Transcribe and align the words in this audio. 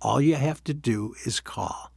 All 0.00 0.20
you 0.20 0.34
have 0.36 0.62
to 0.64 0.74
do 0.74 1.14
is 1.24 1.40
call 1.40 1.90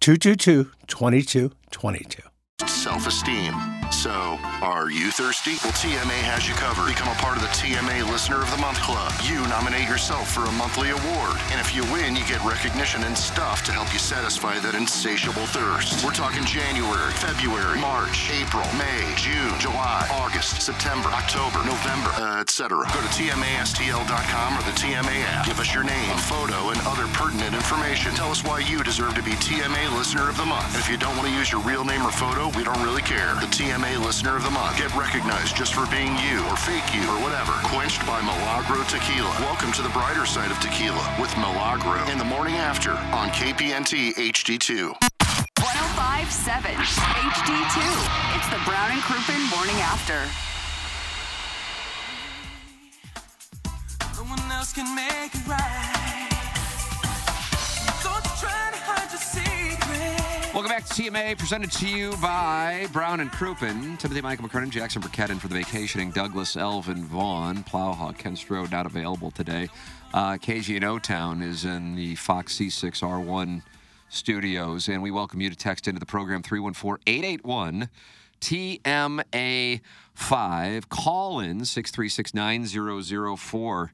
222 0.00 0.70
2222. 0.86 2.22
Self 2.66 3.06
esteem. 3.06 3.75
So, 3.90 4.38
are 4.62 4.90
you 4.90 5.10
thirsty? 5.10 5.56
Well, 5.62 5.72
TMA 5.72 6.18
has 6.26 6.46
you 6.48 6.54
covered. 6.54 6.90
Become 6.90 7.08
a 7.08 7.18
part 7.22 7.36
of 7.38 7.42
the 7.42 7.54
TMA 7.54 8.02
Listener 8.10 8.42
of 8.42 8.50
the 8.50 8.58
Month 8.58 8.82
Club. 8.82 9.14
You 9.22 9.38
nominate 9.46 9.88
yourself 9.88 10.26
for 10.26 10.44
a 10.44 10.52
monthly 10.52 10.90
award. 10.90 11.38
And 11.54 11.62
if 11.62 11.70
you 11.74 11.86
win, 11.94 12.18
you 12.18 12.26
get 12.26 12.42
recognition 12.42 13.04
and 13.06 13.16
stuff 13.16 13.62
to 13.64 13.72
help 13.72 13.92
you 13.94 13.98
satisfy 13.98 14.58
that 14.58 14.74
insatiable 14.74 15.46
thirst. 15.46 16.04
We're 16.04 16.12
talking 16.12 16.42
January, 16.44 17.14
February, 17.14 17.78
March, 17.78 18.26
April, 18.34 18.66
May, 18.74 19.06
June, 19.14 19.54
July, 19.62 20.02
August, 20.10 20.60
September, 20.60 21.08
October, 21.14 21.62
November, 21.62 22.10
uh, 22.18 22.42
etc. 22.42 22.82
Go 22.90 23.00
to 23.00 23.12
TMASTL.com 23.14 24.50
or 24.58 24.62
the 24.66 24.76
TMA 24.76 25.14
app. 25.30 25.46
Give 25.46 25.58
us 25.62 25.72
your 25.72 25.84
name, 25.84 26.16
photo, 26.26 26.74
and 26.74 26.80
other 26.84 27.06
pertinent 27.14 27.54
information. 27.54 28.14
Tell 28.18 28.34
us 28.34 28.42
why 28.42 28.60
you 28.60 28.82
deserve 28.82 29.14
to 29.14 29.22
be 29.22 29.38
TMA 29.38 29.94
Listener 29.96 30.28
of 30.28 30.36
the 30.36 30.46
Month. 30.46 30.74
And 30.74 30.82
if 30.82 30.90
you 30.90 30.98
don't 30.98 31.16
want 31.16 31.30
to 31.30 31.34
use 31.34 31.50
your 31.50 31.62
real 31.62 31.84
name 31.84 32.02
or 32.02 32.10
photo, 32.10 32.50
we 32.58 32.64
don't 32.64 32.82
really 32.82 33.02
care. 33.02 33.34
The 33.38 33.48
TMA 33.48 33.75
Listener 33.76 34.36
of 34.36 34.42
the 34.42 34.50
Month. 34.50 34.78
Get 34.78 34.94
recognized 34.96 35.54
just 35.54 35.74
for 35.74 35.84
being 35.90 36.16
you 36.16 36.40
or 36.46 36.56
fake 36.56 36.94
you 36.94 37.02
or 37.02 37.20
whatever. 37.20 37.52
Quenched 37.64 38.06
by 38.06 38.22
Milagro 38.22 38.82
Tequila. 38.84 39.28
Welcome 39.40 39.70
to 39.72 39.82
the 39.82 39.90
brighter 39.90 40.24
side 40.24 40.50
of 40.50 40.58
tequila 40.60 41.14
with 41.20 41.36
Milagro 41.36 42.02
in 42.10 42.16
the 42.16 42.24
morning 42.24 42.54
after 42.54 42.92
on 43.12 43.28
KPNT 43.28 44.14
HD2. 44.14 44.96
1057 45.60 46.72
HD2. 46.72 47.78
It's 48.36 48.48
the 48.48 48.62
Brown 48.64 48.92
and 48.92 49.02
Crouppen 49.02 49.50
Morning 49.54 49.76
After. 49.82 50.24
No 54.16 54.24
one 54.30 54.40
else 54.52 54.72
can 54.72 54.94
make 54.96 55.34
it 55.34 55.46
right. 55.46 56.25
TMA, 60.84 61.38
presented 61.38 61.72
to 61.72 61.88
you 61.88 62.14
by 62.20 62.86
Brown 62.92 63.20
and 63.20 63.32
Crouppen. 63.32 63.98
Timothy 63.98 64.20
Michael 64.20 64.46
McKernan, 64.46 64.68
Jackson 64.68 65.00
Burkett 65.00 65.30
in 65.30 65.38
for 65.38 65.48
the 65.48 65.54
vacationing. 65.54 66.10
Douglas 66.10 66.54
Elvin 66.54 67.02
Vaughn, 67.04 67.64
Plowhawk, 67.64 68.18
Ken 68.18 68.36
Strode 68.36 68.70
not 68.70 68.84
available 68.84 69.30
today. 69.30 69.70
Uh, 70.12 70.34
KG 70.34 70.76
in 70.76 70.84
O 70.84 70.98
Town 70.98 71.40
is 71.40 71.64
in 71.64 71.96
the 71.96 72.14
Fox 72.16 72.58
C6R1 72.58 73.62
studios, 74.10 74.88
and 74.88 75.02
we 75.02 75.10
welcome 75.10 75.40
you 75.40 75.48
to 75.48 75.56
text 75.56 75.88
into 75.88 75.98
the 75.98 76.04
program 76.04 76.42
314 76.42 77.02
881 77.06 77.88
TMA5. 78.42 79.80
Call 80.90 81.40
in 81.40 81.64
636 81.64 82.34
9004. 82.34 83.92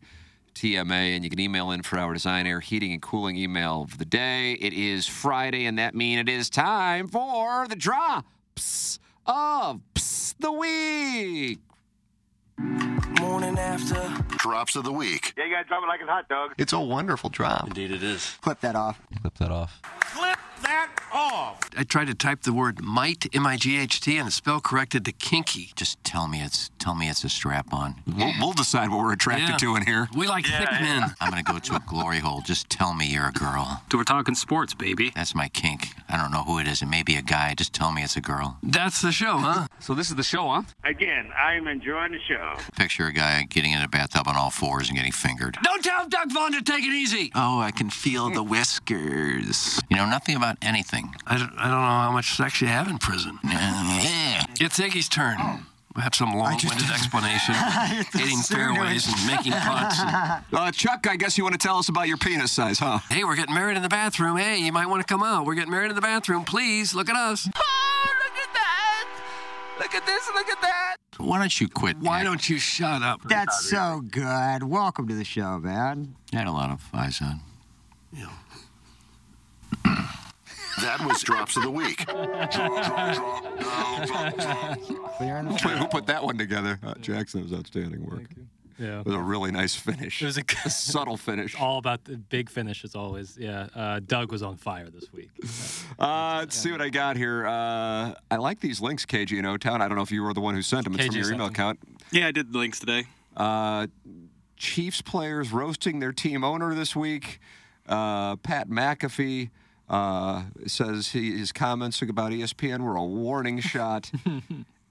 TMA, 0.55 1.15
and 1.15 1.25
you 1.25 1.31
can 1.31 1.41
email 1.41 1.71
in 1.71 1.83
for 1.83 1.99
our 1.99 2.13
design, 2.13 2.47
air, 2.47 2.61
heating, 2.61 2.93
and 2.93 3.03
cooling 3.03 3.37
email 3.37 3.83
of 3.83 3.99
the 3.99 4.05
day. 4.05 4.53
It 4.55 4.73
is 4.73 5.07
Friday, 5.07 5.67
and 5.67 5.79
that 5.79 5.95
means 5.95 6.21
it 6.21 6.29
is 6.29 6.51
time 6.51 7.09
for 7.09 7.67
the 7.69 7.77
drops 7.77 8.99
of 9.27 9.81
Ps 9.95 10.35
the 10.39 10.53
week. 10.53 11.59
Morning 13.21 13.59
after. 13.59 14.13
Drops 14.37 14.77
of 14.77 14.85
the 14.85 14.93
week. 14.93 15.35
Yeah, 15.37 15.45
you 15.45 15.55
gotta 15.55 15.69
drop 15.69 15.83
it 15.83 15.87
like 15.87 16.01
it's 16.01 16.09
hot 16.09 16.29
dog. 16.29 16.55
It's 16.59 16.73
a 16.73 16.81
wonderful 16.81 17.31
drop. 17.31 17.69
Indeed, 17.69 17.91
it 17.91 18.03
is. 18.03 18.37
Clip 18.41 18.61
that 18.61 18.77
off. 18.77 19.01
Clip 19.21 19.35
that 19.39 19.51
off. 19.51 19.81
Clip 20.01 20.39
that 20.63 20.91
off. 21.13 21.61
I 21.77 21.85
tried 21.85 22.07
to 22.09 22.15
type 22.15 22.43
the 22.43 22.53
word 22.53 22.83
might, 22.83 23.27
M-I-G-H-T, 23.35 24.17
and 24.19 24.27
the 24.29 24.33
spell 24.33 24.61
corrected 24.61 25.05
to 25.07 25.13
kinky. 25.13 25.71
Just 25.77 26.03
tell 26.05 26.29
me 26.29 26.41
it's 26.43 26.71
tell 26.79 26.95
me 26.95 27.09
it's 27.09 27.23
a 27.25 27.29
strap 27.29 27.73
on. 27.73 27.95
We'll, 28.07 28.33
we'll 28.41 28.53
decide 28.53 28.91
what 28.91 28.99
we're 28.99 29.13
attracted 29.13 29.49
Yeah. 29.51 29.57
to 29.59 29.77
in 29.77 29.87
here. 29.87 30.09
We 30.17 30.27
like 30.27 30.45
thick 30.47 30.71
men. 30.73 31.15
I'm 31.21 31.31
gonna 31.31 31.43
go 31.43 31.59
to 31.59 31.77
a 31.77 31.81
glory 31.87 32.19
hole. 32.19 32.41
Just 32.45 32.69
tell 32.69 32.93
me 32.95 33.07
you're 33.07 33.29
a 33.29 33.33
girl. 33.33 33.83
So 33.91 33.99
we're 33.99 34.05
talking 34.05 34.35
sports, 34.35 34.75
baby. 34.75 35.13
That's 35.15 35.35
my 35.35 35.49
kink. 35.49 35.89
I 36.09 36.17
don't 36.17 36.33
know 36.33 36.43
who 36.43 36.59
it 36.59 36.67
is. 36.67 36.83
It 36.83 36.87
may 36.87 37.03
be 37.03 37.17
a 37.17 37.23
guy. 37.23 37.55
Just 37.55 37.73
tell 37.73 37.93
me 37.93 38.03
it's 38.03 38.17
a 38.17 38.21
girl. 38.21 38.59
That's 38.63 39.01
the 39.01 39.13
show, 39.13 39.39
huh? 39.39 39.67
So 39.81 39.95
this 39.95 40.11
is 40.11 40.17
the 40.17 40.23
show, 40.23 40.49
huh? 40.49 40.63
Again, 40.85 41.31
I'm 41.39 41.69
enjoying 41.69 42.13
the 42.13 42.21
show. 42.29 42.55
Picture 42.77 43.07
a 43.07 43.13
guy 43.13 43.45
getting 43.49 43.73
in 43.73 43.81
a 43.83 43.89
bathtub 43.89 44.27
on 44.29 44.37
all 44.37 44.51
fours 44.51 44.89
and 44.89 44.97
getting 44.97 45.13
fingered. 45.13 45.57
Don't 45.63 45.83
tell 45.85 46.09
Doug 46.09 46.33
Vaughn 46.33 46.53
to 46.53 46.63
take 46.63 46.85
it 46.85 46.93
easy. 46.93 47.31
Oh, 47.35 47.61
I 47.61 47.71
can 47.71 47.91
feel 47.91 48.29
the 48.31 48.43
whiskers. 48.43 49.81
You 49.89 49.97
know 49.97 50.07
nothing 50.07 50.37
about 50.37 50.52
anything. 50.63 51.15
I 51.27 51.39
don't, 51.39 51.53
I 51.57 51.63
don't 51.65 51.81
know 51.81 51.87
how 52.07 52.13
much 52.13 52.35
sex 52.37 52.61
you 52.61 52.67
have 52.69 52.89
in 52.89 52.99
prison. 52.99 53.39
It's 54.61 54.79
Iggy's 54.79 55.09
turn. 55.09 55.39
We'll 55.95 56.03
have 56.05 56.15
some 56.15 56.33
long-winded 56.33 56.89
explanation, 56.93 57.55
hitting 58.13 58.39
fairways 58.39 59.07
and 59.07 59.27
making 59.27 59.53
putts. 59.53 60.01
and- 60.01 60.45
Uh, 60.53 60.71
Chuck, 60.73 61.07
I 61.09 61.17
guess 61.17 61.37
you 61.37 61.45
want 61.45 61.55
to 61.61 61.67
tell 61.67 61.79
us 61.79 61.89
about 61.89 62.07
your 62.09 62.17
penis 62.17 62.53
size, 62.53 62.79
huh? 62.79 62.99
hey, 63.11 63.25
we're 63.25 63.35
getting 63.37 63.55
married 63.55 63.77
in 63.77 63.83
the 63.83 63.89
bathroom. 63.89 64.37
Hey, 64.37 64.59
you 64.59 64.73
might 64.73 64.87
want 64.87 65.01
to 65.07 65.13
come 65.13 65.23
out. 65.23 65.45
We're 65.47 65.55
getting 65.55 65.71
married 65.71 65.91
in 65.91 65.95
the 65.97 66.01
bathroom. 66.03 66.45
Please 66.45 66.95
look 66.95 67.09
at 67.11 67.17
us. 67.17 67.49
Oh, 67.57 68.09
look 68.25 68.39
at 68.43 68.55
that! 68.55 69.09
Look 69.81 69.95
at 69.95 70.07
this! 70.07 70.31
Look 70.35 70.49
at 70.49 70.61
that! 70.63 70.97
Why 71.19 71.39
don't 71.39 71.61
you 71.61 71.69
quit? 71.69 71.99
Why 71.99 72.21
Jack? 72.21 72.25
don't 72.27 72.49
you 72.49 72.59
shut 72.59 73.03
up? 73.03 73.21
That's 73.29 73.69
so 73.69 74.03
good. 74.09 74.63
Welcome 74.63 75.09
to 75.09 75.15
the 75.15 75.25
show, 75.25 75.59
man. 75.59 76.15
I 76.33 76.37
had 76.39 76.47
a 76.47 76.53
lot 76.53 76.71
of 76.71 76.83
eyes 76.95 77.21
on. 77.21 77.41
That 80.81 81.05
was 81.05 81.23
Drops 81.23 81.57
of 81.57 81.65
the 81.65 81.71
Week. 81.71 82.01
Who 85.79 85.87
put 85.89 86.07
that 86.07 86.23
one 86.25 86.39
together? 86.39 86.79
Uh, 86.83 86.95
Jackson, 86.95 87.41
it 87.41 87.45
was 87.45 87.53
outstanding 87.53 88.05
work. 88.05 88.25
Yeah. 88.79 89.01
It 89.01 89.07
was 89.07 89.15
a 89.15 89.21
really 89.21 89.53
nice 89.53 89.75
finish. 89.77 90.23
It 90.23 90.27
was 90.27 90.39
a, 90.39 90.45
a 90.65 90.71
subtle 90.71 91.17
finish. 91.17 91.55
all 91.61 91.79
about 91.79 92.05
the 92.05 92.17
big 92.17 92.51
finish 92.51 92.85
as 92.85 92.95
always. 92.97 93.37
Yeah. 93.39 93.69
Uh, 93.75 94.01
Doug 94.01 94.33
was 94.33 94.43
on 94.43 94.57
fire 94.57 94.89
this 94.91 95.13
week. 95.13 95.31
Uh, 95.99 96.39
let's 96.41 96.57
see 96.57 96.73
what 96.73 96.81
I 96.81 96.89
got 96.89 97.17
here. 97.17 97.47
Uh, 97.47 98.15
I 98.31 98.37
like 98.37 98.61
these 98.61 98.81
links, 98.81 99.05
KG 99.07 99.39
and 99.39 99.47
O 99.47 99.57
Town. 99.57 99.83
I 99.83 99.89
don't 99.89 99.97
know 99.97 100.03
if 100.03 100.11
you 100.11 100.23
were 100.23 100.35
the 100.35 100.41
one 100.41 100.55
who 100.55 100.63
sent 100.63 100.85
them. 100.85 100.95
It's 100.95 101.07
from 101.07 101.15
your 101.15 101.27
email 101.29 101.47
them. 101.47 101.55
account. 101.55 101.79
Yeah, 102.11 102.27
I 102.29 102.33
did 102.33 102.53
the 102.53 102.59
links 102.59 102.81
today. 102.81 103.05
Uh, 103.37 103.87
Chiefs 104.57 105.03
players 105.03 105.53
roasting 105.53 106.01
their 106.01 106.13
team 106.13 106.43
owner 106.43 106.75
this 106.75 106.97
week. 106.97 107.41
Uh, 107.89 108.37
Pat 108.37 108.69
McAfee 108.69 109.51
uh, 109.93 110.45
says 110.67 111.09
he, 111.09 111.39
his 111.39 111.53
comments 111.53 112.01
about 112.01 112.33
ESPN 112.33 112.81
were 112.81 112.97
a 112.97 113.05
warning 113.05 113.61
shot. 113.61 114.11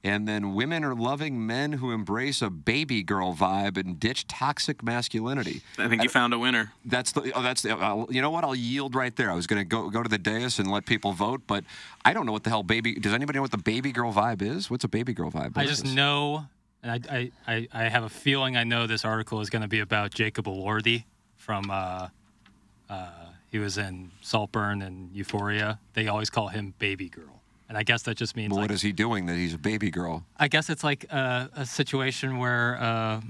and 0.04 0.28
then 0.28 0.54
women 0.54 0.84
are 0.84 0.94
loving 0.94 1.46
men 1.46 1.74
who 1.74 1.92
embrace 1.92 2.42
a 2.42 2.50
baby 2.50 3.02
girl 3.02 3.36
vibe 3.36 3.78
and 3.78 4.00
ditch 4.00 4.28
toxic 4.28 4.84
masculinity. 4.84 5.62
I 5.80 5.88
think 5.88 6.04
you 6.04 6.10
found 6.10 6.34
a 6.34 6.40
winner. 6.40 6.72
That's 6.86 7.12
the. 7.12 7.32
Oh, 7.34 7.42
that's 7.42 7.64
the. 7.64 7.72
I'll, 7.72 8.08
you 8.12 8.22
know 8.22 8.30
what? 8.30 8.44
I'll 8.44 8.56
yield 8.56 8.94
right 8.94 9.16
there. 9.16 9.32
I 9.32 9.36
was 9.36 9.48
going 9.48 9.60
to 9.60 9.66
go 9.66 9.90
go 9.90 10.04
to 10.04 10.10
the 10.10 10.20
dais 10.20 10.60
and 10.60 10.72
let 10.72 10.86
people 10.86 11.14
vote, 11.14 11.42
but 11.48 11.64
I 12.06 12.14
don't 12.14 12.28
know 12.28 12.32
what 12.32 12.44
the 12.44 12.52
hell 12.52 12.64
baby. 12.64 12.94
Does 12.96 13.14
anybody 13.14 13.38
know 13.38 13.44
what 13.44 13.52
the 13.52 13.58
baby 13.58 13.92
girl 13.92 14.14
vibe 14.14 14.44
is? 14.44 14.70
What's 14.70 14.84
a 14.84 14.88
baby 14.88 15.14
girl 15.14 15.32
vibe? 15.32 15.58
I 15.58 15.66
just 15.66 15.86
is? 15.86 15.96
know, 15.96 16.46
and 16.84 16.92
I, 16.92 17.16
I, 17.18 17.32
I, 17.48 17.68
I 17.74 17.90
have 17.90 18.04
a 18.04 18.10
feeling 18.10 18.56
I 18.56 18.64
know 18.64 18.86
this 18.86 19.04
article 19.04 19.42
is 19.42 19.50
going 19.50 19.64
to 19.64 19.68
be 19.68 19.80
about 19.80 20.14
Jacob 20.14 20.46
Elordi 20.46 21.06
from, 21.38 21.72
uh, 21.72 22.10
uh, 22.90 23.10
he 23.52 23.60
was 23.60 23.78
in 23.78 24.12
Saltburn 24.22 24.82
and 24.82 25.12
Euphoria. 25.12 25.80
They 25.94 26.08
always 26.08 26.30
call 26.30 26.48
him 26.48 26.74
Baby 26.80 27.10
Girl. 27.10 27.42
And 27.68 27.78
I 27.78 27.84
guess 27.84 28.02
that 28.04 28.16
just 28.18 28.36
means, 28.36 28.52
Well, 28.52 28.62
like, 28.62 28.70
what 28.70 28.74
is 28.76 28.82
he 28.82 28.92
doing 28.92 29.28
that 29.28 29.36
he's 29.38 29.54
a 29.54 29.58
baby 29.58 29.92
girl? 29.92 30.26
I 30.38 30.50
guess 30.50 30.70
it's 30.70 30.84
like 30.84 31.06
a, 31.06 31.50
a 31.56 31.66
situation 31.66 32.38
where 32.38 32.78
uh, 32.82 33.22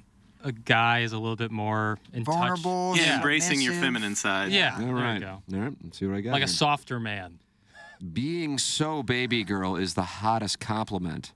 a 0.44 0.52
guy 0.52 1.02
is 1.02 1.14
a 1.14 1.20
little 1.20 1.36
bit 1.36 1.52
more 1.52 2.00
in 2.12 2.24
Vulnerable, 2.24 2.94
touch. 2.96 3.06
Yeah. 3.06 3.18
Embracing 3.18 3.62
your 3.62 3.74
feminine 3.74 4.16
side. 4.16 4.52
Yeah. 4.52 4.74
All 4.74 4.80
there 4.80 4.88
you 4.88 4.96
right. 4.96 5.20
go. 5.22 5.44
All 5.54 5.60
right. 5.60 5.74
Let's 5.84 6.00
see 6.00 6.08
what 6.08 6.18
I 6.18 6.22
got. 6.22 6.32
Like 6.34 6.42
a 6.44 6.48
softer 6.48 7.00
man. 7.00 7.38
Being 8.14 8.58
so 8.58 9.04
baby 9.04 9.44
girl 9.44 9.76
is 9.76 9.94
the 9.94 10.02
hottest 10.02 10.60
compliment 10.60 11.34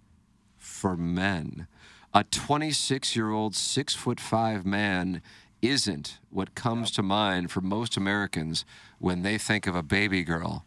for 0.57 0.97
men. 0.97 1.67
A 2.11 2.23
26 2.23 3.15
year 3.15 3.29
old, 3.29 3.55
six 3.55 3.93
foot 3.93 4.19
five 4.19 4.65
man 4.65 5.21
isn't 5.69 6.19
what 6.29 6.55
comes 6.55 6.91
to 6.91 7.03
mind 7.03 7.51
for 7.51 7.61
most 7.61 7.97
Americans 7.97 8.65
when 8.99 9.21
they 9.21 9.37
think 9.37 9.67
of 9.67 9.75
a 9.75 9.83
baby 9.83 10.23
girl, 10.23 10.65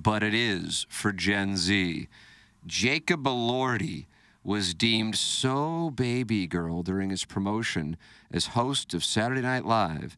but 0.00 0.22
it 0.22 0.34
is 0.34 0.86
for 0.88 1.12
Gen 1.12 1.56
Z. 1.56 2.08
Jacob 2.66 3.24
Elordi 3.24 4.06
was 4.44 4.74
deemed 4.74 5.16
so 5.16 5.90
baby 5.90 6.46
girl 6.46 6.82
during 6.82 7.10
his 7.10 7.24
promotion 7.24 7.96
as 8.30 8.48
host 8.48 8.94
of 8.94 9.04
Saturday 9.04 9.42
Night 9.42 9.66
Live 9.66 10.16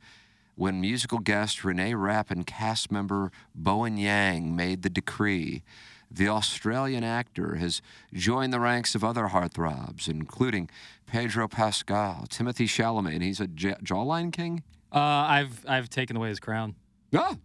when 0.55 0.81
musical 0.81 1.19
guest 1.19 1.65
Renee 1.65 1.95
Rapp 1.95 2.31
and 2.31 2.47
cast 2.47 2.93
member 2.93 3.33
Bowen 3.55 3.97
Yang 3.97 4.55
made 4.55 4.83
the 4.83 4.91
decree. 4.91 5.63
The 6.11 6.29
Australian 6.29 7.05
actor 7.05 7.55
has 7.57 7.81
joined 8.13 8.53
the 8.53 8.59
ranks 8.61 8.95
of 8.95 9.05
other 9.05 9.29
heartthrobs, 9.29 10.09
including 10.09 10.69
Pedro 11.07 11.47
Pascal, 11.47 12.27
Timothy 12.29 12.67
Chalamet, 12.67 13.15
and 13.15 13.23
he's 13.23 13.41
a 13.41 13.47
j- 13.47 13.77
jawline 13.85 14.33
king. 14.33 14.63
Uh, 14.93 14.99
I've 14.99 15.65
I've 15.69 15.89
taken 15.89 16.17
away 16.17 16.31
his 16.31 16.41
crown. 16.41 16.75
Ah, 17.15 17.37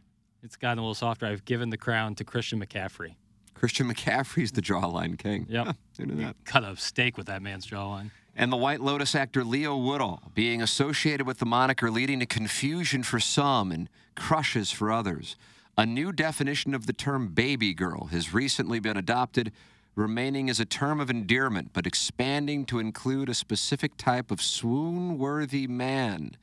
It's 0.41 0.55
gotten 0.55 0.79
a 0.79 0.81
little 0.81 0.95
softer. 0.95 1.27
I've 1.27 1.45
given 1.45 1.69
the 1.69 1.77
crown 1.77 2.15
to 2.15 2.23
Christian 2.23 2.59
McCaffrey. 2.59 3.15
Christian 3.53 3.87
McCaffrey's 3.91 4.51
the 4.51 4.61
jawline 4.61 5.17
king. 5.17 5.45
Yep. 5.49 5.75
Who 5.97 6.05
knew 6.07 6.15
that? 6.23 6.35
Cut 6.45 6.63
a 6.63 6.75
steak 6.75 7.17
with 7.17 7.27
that 7.27 7.41
man's 7.43 7.65
jawline. 7.67 8.09
And 8.35 8.51
the 8.51 8.57
White 8.57 8.81
Lotus 8.81 9.15
actor 9.15 9.43
Leo 9.45 9.77
Woodall 9.77 10.21
being 10.33 10.61
associated 10.61 11.25
with 11.25 11.37
the 11.37 11.45
moniker 11.45 11.89
leading 11.89 12.19
to 12.19 12.25
confusion 12.25 13.01
for 13.03 13.19
some 13.19 13.71
and 13.71 13.89
crushes 14.15 14.71
for 14.71 14.91
others. 14.91 15.35
A 15.77 15.85
new 15.85 16.13
definition 16.13 16.73
of 16.73 16.85
the 16.85 16.93
term 16.93 17.29
baby 17.29 17.73
girl 17.73 18.05
has 18.05 18.33
recently 18.33 18.79
been 18.79 18.95
adopted, 18.95 19.51
remaining 19.93 20.49
as 20.49 20.59
a 20.61 20.65
term 20.65 21.01
of 21.01 21.09
endearment, 21.09 21.71
but 21.73 21.85
expanding 21.85 22.65
to 22.67 22.79
include 22.79 23.27
a 23.27 23.33
specific 23.33 23.97
type 23.97 24.31
of 24.31 24.41
swoon 24.41 25.17
worthy 25.17 25.67
man. 25.67 26.37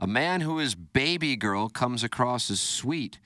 A 0.00 0.06
man 0.06 0.40
who 0.40 0.58
is 0.58 0.74
baby 0.74 1.36
girl 1.36 1.68
comes 1.68 2.02
across 2.02 2.50
as 2.50 2.58
sweet, 2.58 3.18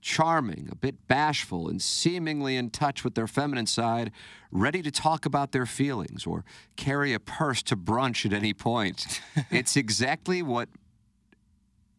charming, 0.00 0.68
a 0.72 0.74
bit 0.74 1.06
bashful, 1.06 1.68
and 1.68 1.80
seemingly 1.80 2.56
in 2.56 2.70
touch 2.70 3.04
with 3.04 3.14
their 3.14 3.28
feminine 3.28 3.66
side, 3.66 4.10
ready 4.50 4.82
to 4.82 4.90
talk 4.90 5.24
about 5.24 5.52
their 5.52 5.66
feelings 5.66 6.26
or 6.26 6.44
carry 6.74 7.12
a 7.12 7.20
purse 7.20 7.62
to 7.62 7.76
brunch 7.76 8.26
at 8.26 8.32
any 8.32 8.52
point. 8.52 9.20
it's 9.52 9.76
exactly 9.76 10.42
what 10.42 10.68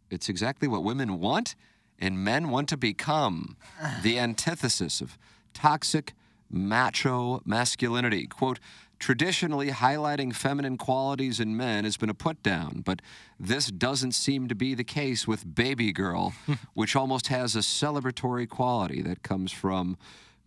it's 0.09 0.29
exactly 0.29 0.67
what 0.67 0.83
women 0.83 1.19
want 1.19 1.55
and 1.99 2.23
men 2.23 2.49
want 2.49 2.69
to 2.69 2.77
become. 2.77 3.57
The 4.03 4.19
antithesis 4.19 5.01
of 5.01 5.17
toxic 5.53 6.13
macho 6.49 7.41
masculinity. 7.45 8.27
Quote, 8.27 8.59
traditionally 8.99 9.69
highlighting 9.69 10.33
feminine 10.33 10.77
qualities 10.77 11.39
in 11.39 11.55
men 11.55 11.83
has 11.83 11.97
been 11.97 12.09
a 12.09 12.13
put 12.13 12.41
down, 12.41 12.81
but 12.85 13.01
this 13.39 13.67
doesn't 13.67 14.13
seem 14.13 14.47
to 14.47 14.55
be 14.55 14.73
the 14.73 14.83
case 14.83 15.27
with 15.27 15.55
Baby 15.55 15.91
Girl, 15.91 16.33
which 16.73 16.95
almost 16.95 17.27
has 17.27 17.55
a 17.55 17.59
celebratory 17.59 18.47
quality 18.47 19.01
that 19.01 19.23
comes 19.23 19.51
from 19.51 19.97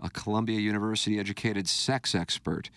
a 0.01 0.11
Columbia 0.11 0.59
University 0.59 1.19
educated 1.19 1.69
sex 1.69 2.15
expert. 2.15 2.71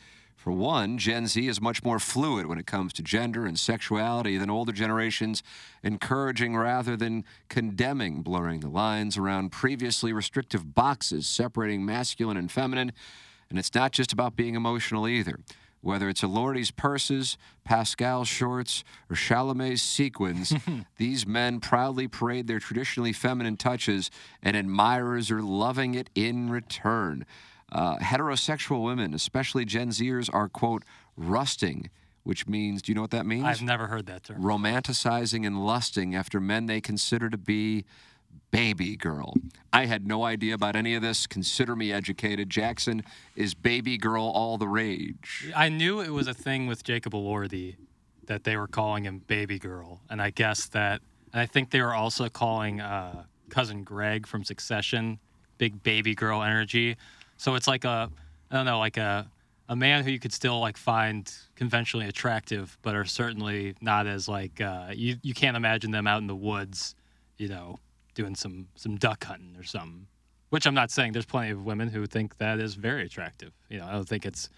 For 0.44 0.52
one, 0.52 0.98
Gen 0.98 1.28
Z 1.28 1.48
is 1.48 1.62
much 1.62 1.86
more 1.86 2.00
fluid 2.00 2.48
when 2.48 2.58
it 2.58 2.68
comes 2.68 2.92
to 2.94 3.02
gender 3.02 3.46
and 3.46 3.58
sexuality 3.58 4.38
than 4.38 4.50
older 4.50 4.74
generations, 4.74 5.42
encouraging 5.84 6.58
rather 6.58 6.98
than 6.98 7.24
condemning, 7.48 8.24
blurring 8.24 8.60
the 8.60 8.68
lines 8.68 9.18
around 9.18 9.54
previously 9.54 10.12
restrictive 10.12 10.76
boxes 10.76 11.28
separating 11.28 11.86
masculine 11.86 12.36
and 12.36 12.52
feminine. 12.52 12.92
And 13.50 13.58
it's 13.58 13.74
not 13.74 13.94
just 13.94 14.12
about 14.12 14.36
being 14.36 14.56
emotional 14.56 15.08
either. 15.08 15.40
Whether 15.80 16.10
it's 16.10 16.24
Elordi's 16.24 16.72
purses, 16.72 17.38
Pascal's 17.64 18.28
shorts, 18.28 18.84
or 19.10 19.16
Chalamet's 19.16 19.82
sequins, 19.82 20.54
these 20.98 21.26
men 21.26 21.62
proudly 21.62 22.10
parade 22.10 22.48
their 22.48 22.60
traditionally 22.60 23.14
feminine 23.14 23.56
touches, 23.56 24.12
and 24.42 24.58
admirers 24.58 25.32
are 25.32 25.42
loving 25.42 25.96
it 25.96 26.10
in 26.16 26.50
return. 26.50 27.26
Uh, 27.74 27.98
heterosexual 27.98 28.84
women, 28.84 29.14
especially 29.14 29.66
Gen 29.66 29.90
Zers, 29.90 30.30
are, 30.32 30.48
quote, 30.48 30.84
rusting, 31.18 31.90
which 32.24 32.48
means, 32.48 32.82
do 32.82 32.92
you 32.92 32.96
know 32.96 33.02
what 33.02 33.12
that 33.12 33.26
means? 33.26 33.46
I've 33.46 33.62
never 33.62 33.88
heard 33.88 34.06
that 34.06 34.24
term. 34.24 34.42
romanticizing 34.42 35.46
and 35.46 35.66
lusting 35.66 36.16
after 36.16 36.40
men 36.40 36.68
they 36.68 36.80
consider 36.82 37.30
to 37.30 37.38
be 37.38 37.84
baby 38.52 38.96
girl. 38.96 39.34
I 39.72 39.86
had 39.86 40.06
no 40.08 40.24
idea 40.24 40.54
about 40.54 40.76
any 40.76 40.94
of 40.96 41.02
this. 41.02 41.26
Consider 41.28 41.76
me 41.76 41.92
educated. 41.92 42.50
Jackson 42.50 43.04
is 43.36 43.54
baby 43.56 43.98
girl 43.98 44.26
all 44.26 44.58
the 44.58 44.68
rage. 44.68 45.52
I 45.56 45.70
knew 45.70 46.00
it 46.00 46.10
was 46.10 46.28
a 46.28 46.34
thing 46.34 46.68
with 46.68 46.84
Jacob 46.84 47.14
Elordi 47.14 47.76
that 48.28 48.44
they 48.44 48.56
were 48.56 48.68
calling 48.68 49.06
him 49.06 49.24
baby 49.28 49.60
girl, 49.60 50.02
and 50.10 50.22
I 50.22 50.30
guess 50.30 50.68
that, 50.68 51.02
and 51.34 51.42
I 51.42 51.46
think 51.46 51.72
they 51.72 51.82
were 51.82 51.94
also 51.94 52.30
calling 52.30 52.80
uh, 52.80 53.24
cousin 53.50 53.84
Greg 53.84 54.28
from 54.28 54.44
Succession 54.44 55.20
big 55.58 55.84
baby 55.84 56.16
girl 56.16 56.42
energy. 56.42 56.98
So 57.38 57.56
it's 57.56 57.68
like 57.68 57.86
a, 57.86 58.10
I 58.52 58.56
don't 58.56 58.66
know, 58.66 58.80
like 58.80 58.98
a 58.98 59.30
a 59.70 59.76
man 59.76 60.04
who 60.04 60.12
you 60.12 60.20
could 60.20 60.34
still 60.34 60.60
like 60.60 60.78
find 60.78 61.32
conventionally 61.56 62.08
attractive, 62.08 62.78
but 62.82 62.96
are 62.96 63.06
certainly 63.06 63.76
not 63.82 64.08
as 64.08 64.28
like 64.28 64.62
uh, 64.62 64.88
you 64.94 65.18
you 65.22 65.34
can't 65.34 65.58
imagine 65.58 65.92
them 65.92 66.08
out 66.08 66.22
in 66.22 66.28
the 66.28 66.36
woods, 66.36 66.96
you 67.38 67.48
know, 67.48 67.80
doing 68.14 68.36
some 68.36 68.68
some 68.76 68.98
duck 68.98 69.24
hunting 69.24 69.56
or 69.58 69.64
something. 69.64 70.08
Which 70.50 70.68
I'm 70.68 70.76
not 70.76 70.92
saying. 70.92 71.14
There's 71.14 71.26
plenty 71.26 71.50
of 71.52 71.66
women 71.66 71.90
who 71.90 72.06
think 72.06 72.38
that 72.38 72.60
is 72.60 72.76
very 72.76 73.06
attractive. 73.06 73.52
You 73.70 73.80
know, 73.80 73.86
I 73.86 73.94
don't 73.94 74.08
think 74.08 74.26
it's 74.26 74.50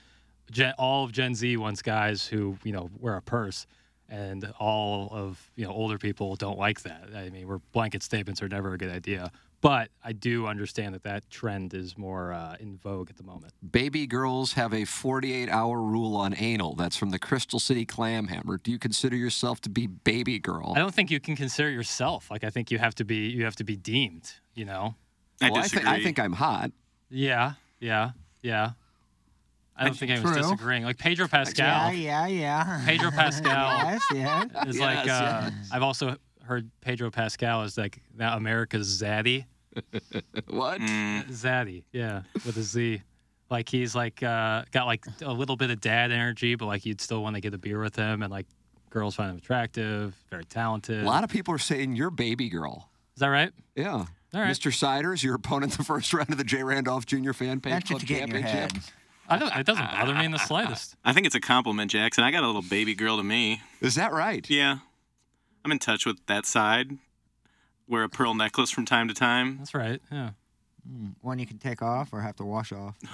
Gen, 0.51 0.73
all 0.77 1.05
of 1.05 1.11
Gen 1.11 1.33
Z 1.35 1.55
wants 1.57 1.81
guys 1.81 2.25
who 2.27 2.57
you 2.63 2.73
know 2.73 2.89
wear 2.99 3.15
a 3.15 3.21
purse, 3.21 3.65
and 4.09 4.51
all 4.59 5.09
of 5.11 5.49
you 5.55 5.65
know 5.65 5.71
older 5.71 5.97
people 5.97 6.35
don't 6.35 6.57
like 6.57 6.81
that. 6.81 7.09
I 7.15 7.29
mean, 7.29 7.47
we're 7.47 7.59
blanket 7.71 8.03
statements 8.03 8.41
are 8.41 8.49
never 8.49 8.73
a 8.73 8.77
good 8.77 8.91
idea. 8.91 9.31
But 9.65 9.89
I 10.03 10.11
do 10.11 10.45
understand 10.45 10.93
that 10.93 11.01
that 11.05 11.27
trend 11.31 11.73
is 11.73 11.97
more 11.97 12.31
uh, 12.31 12.55
in 12.59 12.77
vogue 12.77 13.09
at 13.09 13.17
the 13.17 13.23
moment. 13.23 13.51
Baby 13.71 14.05
girls 14.05 14.53
have 14.53 14.75
a 14.75 14.85
48 14.85 15.49
hour 15.49 15.81
rule 15.81 16.15
on 16.15 16.35
anal. 16.37 16.75
That's 16.75 16.95
from 16.95 17.09
the 17.09 17.17
Crystal 17.17 17.57
City 17.59 17.83
Clam 17.83 18.27
Hammer. 18.27 18.59
Do 18.59 18.69
you 18.69 18.77
consider 18.77 19.15
yourself 19.15 19.61
to 19.61 19.69
be 19.71 19.87
baby 19.87 20.37
girl? 20.37 20.73
I 20.75 20.79
don't 20.79 20.93
think 20.93 21.09
you 21.09 21.19
can 21.19 21.35
consider 21.35 21.71
yourself 21.71 22.29
like 22.29 22.43
I 22.43 22.51
think 22.51 22.69
you 22.69 22.77
have 22.77 22.93
to 22.93 23.05
be 23.05 23.27
you 23.29 23.43
have 23.45 23.55
to 23.55 23.63
be 23.63 23.75
deemed. 23.75 24.33
You 24.53 24.65
know. 24.65 24.93
I 25.41 25.49
Well, 25.49 25.63
I 25.63 25.67
thi- 25.67 25.81
I 25.83 26.03
think 26.03 26.19
I'm 26.19 26.33
hot. 26.33 26.69
Yeah, 27.09 27.53
yeah, 27.79 28.11
yeah. 28.43 28.73
I 29.75 29.85
don't 29.85 29.93
That's 29.93 29.99
think 29.99 30.11
anyone's 30.11 30.35
true. 30.35 30.43
disagreeing. 30.43 30.83
Like 30.83 30.99
Pedro 30.99 31.27
Pascal. 31.27 31.91
Yeah, 31.91 32.27
yeah, 32.27 32.27
yeah. 32.27 32.83
Pedro 32.85 33.09
Pascal. 33.19 33.77
yes, 33.77 34.01
yes. 34.13 34.67
is 34.67 34.79
like 34.79 35.07
Yes, 35.07 35.09
uh, 35.09 35.49
yes. 35.51 35.69
I've 35.71 35.81
also 35.81 36.17
heard 36.43 36.69
Pedro 36.81 37.09
Pascal 37.09 37.63
is 37.63 37.79
like 37.79 38.03
now 38.15 38.37
America's 38.37 39.01
Zaddy. 39.01 39.45
what? 40.47 40.79
Zaddy, 40.81 41.83
yeah, 41.91 42.23
with 42.45 42.57
a 42.57 42.63
Z. 42.63 43.01
Like 43.49 43.69
he's 43.69 43.95
like 43.95 44.23
uh, 44.23 44.63
got 44.71 44.85
like 44.87 45.05
a 45.21 45.31
little 45.31 45.55
bit 45.55 45.69
of 45.69 45.79
dad 45.79 46.11
energy, 46.11 46.55
but 46.55 46.65
like 46.65 46.85
you'd 46.85 47.01
still 47.01 47.21
want 47.21 47.35
to 47.35 47.41
get 47.41 47.53
a 47.53 47.57
beer 47.57 47.79
with 47.79 47.95
him, 47.95 48.23
and 48.23 48.31
like 48.31 48.47
girls 48.89 49.15
find 49.15 49.29
him 49.29 49.37
attractive, 49.37 50.15
very 50.31 50.45
talented. 50.45 51.03
A 51.03 51.05
lot 51.05 51.23
of 51.23 51.29
people 51.29 51.53
are 51.53 51.59
saying 51.59 51.95
you're 51.95 52.09
baby 52.09 52.49
girl. 52.49 52.89
Is 53.15 53.19
that 53.19 53.27
right? 53.27 53.51
Yeah. 53.75 53.91
All 54.35 54.41
right. 54.41 54.49
Mr. 54.49 54.73
Siders, 54.73 55.23
your 55.23 55.35
opponent 55.35 55.73
in 55.73 55.77
the 55.77 55.83
first 55.83 56.13
round 56.13 56.29
of 56.29 56.37
the 56.37 56.43
J. 56.43 56.63
Randolph 56.63 57.05
Jr. 57.05 57.31
Fan 57.31 57.61
Page 57.61 57.71
That's 57.71 57.87
Club 57.87 58.01
what 58.01 58.09
you 58.09 58.15
get 58.15 58.23
in 58.23 58.35
your 58.35 58.41
Championship. 58.41 58.93
I 59.27 59.37
don't. 59.37 59.55
It 59.55 59.65
doesn't 59.65 59.85
bother 59.91 60.13
me 60.13 60.25
in 60.25 60.31
the 60.31 60.37
slightest. 60.37 60.95
I 61.05 61.13
think 61.13 61.25
it's 61.25 61.35
a 61.35 61.39
compliment, 61.39 61.91
Jackson. 61.91 62.23
I 62.23 62.31
got 62.31 62.43
a 62.43 62.47
little 62.47 62.61
baby 62.61 62.95
girl 62.95 63.17
to 63.17 63.23
me. 63.23 63.61
Is 63.81 63.95
that 63.95 64.11
right? 64.11 64.47
Yeah. 64.49 64.79
I'm 65.63 65.71
in 65.71 65.79
touch 65.79 66.05
with 66.05 66.17
that 66.27 66.45
side. 66.45 66.97
Wear 67.87 68.03
a 68.03 68.09
pearl 68.09 68.33
necklace 68.33 68.71
from 68.71 68.85
time 68.85 69.07
to 69.07 69.13
time. 69.13 69.57
That's 69.57 69.73
right. 69.75 70.01
Yeah. 70.11 70.31
Mm, 70.89 71.13
One 71.21 71.39
you 71.39 71.45
can 71.47 71.57
take 71.57 71.81
off 71.81 72.13
or 72.13 72.21
have 72.21 72.35
to 72.37 72.45
wash 72.45 72.71
off. 72.71 72.95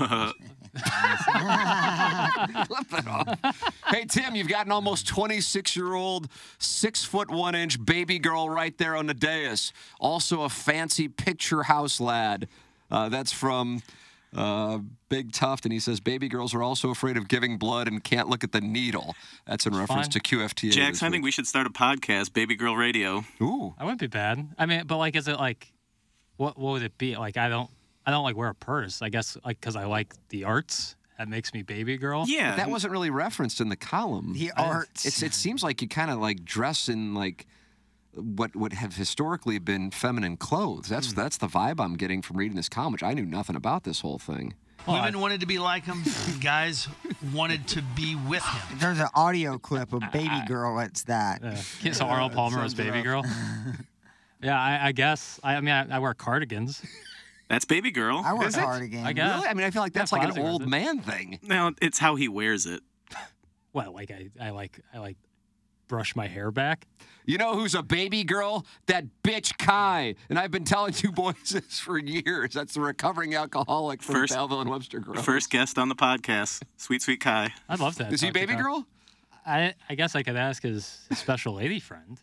Flip 2.68 2.86
it 2.94 3.08
off. 3.08 3.76
hey, 3.88 4.06
Tim, 4.06 4.36
you've 4.36 4.48
got 4.48 4.66
an 4.66 4.72
almost 4.72 5.08
26 5.08 5.76
year 5.76 5.94
old, 5.94 6.28
six 6.58 7.04
foot 7.04 7.30
one 7.30 7.56
inch 7.56 7.84
baby 7.84 8.20
girl 8.20 8.50
right 8.50 8.78
there 8.78 8.96
on 8.96 9.08
the 9.08 9.14
dais. 9.14 9.72
Also 10.00 10.42
a 10.44 10.50
fancy 10.50 11.08
picture 11.08 11.64
house 11.64 12.00
lad. 12.00 12.48
Uh, 12.90 13.08
that's 13.10 13.32
from 13.32 13.82
uh, 14.36 14.80
Big 15.10 15.32
Tuft, 15.32 15.66
and 15.66 15.74
he 15.74 15.80
says 15.80 16.00
baby 16.00 16.30
girls 16.30 16.54
are 16.54 16.64
also 16.64 16.90
afraid 16.90 17.18
of 17.18 17.28
giving 17.28 17.58
blood 17.58 17.88
and 17.88 18.04
can't 18.04 18.30
look 18.30 18.44
at 18.44 18.52
the 18.52 18.62
needle. 18.62 19.16
That's 19.46 19.66
in 19.66 19.76
reference 19.76 20.08
fine. 20.08 20.10
to 20.10 20.20
QFTA. 20.20 20.62
this 20.62 20.76
Jackson, 20.76 21.08
I 21.08 21.12
think 21.12 21.24
we 21.24 21.32
should 21.32 21.48
start 21.48 21.68
a 21.68 21.72
podcast, 21.72 22.34
Baby 22.34 22.56
Girl 22.56 22.76
Radio. 22.76 23.26
Ooh. 23.42 23.74
I 23.78 23.84
wouldn't 23.84 24.00
be 24.00 24.08
bad. 24.08 24.48
I 24.58 24.66
mean, 24.66 24.84
but 24.86 24.98
like, 24.98 25.16
is 25.16 25.28
it 25.28 25.38
like, 25.38 25.72
what 26.38 26.58
what 26.58 26.74
would 26.74 26.84
it 26.84 26.98
be? 26.98 27.16
Like, 27.18 27.38
I 27.38 27.50
don't 27.50 27.70
I 28.06 28.12
don't 28.12 28.24
like 28.24 28.36
wear 28.36 28.50
a 28.50 28.56
purse. 28.56 29.02
I 29.02 29.10
guess 29.10 29.38
like 29.46 29.60
because 29.60 29.76
I 29.76 29.86
like 29.86 30.14
the 30.30 30.46
arts. 30.46 30.96
That 31.18 31.28
makes 31.28 31.54
me 31.54 31.62
baby 31.62 31.98
girl. 31.98 32.26
But 32.50 32.56
that 32.58 32.70
wasn't 32.72 32.94
really 32.94 33.12
referenced 33.12 33.62
in 33.62 33.70
the 33.70 33.76
column. 33.76 34.34
The 34.34 34.52
arts. 34.58 35.06
It's, 35.06 35.22
it 35.22 35.36
seems 35.36 35.62
like 35.62 35.80
you 35.82 35.88
kind 35.88 36.10
of 36.10 36.18
like 36.18 36.44
dress 36.44 36.90
in 36.90 37.14
like 37.14 37.46
what 38.14 38.56
would 38.56 38.74
have 38.74 38.96
historically 38.96 39.60
been 39.60 39.92
feminine 39.92 40.38
clothes. 40.38 40.88
That's 40.90 41.12
hmm. 41.12 41.20
that's 41.20 41.38
the 41.38 41.48
vibe 41.48 41.80
I'm 41.80 41.96
getting 41.96 42.22
from 42.22 42.38
reading 42.38 42.56
this 42.56 42.70
column, 42.70 42.94
which 42.94 43.04
I 43.04 43.14
knew 43.14 43.26
nothing 43.26 43.56
about 43.56 43.84
this 43.84 44.02
whole 44.02 44.20
thing. 44.20 44.54
Women 44.88 45.20
wanted 45.20 45.42
to 45.42 45.46
be 45.46 45.60
like 45.60 45.86
him. 45.86 46.04
guys 46.42 46.88
wanted 47.34 47.68
to 47.70 47.84
be 47.96 48.16
with 48.16 48.44
him. 48.44 48.78
There's 48.80 49.00
an 49.00 49.10
audio 49.14 49.60
clip 49.60 49.94
of 49.94 50.02
Baby 50.12 50.42
Girl. 50.48 50.80
It's 50.80 51.04
that. 51.04 51.42
Yeah, 51.84 51.92
so 51.92 52.06
Arnold 52.06 52.34
Palmer 52.34 52.64
was 52.64 52.74
Baby 52.74 53.04
Girl. 53.04 53.24
yeah, 54.42 54.60
I, 54.60 54.88
I 54.88 54.92
guess. 54.92 55.40
I, 55.44 55.56
I 55.56 55.62
mean, 55.62 55.74
I, 55.74 55.98
I 55.98 56.00
wear 56.00 56.14
cardigans. 56.14 56.84
That's 57.48 57.66
baby 57.66 57.92
girl. 57.92 58.22
I 58.26 58.32
wear 58.32 58.48
Is 58.48 58.56
it? 58.56 58.64
I 58.64 58.86
guess. 58.88 59.36
Really? 59.36 59.48
I 59.50 59.54
mean, 59.54 59.66
I 59.66 59.72
feel 59.72 59.82
like 59.82 59.94
Yeah, 59.94 60.00
that's 60.00 60.14
like 60.14 60.24
an 60.24 60.40
old 60.42 60.62
it. 60.62 60.70
man 60.70 61.00
thing. 61.00 61.38
No, 61.44 61.74
it's 61.82 62.00
how 62.00 62.16
he 62.16 62.30
wears 62.30 62.66
it. 62.66 62.82
Well, 63.74 63.94
like 63.94 64.10
I, 64.10 64.30
I 64.40 64.52
like, 64.52 64.80
I 64.94 65.00
like 65.00 65.18
brush 65.90 66.16
my 66.16 66.28
hair 66.28 66.50
back. 66.50 66.88
You 67.26 67.38
know 67.38 67.56
who's 67.56 67.76
a 67.76 67.84
baby 67.84 68.24
girl? 68.24 68.66
That 68.88 69.06
bitch 69.24 69.58
Kai. 69.58 70.16
And 70.30 70.40
I've 70.40 70.52
been 70.52 70.64
telling 70.64 70.94
you 70.98 71.12
boys 71.12 71.36
this 71.52 71.80
for 71.80 71.98
years. 71.98 72.54
That's 72.54 72.74
the 72.74 72.82
recovering 72.82 73.36
alcoholic 73.36 74.02
from 74.02 74.16
First- 74.16 74.34
Belleville 74.34 74.62
and 74.62 74.70
Webster 74.70 75.00
Grove. 75.00 75.24
First 75.24 75.50
guest 75.50 75.78
on 75.78 75.90
the 75.90 75.96
podcast, 75.96 76.64
Sweet 76.78 77.02
Sweet 77.02 77.20
Kai. 77.20 77.54
I'd 77.70 77.80
love 77.80 77.96
to. 77.98 78.08
Is 78.08 78.22
he 78.22 78.28
talk 78.28 78.34
to 78.34 78.40
baby 78.40 78.54
Kai. 78.54 78.62
girl? 78.62 78.88
I, 79.46 79.74
I 79.90 79.96
guess 79.96 80.16
I 80.16 80.22
could 80.24 80.36
ask 80.36 80.62
his, 80.64 81.00
his 81.10 81.18
special 81.18 81.56
lady 81.56 81.80
friend, 81.80 82.20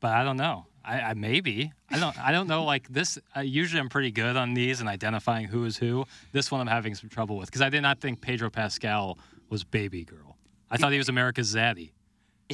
but 0.00 0.12
I 0.12 0.24
don't 0.24 0.36
know. 0.36 0.66
I, 0.84 1.00
I 1.00 1.14
maybe 1.14 1.72
I 1.90 1.98
don't 2.00 2.18
I 2.18 2.32
don't 2.32 2.48
know. 2.48 2.64
Like 2.64 2.88
this, 2.88 3.16
uh, 3.36 3.40
usually 3.40 3.80
I'm 3.80 3.88
pretty 3.88 4.10
good 4.10 4.36
on 4.36 4.52
these 4.52 4.80
and 4.80 4.88
identifying 4.88 5.46
who 5.46 5.64
is 5.64 5.76
who. 5.76 6.04
This 6.32 6.50
one 6.50 6.60
I'm 6.60 6.66
having 6.66 6.94
some 6.96 7.08
trouble 7.08 7.36
with 7.36 7.46
because 7.46 7.62
I 7.62 7.68
did 7.68 7.82
not 7.82 8.00
think 8.00 8.20
Pedro 8.20 8.50
Pascal 8.50 9.18
was 9.48 9.62
baby 9.64 10.04
girl. 10.04 10.36
I 10.70 10.76
thought 10.76 10.90
he 10.92 10.98
was 10.98 11.08
America's 11.08 11.54
zaddy. 11.54 11.90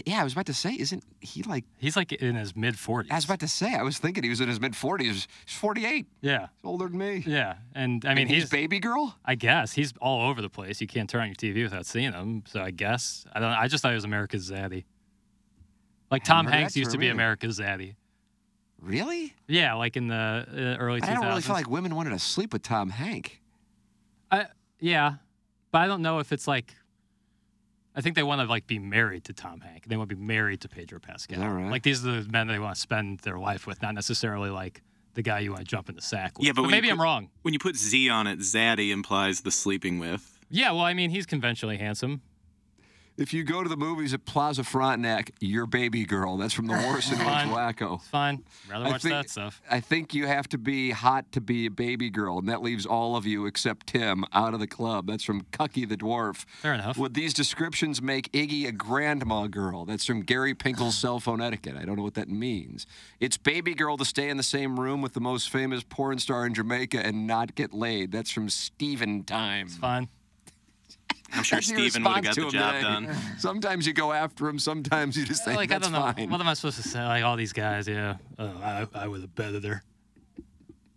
Yeah, 0.06 0.20
I 0.20 0.24
was 0.24 0.32
about 0.32 0.46
to 0.46 0.54
say, 0.54 0.74
isn't 0.78 1.04
he 1.20 1.42
like? 1.42 1.64
He's 1.78 1.96
like 1.96 2.12
in 2.12 2.36
his 2.36 2.54
mid 2.56 2.74
40s. 2.74 3.10
I 3.10 3.16
was 3.16 3.24
about 3.24 3.40
to 3.40 3.48
say, 3.48 3.74
I 3.74 3.82
was 3.82 3.98
thinking 3.98 4.22
he 4.22 4.30
was 4.30 4.40
in 4.40 4.48
his 4.48 4.60
mid 4.60 4.72
40s. 4.72 5.26
He's 5.46 5.56
48. 5.56 6.06
Yeah. 6.20 6.40
He's 6.40 6.48
older 6.64 6.88
than 6.88 6.98
me. 6.98 7.24
Yeah, 7.26 7.56
and 7.74 8.04
I 8.04 8.10
mean 8.10 8.22
And 8.22 8.30
he's 8.30 8.48
baby 8.50 8.80
girl. 8.80 9.16
I 9.24 9.34
guess 9.34 9.72
he's 9.72 9.92
all 10.00 10.28
over 10.28 10.42
the 10.42 10.50
place. 10.50 10.80
You 10.80 10.86
can't 10.86 11.08
turn 11.08 11.22
on 11.22 11.28
your 11.28 11.34
TV 11.36 11.62
without 11.62 11.86
seeing 11.86 12.12
him. 12.12 12.44
So 12.46 12.60
I 12.62 12.70
guess 12.70 13.24
I 13.32 13.40
don't. 13.40 13.50
I 13.50 13.68
just 13.68 13.82
thought 13.82 13.90
he 13.90 13.94
was 13.96 14.04
America's 14.04 14.50
zaddy. 14.50 14.84
Like 16.10 16.24
Tom 16.24 16.46
Hanks 16.46 16.76
used 16.76 16.92
to 16.92 16.98
be 16.98 17.06
either. 17.06 17.14
America's 17.14 17.58
zaddy. 17.58 17.94
Really? 18.80 19.34
Yeah, 19.48 19.74
like 19.74 19.96
in 19.96 20.08
the 20.08 20.14
uh, 20.16 20.80
early 20.80 21.00
2000s. 21.00 21.08
I 21.08 21.14
don't 21.14 21.26
really 21.26 21.42
feel 21.42 21.54
like 21.54 21.68
women 21.68 21.94
wanted 21.94 22.10
to 22.10 22.18
sleep 22.18 22.52
with 22.52 22.62
Tom 22.62 22.90
Hank. 22.90 23.40
I, 24.30 24.46
yeah, 24.78 25.14
but 25.72 25.80
I 25.80 25.86
don't 25.86 26.02
know 26.02 26.18
if 26.20 26.32
it's 26.32 26.46
like. 26.46 26.74
I 27.98 28.00
think 28.00 28.14
they 28.14 28.22
want 28.22 28.40
to 28.40 28.46
like 28.46 28.68
be 28.68 28.78
married 28.78 29.24
to 29.24 29.32
Tom 29.32 29.60
Hank. 29.60 29.88
They 29.88 29.96
want 29.96 30.08
to 30.08 30.14
be 30.14 30.22
married 30.22 30.60
to 30.60 30.68
Pedro 30.68 31.00
Pascal. 31.00 31.44
right? 31.44 31.68
Like 31.68 31.82
these 31.82 32.06
are 32.06 32.22
the 32.22 32.30
men 32.30 32.46
they 32.46 32.60
want 32.60 32.76
to 32.76 32.80
spend 32.80 33.18
their 33.20 33.40
life 33.40 33.66
with, 33.66 33.82
not 33.82 33.92
necessarily 33.92 34.50
like 34.50 34.82
the 35.14 35.22
guy 35.22 35.40
you 35.40 35.50
want 35.50 35.62
to 35.62 35.66
jump 35.66 35.88
in 35.88 35.96
the 35.96 36.00
sack 36.00 36.38
with. 36.38 36.46
Yeah, 36.46 36.52
but, 36.52 36.62
when 36.62 36.70
you 36.70 36.76
maybe 36.76 36.90
I'm 36.90 37.02
wrong. 37.02 37.28
When 37.42 37.54
you 37.54 37.58
put 37.58 37.74
Z 37.74 38.08
on 38.08 38.28
it, 38.28 38.38
Zaddy 38.38 38.92
implies 38.92 39.40
the 39.40 39.50
sleeping 39.50 39.98
with. 39.98 40.38
Yeah, 40.48 40.70
well, 40.70 40.82
I 40.82 40.94
mean, 40.94 41.10
he's 41.10 41.26
conventionally 41.26 41.76
handsome. 41.76 42.22
If 43.18 43.34
you 43.34 43.42
go 43.42 43.64
to 43.64 43.68
the 43.68 43.76
movies 43.76 44.14
at 44.14 44.24
Plaza 44.26 44.62
Frontenac, 44.62 45.32
you're 45.40 45.66
baby 45.66 46.04
girl. 46.04 46.36
That's 46.36 46.54
from 46.54 46.68
the 46.68 46.76
Morrison 46.80 47.16
Fine. 47.18 47.48
Wacko. 47.48 47.96
It's 47.96 48.06
fine. 48.08 48.44
Rather 48.70 48.84
I 48.86 48.90
watch 48.90 49.02
think- 49.02 49.12
that 49.14 49.28
stuff. 49.28 49.60
I 49.68 49.80
think 49.80 50.14
you 50.14 50.28
have 50.28 50.48
to 50.50 50.58
be 50.58 50.92
hot 50.92 51.32
to 51.32 51.40
be 51.40 51.66
a 51.66 51.70
baby 51.70 52.10
girl, 52.10 52.38
and 52.38 52.48
that 52.48 52.62
leaves 52.62 52.86
all 52.86 53.16
of 53.16 53.26
you 53.26 53.44
except 53.46 53.88
Tim 53.88 54.24
out 54.32 54.54
of 54.54 54.60
the 54.60 54.68
club. 54.68 55.08
That's 55.08 55.24
from 55.24 55.42
Cucky 55.52 55.86
the 55.88 55.96
Dwarf. 55.96 56.44
Fair 56.62 56.74
enough. 56.74 56.96
Would 56.96 57.14
these 57.14 57.34
descriptions 57.34 58.00
make 58.00 58.30
Iggy 58.30 58.68
a 58.68 58.72
grandma 58.72 59.48
girl? 59.48 59.84
That's 59.84 60.04
from 60.06 60.22
Gary 60.22 60.54
Pinkel's 60.54 60.96
cell 61.00 61.18
phone 61.18 61.40
etiquette. 61.42 61.74
I 61.76 61.84
don't 61.84 61.96
know 61.96 62.04
what 62.04 62.14
that 62.14 62.28
means. 62.28 62.86
It's 63.18 63.36
baby 63.36 63.74
girl 63.74 63.96
to 63.96 64.04
stay 64.04 64.28
in 64.28 64.36
the 64.36 64.42
same 64.44 64.78
room 64.78 65.02
with 65.02 65.14
the 65.14 65.20
most 65.20 65.50
famous 65.50 65.82
porn 65.82 66.20
star 66.20 66.46
in 66.46 66.54
Jamaica 66.54 67.04
and 67.04 67.26
not 67.26 67.56
get 67.56 67.74
laid. 67.74 68.12
That's 68.12 68.30
from 68.30 68.48
Steven 68.48 69.24
Time. 69.24 69.66
It's 69.66 69.76
fine. 69.76 70.08
I'm 71.32 71.42
sure 71.42 71.60
Steven 71.62 72.02
would 72.04 72.12
have 72.12 72.24
got 72.24 72.34
the 72.34 72.40
to 72.42 72.50
job 72.50 72.74
him 72.74 72.82
done. 72.82 73.02
today. 73.06 73.18
Sometimes 73.38 73.86
you 73.86 73.92
go 73.92 74.12
after 74.12 74.48
him, 74.48 74.58
sometimes 74.58 75.16
you 75.16 75.24
just 75.24 75.44
think 75.44 75.56
like 75.56 75.68
that's 75.68 75.86
I 75.88 75.90
don't 75.90 76.00
know. 76.00 76.12
fine. 76.12 76.30
What 76.30 76.40
am 76.40 76.48
I 76.48 76.54
supposed 76.54 76.82
to 76.82 76.88
say? 76.88 77.04
Like 77.04 77.24
all 77.24 77.36
these 77.36 77.52
guys, 77.52 77.86
yeah. 77.86 78.16
Oh, 78.38 78.52
I, 78.62 78.86
I 78.94 79.08
was 79.08 79.22
a 79.24 79.28
better. 79.28 79.82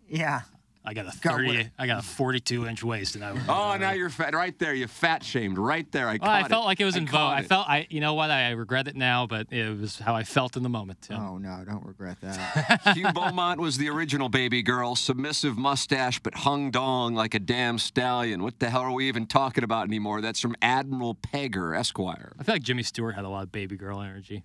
Yeah. 0.08 0.42
I 0.84 0.94
got 0.94 1.02
a 1.02 1.16
Got 1.20 1.34
30. 1.36 1.70
I 1.78 1.86
got 1.86 2.00
a 2.00 2.02
42 2.06 2.66
inch 2.66 2.82
waist, 2.82 3.14
and 3.14 3.24
I. 3.24 3.32
Was, 3.32 3.42
Oh, 3.48 3.76
now 3.78 3.92
you're 3.92 4.10
fat. 4.10 4.34
Right 4.34 4.58
there, 4.58 4.74
you 4.74 4.88
fat 4.88 5.22
shamed. 5.22 5.56
Right 5.56 5.90
there, 5.92 6.08
I 6.08 6.18
Well, 6.20 6.28
I 6.30 6.48
felt 6.48 6.64
it. 6.64 6.66
like 6.66 6.80
it 6.80 6.84
was 6.84 6.96
I 6.96 6.98
in 6.98 7.06
vogue. 7.06 7.14
I 7.38 7.42
felt 7.42 7.68
I, 7.68 7.86
you 7.88 8.00
know 8.00 8.14
what? 8.14 8.30
I 8.30 8.50
regret 8.50 8.88
it 8.88 8.96
now, 8.96 9.26
but 9.26 9.52
it 9.52 9.78
was 9.78 10.00
how 10.00 10.14
I 10.16 10.24
felt 10.24 10.56
in 10.56 10.62
the 10.64 10.68
moment. 10.68 11.02
Tim. 11.02 11.20
Oh 11.20 11.38
no, 11.38 11.62
don't 11.64 11.86
regret 11.86 12.18
that. 12.22 12.80
Hugh 12.96 13.12
Beaumont 13.12 13.60
was 13.60 13.78
the 13.78 13.88
original 13.90 14.28
baby 14.28 14.62
girl, 14.62 14.96
submissive 14.96 15.56
mustache, 15.56 16.18
but 16.18 16.34
hung 16.34 16.70
dong 16.72 17.14
like 17.14 17.34
a 17.34 17.38
damn 17.40 17.78
stallion. 17.78 18.42
What 18.42 18.58
the 18.58 18.68
hell 18.68 18.82
are 18.82 18.92
we 18.92 19.06
even 19.06 19.26
talking 19.26 19.62
about 19.62 19.86
anymore? 19.86 20.20
That's 20.20 20.40
from 20.40 20.56
Admiral 20.62 21.14
Pegger, 21.14 21.78
Esquire. 21.78 22.32
I 22.40 22.42
feel 22.42 22.56
like 22.56 22.62
Jimmy 22.62 22.82
Stewart 22.82 23.14
had 23.14 23.24
a 23.24 23.28
lot 23.28 23.44
of 23.44 23.52
baby 23.52 23.76
girl 23.76 24.00
energy. 24.00 24.42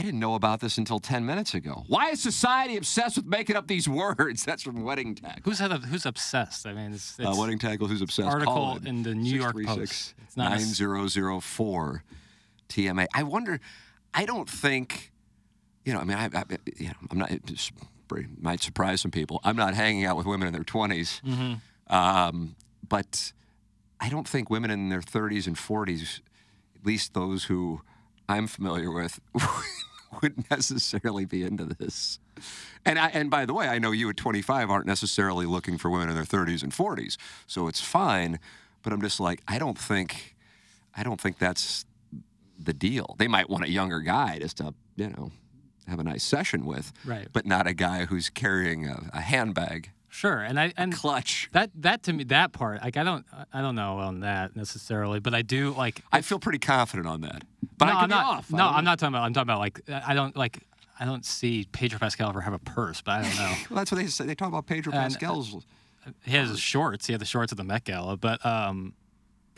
I 0.00 0.02
didn't 0.02 0.20
know 0.20 0.34
about 0.34 0.60
this 0.60 0.78
until 0.78 0.98
10 0.98 1.26
minutes 1.26 1.52
ago. 1.52 1.84
Why 1.86 2.08
is 2.08 2.22
society 2.22 2.78
obsessed 2.78 3.16
with 3.16 3.26
making 3.26 3.54
up 3.54 3.66
these 3.66 3.86
words? 4.02 4.46
That's 4.46 4.62
from 4.62 4.82
Wedding 4.82 5.14
Tackle. 5.14 5.42
Who's 5.44 5.58
had 5.58 5.72
a, 5.72 5.76
who's 5.76 6.06
obsessed? 6.06 6.66
I 6.66 6.72
mean, 6.72 6.94
it's, 6.94 7.18
it's 7.18 7.28
Uh, 7.28 7.34
Wedding 7.38 7.58
Tackle, 7.58 7.86
who's 7.86 8.00
obsessed? 8.00 8.26
article 8.26 8.78
in. 8.78 8.86
in 8.86 9.02
the 9.02 9.14
New 9.14 9.38
York 9.38 9.54
Post. 9.62 10.14
It's 10.24 10.38
not 10.38 10.52
9004 10.52 12.02
TMA. 12.70 13.08
I 13.12 13.22
wonder, 13.24 13.60
I 14.14 14.24
don't 14.24 14.48
think, 14.48 15.12
you 15.84 15.92
know, 15.92 16.00
I 16.00 16.04
mean, 16.04 16.16
I, 16.16 16.30
I 16.32 16.44
you 16.78 16.88
know, 16.88 16.94
I'm 17.10 17.18
not, 17.18 17.30
it 17.30 17.70
might 18.40 18.62
surprise 18.62 19.02
some 19.02 19.10
people. 19.10 19.40
I'm 19.44 19.56
not 19.56 19.74
hanging 19.74 20.06
out 20.06 20.16
with 20.16 20.24
women 20.24 20.48
in 20.48 20.54
their 20.54 20.64
20s. 20.64 21.20
Mm-hmm. 21.20 21.94
Um, 21.94 22.56
but 22.88 23.32
I 24.00 24.08
don't 24.08 24.26
think 24.26 24.48
women 24.48 24.70
in 24.70 24.88
their 24.88 25.02
30s 25.02 25.46
and 25.46 25.56
40s, 25.56 26.20
at 26.74 26.86
least 26.86 27.12
those 27.12 27.44
who 27.44 27.82
I'm 28.30 28.46
familiar 28.46 28.90
with, 28.90 29.20
would 30.20 30.44
necessarily 30.50 31.24
be 31.24 31.42
into 31.42 31.64
this. 31.64 32.18
And 32.84 32.98
I, 32.98 33.08
and 33.08 33.30
by 33.30 33.46
the 33.46 33.54
way, 33.54 33.68
I 33.68 33.78
know 33.78 33.90
you 33.90 34.08
at 34.10 34.16
25 34.16 34.70
aren't 34.70 34.86
necessarily 34.86 35.46
looking 35.46 35.78
for 35.78 35.90
women 35.90 36.08
in 36.08 36.14
their 36.14 36.24
30s 36.24 36.62
and 36.62 36.72
40s, 36.72 37.16
so 37.46 37.68
it's 37.68 37.80
fine. 37.80 38.38
But 38.82 38.92
I'm 38.92 39.02
just 39.02 39.20
like, 39.20 39.42
I 39.46 39.58
don't 39.58 39.78
think, 39.78 40.34
I 40.96 41.02
don't 41.02 41.20
think 41.20 41.38
that's 41.38 41.84
the 42.58 42.72
deal. 42.72 43.14
They 43.18 43.28
might 43.28 43.50
want 43.50 43.64
a 43.64 43.70
younger 43.70 44.00
guy 44.00 44.38
just 44.38 44.58
to, 44.58 44.74
you 44.96 45.08
know, 45.10 45.30
have 45.86 45.98
a 45.98 46.04
nice 46.04 46.24
session 46.24 46.64
with, 46.64 46.92
Right. 47.04 47.28
But 47.32 47.46
not 47.46 47.66
a 47.66 47.74
guy 47.74 48.06
who's 48.06 48.30
carrying 48.30 48.86
a, 48.86 49.10
a 49.12 49.20
handbag. 49.20 49.90
Sure, 50.12 50.38
and 50.40 50.58
I 50.58 50.72
and 50.76 50.92
clutch 50.92 51.48
that 51.52 51.70
that 51.76 52.02
to 52.04 52.12
me 52.12 52.24
that 52.24 52.52
part 52.52 52.82
like 52.82 52.96
I 52.96 53.04
don't 53.04 53.24
I 53.52 53.60
don't 53.62 53.76
know 53.76 53.98
on 53.98 54.20
that 54.20 54.56
necessarily, 54.56 55.20
but 55.20 55.34
I 55.34 55.42
do 55.42 55.72
like 55.72 56.02
I 56.10 56.20
feel 56.20 56.40
pretty 56.40 56.58
confident 56.58 57.06
on 57.06 57.20
that. 57.20 57.44
But 57.78 57.86
no, 57.86 57.92
I 57.92 58.02
am 58.04 58.10
not. 58.10 58.26
off. 58.26 58.50
No, 58.52 58.64
I'm 58.66 58.84
know. 58.84 58.90
not 58.90 58.98
talking 58.98 59.14
about. 59.14 59.22
I'm 59.24 59.32
talking 59.32 59.48
about 59.48 59.60
like 59.60 59.80
I 59.88 60.14
don't 60.14 60.36
like 60.36 60.58
I 60.98 61.04
don't 61.04 61.24
see 61.24 61.66
Pedro 61.70 61.98
Pascal 62.00 62.28
ever 62.28 62.40
have 62.40 62.52
a 62.52 62.58
purse, 62.58 63.00
but 63.00 63.12
I 63.12 63.22
don't 63.22 63.36
know. 63.36 63.54
Well, 63.70 63.76
that's 63.78 63.92
what 63.92 63.98
they 63.98 64.06
say. 64.08 64.26
They 64.26 64.34
talk 64.34 64.48
about 64.48 64.66
Pedro 64.66 64.92
And, 64.92 65.00
uh, 65.00 65.04
Pascal's. 65.08 65.64
he 66.24 66.32
has 66.32 66.48
his 66.50 66.60
shorts. 66.60 67.06
He 67.06 67.12
had 67.12 67.20
the 67.20 67.24
shorts 67.26 67.52
at 67.52 67.56
the 67.58 67.64
Met 67.64 67.84
Gala, 67.84 68.16
but 68.16 68.44
um, 68.44 68.94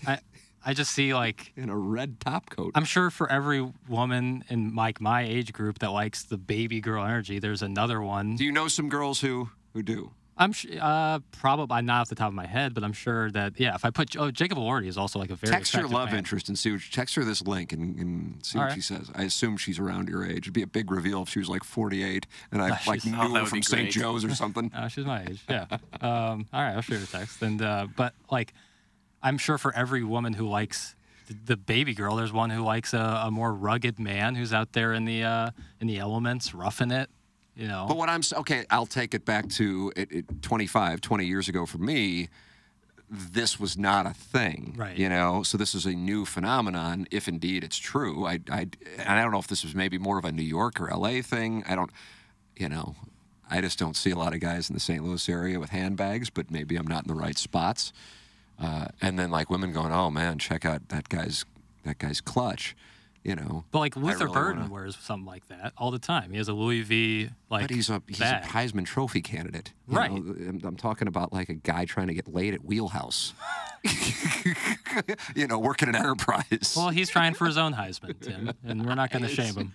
I 0.06 0.18
I 0.64 0.74
just 0.74 0.92
see 0.92 1.14
like 1.14 1.52
in 1.56 1.70
a 1.70 1.76
red 1.76 2.20
top 2.20 2.50
coat. 2.50 2.72
I'm 2.74 2.84
sure 2.84 3.10
for 3.10 3.28
every 3.32 3.66
woman 3.88 4.44
in 4.50 4.74
like 4.74 5.00
my 5.00 5.22
age 5.22 5.52
group 5.52 5.78
that 5.78 5.90
likes 5.92 6.24
the 6.24 6.36
baby 6.36 6.80
girl 6.82 7.04
energy, 7.04 7.38
there's 7.38 7.62
another 7.62 8.02
one. 8.02 8.36
Do 8.36 8.44
you 8.44 8.52
know 8.52 8.68
some 8.68 8.88
girls 8.90 9.20
who 9.22 9.48
who 9.72 9.82
do? 9.82 10.12
I'm 10.36 10.52
sh- 10.52 10.66
uh 10.80 11.18
probably 11.30 11.82
not 11.82 12.00
off 12.02 12.08
the 12.08 12.14
top 12.14 12.28
of 12.28 12.34
my 12.34 12.46
head, 12.46 12.72
but 12.74 12.82
I'm 12.84 12.94
sure 12.94 13.30
that 13.32 13.60
yeah. 13.60 13.74
If 13.74 13.84
I 13.84 13.90
put 13.90 14.16
oh 14.16 14.30
Jacob 14.30 14.56
Elordi 14.58 14.86
is 14.86 14.96
also 14.96 15.18
like 15.18 15.30
a 15.30 15.34
very 15.36 15.52
text 15.52 15.74
her 15.74 15.86
love 15.86 16.08
man. 16.08 16.18
interest 16.18 16.48
and 16.48 16.58
see 16.58 16.72
what 16.72 16.80
text 16.90 17.14
her 17.16 17.24
this 17.24 17.42
link 17.42 17.72
and, 17.72 17.98
and 17.98 18.44
see 18.44 18.56
All 18.58 18.64
what 18.64 18.68
right. 18.70 18.74
she 18.74 18.80
says. 18.80 19.10
I 19.14 19.24
assume 19.24 19.56
she's 19.58 19.78
around 19.78 20.08
your 20.08 20.24
age. 20.24 20.38
It'd 20.44 20.52
be 20.54 20.62
a 20.62 20.66
big 20.66 20.90
reveal 20.90 21.22
if 21.22 21.28
she 21.28 21.38
was 21.38 21.48
like 21.50 21.64
48 21.64 22.26
and 22.50 22.62
I 22.62 22.70
Ah, 22.70 22.80
like 22.86 23.04
knew 23.04 23.14
oh, 23.18 23.34
her 23.34 23.44
from 23.46 23.62
St. 23.62 23.90
Joe's 23.90 24.24
or 24.24 24.34
something. 24.34 24.72
Uh, 24.74 24.88
she's 24.88 25.04
my 25.04 25.22
age. 25.24 25.42
Yeah. 25.50 25.66
um, 26.00 26.46
all 26.52 26.62
right, 26.62 26.72
I'll 26.74 26.80
shoot 26.80 26.98
her 26.98 27.04
a 27.04 27.06
text. 27.06 27.42
And 27.42 27.60
uh, 27.60 27.88
but 27.94 28.14
like, 28.30 28.54
I'm 29.22 29.36
sure 29.38 29.58
for 29.58 29.74
every 29.76 30.02
woman 30.02 30.32
who 30.32 30.48
likes 30.48 30.96
the, 31.28 31.34
the 31.44 31.56
baby 31.58 31.92
girl, 31.94 32.16
there's 32.16 32.32
one 32.32 32.48
who 32.50 32.62
likes 32.64 32.94
a, 32.94 33.22
a 33.26 33.30
more 33.30 33.52
rugged 33.52 33.98
man 34.00 34.34
who's 34.34 34.52
out 34.54 34.72
there 34.72 34.94
in 34.94 35.04
the 35.04 35.22
uh, 35.24 35.50
in 35.78 35.86
the 35.88 35.98
elements, 35.98 36.54
roughing 36.54 36.90
it. 36.90 37.10
You 37.56 37.68
know. 37.68 37.86
But 37.86 37.96
what 37.96 38.08
I'm 38.08 38.22
okay, 38.38 38.64
I'll 38.70 38.86
take 38.86 39.14
it 39.14 39.24
back 39.24 39.48
to 39.50 39.92
it, 39.94 40.10
it, 40.10 40.42
25, 40.42 41.00
20 41.00 41.26
years 41.26 41.48
ago 41.48 41.66
for 41.66 41.78
me. 41.78 42.28
This 43.14 43.60
was 43.60 43.76
not 43.76 44.06
a 44.06 44.14
thing, 44.14 44.72
Right. 44.74 44.96
You 44.96 45.10
know, 45.10 45.42
so 45.42 45.58
this 45.58 45.74
is 45.74 45.84
a 45.84 45.92
new 45.92 46.24
phenomenon, 46.24 47.06
if 47.10 47.28
indeed 47.28 47.62
it's 47.62 47.76
true. 47.76 48.24
I, 48.26 48.40
I, 48.50 48.68
and 48.96 49.08
I 49.18 49.22
don't 49.22 49.32
know 49.32 49.38
if 49.38 49.48
this 49.48 49.64
was 49.64 49.74
maybe 49.74 49.98
more 49.98 50.16
of 50.16 50.24
a 50.24 50.32
New 50.32 50.42
York 50.42 50.80
or 50.80 50.88
LA 50.88 51.20
thing. 51.20 51.62
I 51.68 51.74
don't, 51.74 51.90
you 52.56 52.70
know, 52.70 52.96
I 53.50 53.60
just 53.60 53.78
don't 53.78 53.96
see 53.96 54.12
a 54.12 54.16
lot 54.16 54.32
of 54.32 54.40
guys 54.40 54.70
in 54.70 54.74
the 54.74 54.80
St. 54.80 55.04
Louis 55.04 55.28
area 55.28 55.60
with 55.60 55.68
handbags, 55.68 56.30
but 56.30 56.50
maybe 56.50 56.76
I'm 56.76 56.86
not 56.86 57.04
in 57.04 57.08
the 57.08 57.20
right 57.20 57.36
spots. 57.36 57.92
Uh, 58.58 58.86
and 59.02 59.18
then 59.18 59.30
like 59.30 59.50
women 59.50 59.72
going, 59.74 59.92
"Oh 59.92 60.10
man, 60.10 60.38
check 60.38 60.64
out 60.64 60.88
that 60.88 61.10
guy's 61.10 61.44
that 61.84 61.98
guy's 61.98 62.22
clutch." 62.22 62.74
You 63.24 63.36
know. 63.36 63.64
But 63.70 63.78
like 63.78 63.96
I 63.96 64.00
Luther 64.00 64.24
really 64.24 64.32
Burden 64.34 64.60
wanna- 64.62 64.72
wears 64.72 64.96
something 64.96 65.26
like 65.26 65.46
that 65.48 65.72
all 65.76 65.90
the 65.92 65.98
time. 66.00 66.32
He 66.32 66.38
has 66.38 66.48
a 66.48 66.52
Louis 66.52 66.82
V 66.82 67.30
like 67.50 67.62
but 67.68 67.70
he's 67.70 67.88
a 67.88 68.02
he's 68.08 68.18
bag. 68.18 68.44
a 68.44 68.46
Heisman 68.48 68.84
Trophy 68.84 69.22
candidate. 69.22 69.72
you 69.88 69.96
Right. 69.96 70.10
know. 70.10 70.18
I'm, 70.48 70.60
I'm 70.64 70.76
talking 70.76 71.06
about 71.06 71.32
like 71.32 71.48
a 71.48 71.54
guy 71.54 71.84
trying 71.84 72.08
to 72.08 72.14
get 72.14 72.26
laid 72.32 72.52
at 72.54 72.64
Wheelhouse. 72.64 73.32
you 75.34 75.46
know, 75.46 75.58
working 75.58 75.88
an 75.88 75.94
Enterprise. 75.96 76.74
Well, 76.76 76.90
he's 76.90 77.10
trying 77.10 77.34
for 77.34 77.46
his 77.46 77.56
own 77.58 77.74
Heisman, 77.74 78.18
Tim, 78.20 78.52
and 78.64 78.86
we're 78.86 78.94
not 78.94 79.10
going 79.10 79.22
to 79.22 79.28
shame 79.28 79.54
him. 79.54 79.74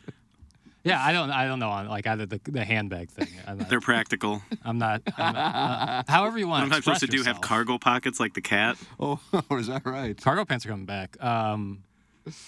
Yeah, 0.84 1.04
I 1.04 1.12
don't. 1.12 1.32
I 1.32 1.48
don't 1.48 1.60
know 1.60 1.70
on 1.70 1.88
like 1.90 2.08
either 2.08 2.26
the, 2.26 2.40
the 2.46 2.64
handbag 2.64 3.10
thing. 3.10 3.28
I'm 3.46 3.58
not, 3.58 3.70
They're 3.70 3.82
practical. 3.82 4.42
I'm 4.64 4.78
not. 4.78 5.02
I'm 5.18 5.34
not 5.34 6.06
uh, 6.08 6.12
however 6.12 6.38
you 6.38 6.48
want. 6.48 6.64
What 6.64 6.68
am 6.68 6.78
I 6.78 6.80
supposed 6.80 7.02
to 7.02 7.08
do? 7.08 7.24
Have 7.24 7.42
cargo 7.42 7.78
pockets 7.78 8.20
like 8.22 8.34
the 8.34 8.42
cat? 8.42 8.78
Oh, 9.00 9.20
is 9.52 9.68
that 9.68 9.86
right? 9.86 10.16
Cargo 10.22 10.46
pants 10.46 10.66
are 10.66 10.70
coming 10.70 10.86
back. 10.86 11.22
Um, 11.22 11.84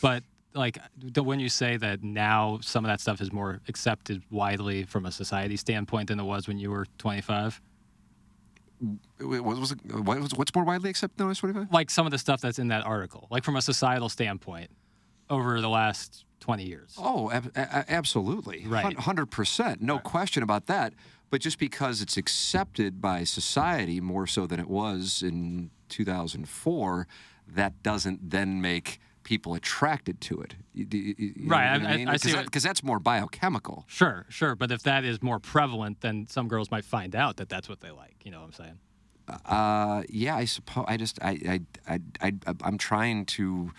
but 0.01 0.23
like 0.53 0.77
when 1.15 1.39
you 1.39 1.49
say 1.49 1.77
that 1.77 2.03
now 2.03 2.59
some 2.61 2.83
of 2.85 2.89
that 2.89 2.99
stuff 2.99 3.21
is 3.21 3.31
more 3.31 3.61
accepted 3.67 4.23
widely 4.31 4.83
from 4.83 5.05
a 5.05 5.11
society 5.11 5.55
standpoint 5.57 6.07
than 6.09 6.19
it 6.19 6.23
was 6.23 6.47
when 6.47 6.57
you 6.57 6.71
were 6.71 6.85
25. 6.97 7.61
What 9.19 9.43
was, 9.43 9.71
it- 9.73 9.85
what 9.93 10.19
was 10.21 10.33
what's 10.35 10.55
more 10.55 10.63
widely 10.63 10.89
accepted 10.89 11.19
now? 11.23 11.31
25? 11.33 11.67
Like 11.71 11.89
some 11.89 12.05
of 12.07 12.11
the 12.11 12.17
stuff 12.17 12.39
that's 12.41 12.59
in 12.59 12.69
that 12.69 12.85
article, 12.85 13.27
like 13.29 13.43
from 13.43 13.55
a 13.57 13.61
societal 13.61 14.07
standpoint, 14.09 14.69
over 15.29 15.59
the 15.61 15.69
last 15.69 16.23
20 16.39 16.63
years. 16.63 16.95
Oh, 16.97 17.29
ab- 17.29 17.51
a- 17.55 17.91
absolutely. 17.91 18.65
Right. 18.65 18.97
Hundred 18.97 19.27
percent, 19.27 19.81
no 19.81 19.99
question 19.99 20.41
about 20.43 20.67
that. 20.67 20.93
But 21.29 21.41
just 21.41 21.59
because 21.59 22.01
it's 22.01 22.17
accepted 22.17 23.01
by 23.01 23.23
society 23.25 23.99
more 24.01 24.25
so 24.25 24.47
than 24.47 24.59
it 24.59 24.67
was 24.69 25.21
in 25.21 25.69
2004, 25.89 27.05
that 27.49 27.83
doesn't 27.83 28.29
then 28.31 28.61
make 28.61 28.99
people 29.29 29.53
attracted 29.53 30.19
to 30.21 30.41
it. 30.41 30.55
You- 30.73 30.87
you- 30.91 31.15
you 31.19 31.33
Right, 31.47 31.71
what 31.79 31.87
I- 31.87 31.93
I- 31.93 31.97
mean? 31.97 32.07
I 32.07 32.17
see 32.17 32.29
Because 32.29 32.35
what- 32.35 32.45
because 32.45 32.63
that's 32.63 32.81
more 32.83 32.97
biochemical. 32.99 33.85
Sure, 33.87 34.25
sure. 34.27 34.55
But 34.55 34.71
if 34.71 34.81
that 34.83 35.03
is 35.03 35.21
more 35.21 35.39
prevalent, 35.39 36.01
then 36.01 36.25
some 36.27 36.47
girls 36.47 36.71
might 36.71 36.83
find 36.83 37.15
out 37.15 37.37
that 37.37 37.47
that's 37.47 37.69
what 37.69 37.79
they 37.81 37.91
like. 37.91 38.15
You 38.25 38.31
know 38.31 38.39
what 38.39 38.47
I'm 38.47 38.53
saying? 38.53 38.79
Uh, 39.45 40.01
yeah, 40.09 40.35
I 40.35 40.45
suppose. 40.45 40.85
I 40.87 40.97
just, 40.97 41.19
I, 41.21 41.61
I, 41.87 41.99
I, 42.23 42.33
I, 42.47 42.53
I'm 42.63 42.79
trying 42.79 43.25
to, 43.37 43.71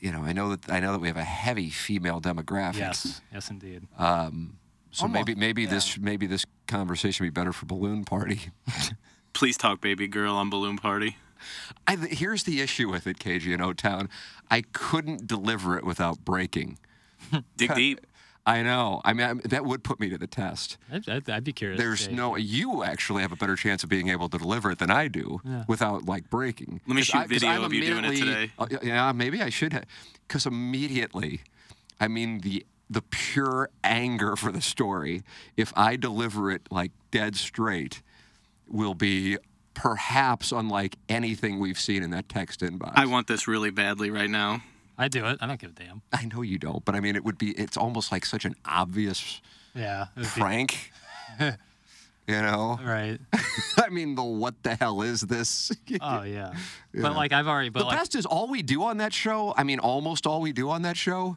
you 0.00 0.10
know, 0.12 0.22
I 0.22 0.32
know 0.32 0.56
that 0.56 0.72
I 0.72 0.80
know 0.80 0.92
that 0.92 1.00
we 1.00 1.08
have 1.08 1.18
a 1.18 1.24
heavy 1.24 1.68
female 1.68 2.18
demographic. 2.18 2.78
Yes, 2.78 3.20
yes, 3.30 3.50
indeed. 3.50 3.86
Um, 3.98 4.56
so 4.92 5.02
Almost, 5.02 5.26
maybe, 5.26 5.38
maybe 5.38 5.66
this, 5.66 5.98
maybe 5.98 6.26
this 6.26 6.46
conversation 6.66 7.26
would 7.26 7.34
be 7.34 7.38
better 7.38 7.52
for 7.52 7.66
balloon 7.66 8.06
party. 8.06 8.40
Please 9.34 9.58
talk, 9.58 9.82
baby 9.82 10.08
girl, 10.08 10.34
on 10.36 10.48
balloon 10.48 10.78
party. 10.78 11.18
I, 11.86 11.96
here's 11.96 12.44
the 12.44 12.60
issue 12.60 12.90
with 12.90 13.06
it, 13.06 13.18
KG 13.18 13.52
in 13.54 13.60
O 13.60 13.72
Town. 13.72 14.08
I 14.50 14.62
couldn't 14.72 15.26
deliver 15.26 15.76
it 15.76 15.84
without 15.84 16.24
breaking. 16.24 16.78
Dig 17.56 17.74
deep. 17.74 18.00
I 18.48 18.62
know. 18.62 19.00
I 19.04 19.12
mean, 19.12 19.26
I, 19.26 19.48
that 19.48 19.64
would 19.64 19.82
put 19.82 19.98
me 19.98 20.08
to 20.10 20.16
the 20.18 20.28
test. 20.28 20.76
I'd, 20.92 21.08
I'd, 21.08 21.28
I'd 21.28 21.42
be 21.42 21.52
curious. 21.52 21.80
There's 21.80 22.08
no. 22.08 22.36
You 22.36 22.84
actually 22.84 23.22
have 23.22 23.32
a 23.32 23.36
better 23.36 23.56
chance 23.56 23.82
of 23.82 23.88
being 23.88 24.08
able 24.08 24.28
to 24.28 24.38
deliver 24.38 24.70
it 24.70 24.78
than 24.78 24.88
I 24.88 25.08
do 25.08 25.40
Yeah. 25.44 25.64
without 25.66 26.04
like 26.06 26.30
breaking. 26.30 26.80
Let 26.86 26.94
me 26.94 27.02
shoot 27.02 27.16
I- 27.16 27.26
video 27.26 27.64
of 27.64 27.72
you 27.72 27.80
doing 27.80 28.04
it 28.04 28.16
today. 28.16 28.52
uh, 28.56 28.66
yeah, 28.84 29.10
maybe 29.10 29.42
I 29.42 29.50
should. 29.50 29.84
Because 30.28 30.46
immediately, 30.46 31.40
I 32.00 32.06
mean 32.06 32.38
the 32.42 32.64
the 32.88 33.02
pure 33.02 33.68
anger 33.82 34.36
for 34.36 34.52
the 34.52 34.60
story. 34.62 35.24
If 35.56 35.72
I 35.76 35.96
deliver 35.96 36.52
it 36.52 36.68
like 36.70 36.92
dead 37.10 37.34
straight, 37.34 38.00
will 38.68 38.94
be 38.94 39.38
perhaps 39.76 40.50
unlike 40.50 40.96
anything 41.08 41.60
we've 41.60 41.78
seen 41.78 42.02
in 42.02 42.10
that 42.10 42.28
text 42.28 42.60
inbox. 42.60 42.92
I 42.96 43.06
want 43.06 43.28
this 43.28 43.46
really 43.46 43.70
badly 43.70 44.10
right 44.10 44.28
now. 44.30 44.62
I 44.98 45.06
do 45.08 45.24
it. 45.26 45.38
I 45.40 45.46
don't 45.46 45.60
give 45.60 45.70
a 45.70 45.74
damn. 45.74 46.02
I 46.12 46.24
know 46.24 46.42
you 46.42 46.58
don't, 46.58 46.84
but 46.84 46.94
I 46.94 47.00
mean, 47.00 47.14
it 47.14 47.22
would 47.24 47.36
be. 47.38 47.50
It's 47.52 47.76
almost 47.76 48.10
like 48.10 48.24
such 48.26 48.44
an 48.46 48.54
obvious 48.64 49.40
Yeah. 49.74 50.06
it 50.16 50.20
would 50.20 50.34
be- 50.34 50.40
prank. 50.40 50.90
you 51.40 51.54
know, 52.28 52.80
Right. 52.82 53.18
I 53.78 53.90
mean, 53.90 54.14
the 54.16 54.24
what 54.24 54.62
the 54.62 54.74
hell 54.74 55.02
is 55.02 55.20
this? 55.20 55.70
Oh 56.00 56.22
yeah. 56.22 56.54
Yeah. 56.92 57.02
But 57.02 57.14
like 57.14 57.32
I've 57.32 57.46
already. 57.46 57.68
But 57.68 57.80
the 57.80 57.84
like, 57.86 57.98
best 57.98 58.14
is 58.14 58.24
all 58.26 58.48
we 58.48 58.62
do 58.62 58.82
on 58.84 58.96
that 58.98 59.12
show. 59.12 59.54
I 59.56 59.62
mean, 59.62 59.78
almost 59.78 60.26
all 60.26 60.40
we 60.40 60.52
do 60.52 60.70
on 60.70 60.82
that 60.82 60.96
show 60.96 61.36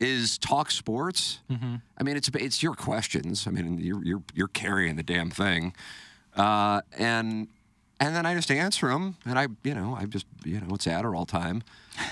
is 0.00 0.38
talk 0.38 0.70
sports. 0.70 1.40
Mm-hmm. 1.50 1.74
I 1.98 2.02
mean, 2.04 2.16
it's 2.16 2.30
it's 2.34 2.62
your 2.62 2.74
questions. 2.74 3.46
I 3.46 3.50
mean, 3.50 3.78
you're 3.78 4.04
you're 4.04 4.22
you're 4.34 4.48
carrying 4.48 4.94
the 4.96 5.02
damn 5.02 5.30
thing, 5.30 5.74
uh, 6.36 6.80
and 6.96 7.48
and 8.02 8.16
then 8.16 8.26
I 8.26 8.34
just 8.34 8.50
answer 8.50 8.88
them, 8.88 9.16
and 9.24 9.38
I 9.38 9.46
you 9.62 9.74
know 9.74 9.96
I 9.98 10.06
just 10.06 10.26
you 10.44 10.60
know 10.60 10.74
it's 10.74 10.86
Adderall 10.86 11.26
time. 11.26 11.62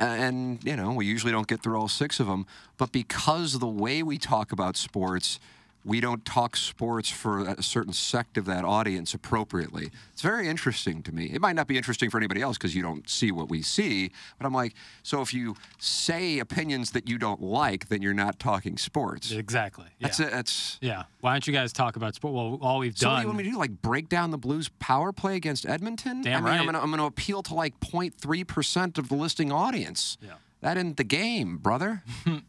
And 0.00 0.62
you 0.62 0.76
know 0.76 0.92
we 0.92 1.06
usually 1.06 1.32
don't 1.32 1.48
get 1.48 1.60
through 1.60 1.76
all 1.76 1.88
six 1.88 2.20
of 2.20 2.28
them, 2.28 2.46
but 2.76 2.92
because 2.92 3.54
of 3.54 3.60
the 3.60 3.66
way 3.66 4.00
we 4.00 4.16
talk 4.16 4.52
about 4.52 4.76
sports, 4.76 5.40
we 5.88 6.00
don't 6.00 6.22
talk 6.26 6.54
sports 6.54 7.08
for 7.08 7.40
a 7.48 7.62
certain 7.62 7.94
sect 7.94 8.36
of 8.36 8.44
that 8.44 8.62
audience 8.62 9.14
appropriately. 9.14 9.90
It's 10.12 10.20
very 10.20 10.46
interesting 10.46 11.02
to 11.04 11.12
me. 11.12 11.30
It 11.32 11.40
might 11.40 11.56
not 11.56 11.66
be 11.66 11.78
interesting 11.78 12.10
for 12.10 12.18
anybody 12.18 12.42
else 12.42 12.58
because 12.58 12.76
you 12.76 12.82
don't 12.82 13.08
see 13.08 13.32
what 13.32 13.48
we 13.48 13.62
see, 13.62 14.10
but 14.36 14.46
I'm 14.46 14.52
like, 14.52 14.74
so 15.02 15.22
if 15.22 15.32
you 15.32 15.56
say 15.78 16.40
opinions 16.40 16.90
that 16.90 17.08
you 17.08 17.16
don't 17.16 17.40
like, 17.40 17.88
then 17.88 18.02
you're 18.02 18.12
not 18.12 18.38
talking 18.38 18.76
sports. 18.76 19.30
exactly. 19.30 19.86
Yeah. 19.98 20.06
That's 20.06 20.20
it. 20.20 20.30
That's 20.30 20.78
Yeah. 20.82 21.04
Why 21.22 21.32
don't 21.32 21.46
you 21.46 21.54
guys 21.54 21.72
talk 21.72 21.96
about 21.96 22.14
sport? 22.14 22.34
Well, 22.34 22.58
all 22.60 22.80
we've 22.80 22.94
done? 22.94 23.00
so. 23.00 23.08
What 23.08 23.16
do 23.16 23.22
you 23.22 23.28
want 23.28 23.38
me 23.38 23.44
to 23.44 23.50
do? 23.52 23.58
Like 23.58 23.80
break 23.80 24.10
down 24.10 24.30
the 24.30 24.38
Blues' 24.38 24.68
power 24.80 25.10
play 25.10 25.36
against 25.36 25.66
Edmonton? 25.66 26.20
Damn 26.20 26.32
I 26.32 26.36
mean, 26.36 26.44
right. 26.44 26.60
I'm 26.60 26.66
gonna, 26.66 26.80
I'm 26.80 26.90
gonna 26.90 27.06
appeal 27.06 27.42
to 27.44 27.54
like 27.54 27.80
0.3 27.80 28.46
percent 28.46 28.98
of 28.98 29.08
the 29.08 29.14
listing 29.14 29.50
audience. 29.50 30.18
Yeah. 30.20 30.34
That 30.60 30.76
isn't 30.76 30.96
the 30.96 31.04
game, 31.04 31.56
brother. 31.58 32.02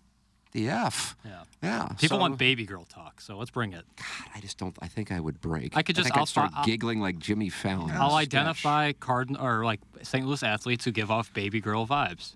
the 0.52 0.70
F. 0.70 1.16
Yeah. 1.26 1.44
Yeah. 1.62 1.88
People 2.00 2.18
so- 2.18 2.22
want 2.22 2.38
baby 2.38 2.66
girl 2.66 2.86
talk, 2.86 3.22
so 3.22 3.38
let's 3.38 3.52
bring 3.52 3.74
it. 3.74 3.86
God, 3.98 4.30
I 4.36 4.40
just 4.42 4.58
don't. 4.58 4.76
I 4.82 4.88
think 4.88 5.12
I 5.12 5.20
would 5.20 5.40
break. 5.42 5.76
I 5.78 5.84
could 5.84 5.96
just- 5.96 6.12
I'll 6.16 6.24
I'd 6.24 6.28
start 6.28 6.52
I'll- 6.56 6.66
giggling 6.66 7.00
like 7.00 7.20
Jimmy 7.20 7.50
Fallon. 7.50 7.92
I'll 7.92 8.16
identify 8.16 8.94
card 8.94 9.36
or 9.40 9.64
like 9.66 9.80
St. 10.02 10.26
Louis 10.26 10.42
athletes 10.44 10.86
who 10.86 10.92
give 10.92 11.12
off 11.12 11.32
baby 11.34 11.60
girl 11.60 11.86
vibes. 11.86 12.36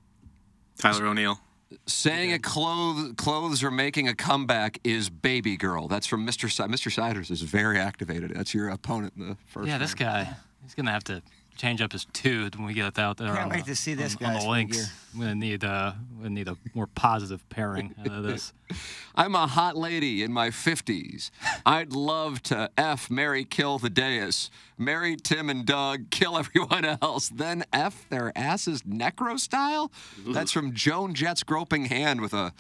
Tyler 0.78 1.08
O'Neill. 1.08 1.40
Saying 1.88 2.32
a 2.34 2.38
clothes 2.40 3.14
clothes 3.18 3.64
are 3.64 3.72
making 3.72 4.08
a 4.08 4.14
comeback 4.14 4.80
is 4.84 5.10
baby 5.10 5.58
girl. 5.58 5.88
That's 5.88 6.06
from 6.06 6.26
Mr. 6.26 6.52
Si- 6.52 6.64
Mr. 6.64 6.92
Siders 6.92 7.32
is 7.32 7.42
very 7.42 7.80
activated. 7.80 8.34
That's 8.36 8.54
your 8.54 8.70
opponent 8.70 9.14
in 9.18 9.30
the 9.30 9.38
first. 9.48 9.68
yeah, 9.68 9.80
this 9.80 9.96
guy, 9.96 10.36
he's 10.62 10.76
gonna 10.76 10.92
have 10.92 11.04
to 11.06 11.24
change 11.56 11.82
up 11.82 11.92
his 11.92 12.06
tune 12.06 12.52
when 12.56 12.66
we 12.66 12.74
get 12.74 12.88
it 12.88 13.00
out 13.00 13.18
there. 13.18 13.28
Can't 13.28 13.40
on 13.40 13.50
wait 13.50 13.66
the, 13.66 13.72
to 13.72 13.76
see 13.76 13.94
this 13.94 14.16
on, 14.18 14.26
on 14.26 14.34
guy's 14.34 14.44
the 14.44 14.50
links. 14.50 14.78
figure. 14.78 14.92
I'm 15.14 15.20
gonna 15.20 15.36
need 15.36 15.64
uh, 15.64 15.94
we 16.22 16.30
need 16.30 16.48
a 16.48 16.58
more 16.74 16.88
positive 16.88 17.48
pairing 17.50 17.94
out 18.00 18.08
of 18.08 18.24
this. 18.24 18.54
I'm 19.16 19.36
a 19.36 19.46
hot 19.48 19.78
lady 19.78 20.24
in 20.24 20.34
my 20.34 20.50
50s. 20.50 21.30
I'd 21.66 21.94
love 21.94 22.42
to 22.44 22.72
F, 22.78 23.12
Mary, 23.12 23.46
kill 23.46 23.78
the 23.78 23.90
dais, 23.90 24.50
marry 24.78 25.16
Tim 25.16 25.50
and 25.50 25.66
Doug, 25.66 26.10
kill 26.10 26.38
everyone 26.38 26.86
else, 27.02 27.30
then 27.30 27.64
F 27.72 28.08
their 28.10 28.32
asses 28.36 28.82
necro 28.84 29.40
style? 29.40 29.92
That's 30.26 30.52
from 30.52 30.74
Joan 30.74 31.14
Jett's 31.14 31.44
groping 31.44 31.86
hand 31.86 32.22
with 32.22 32.34
a 32.34 32.54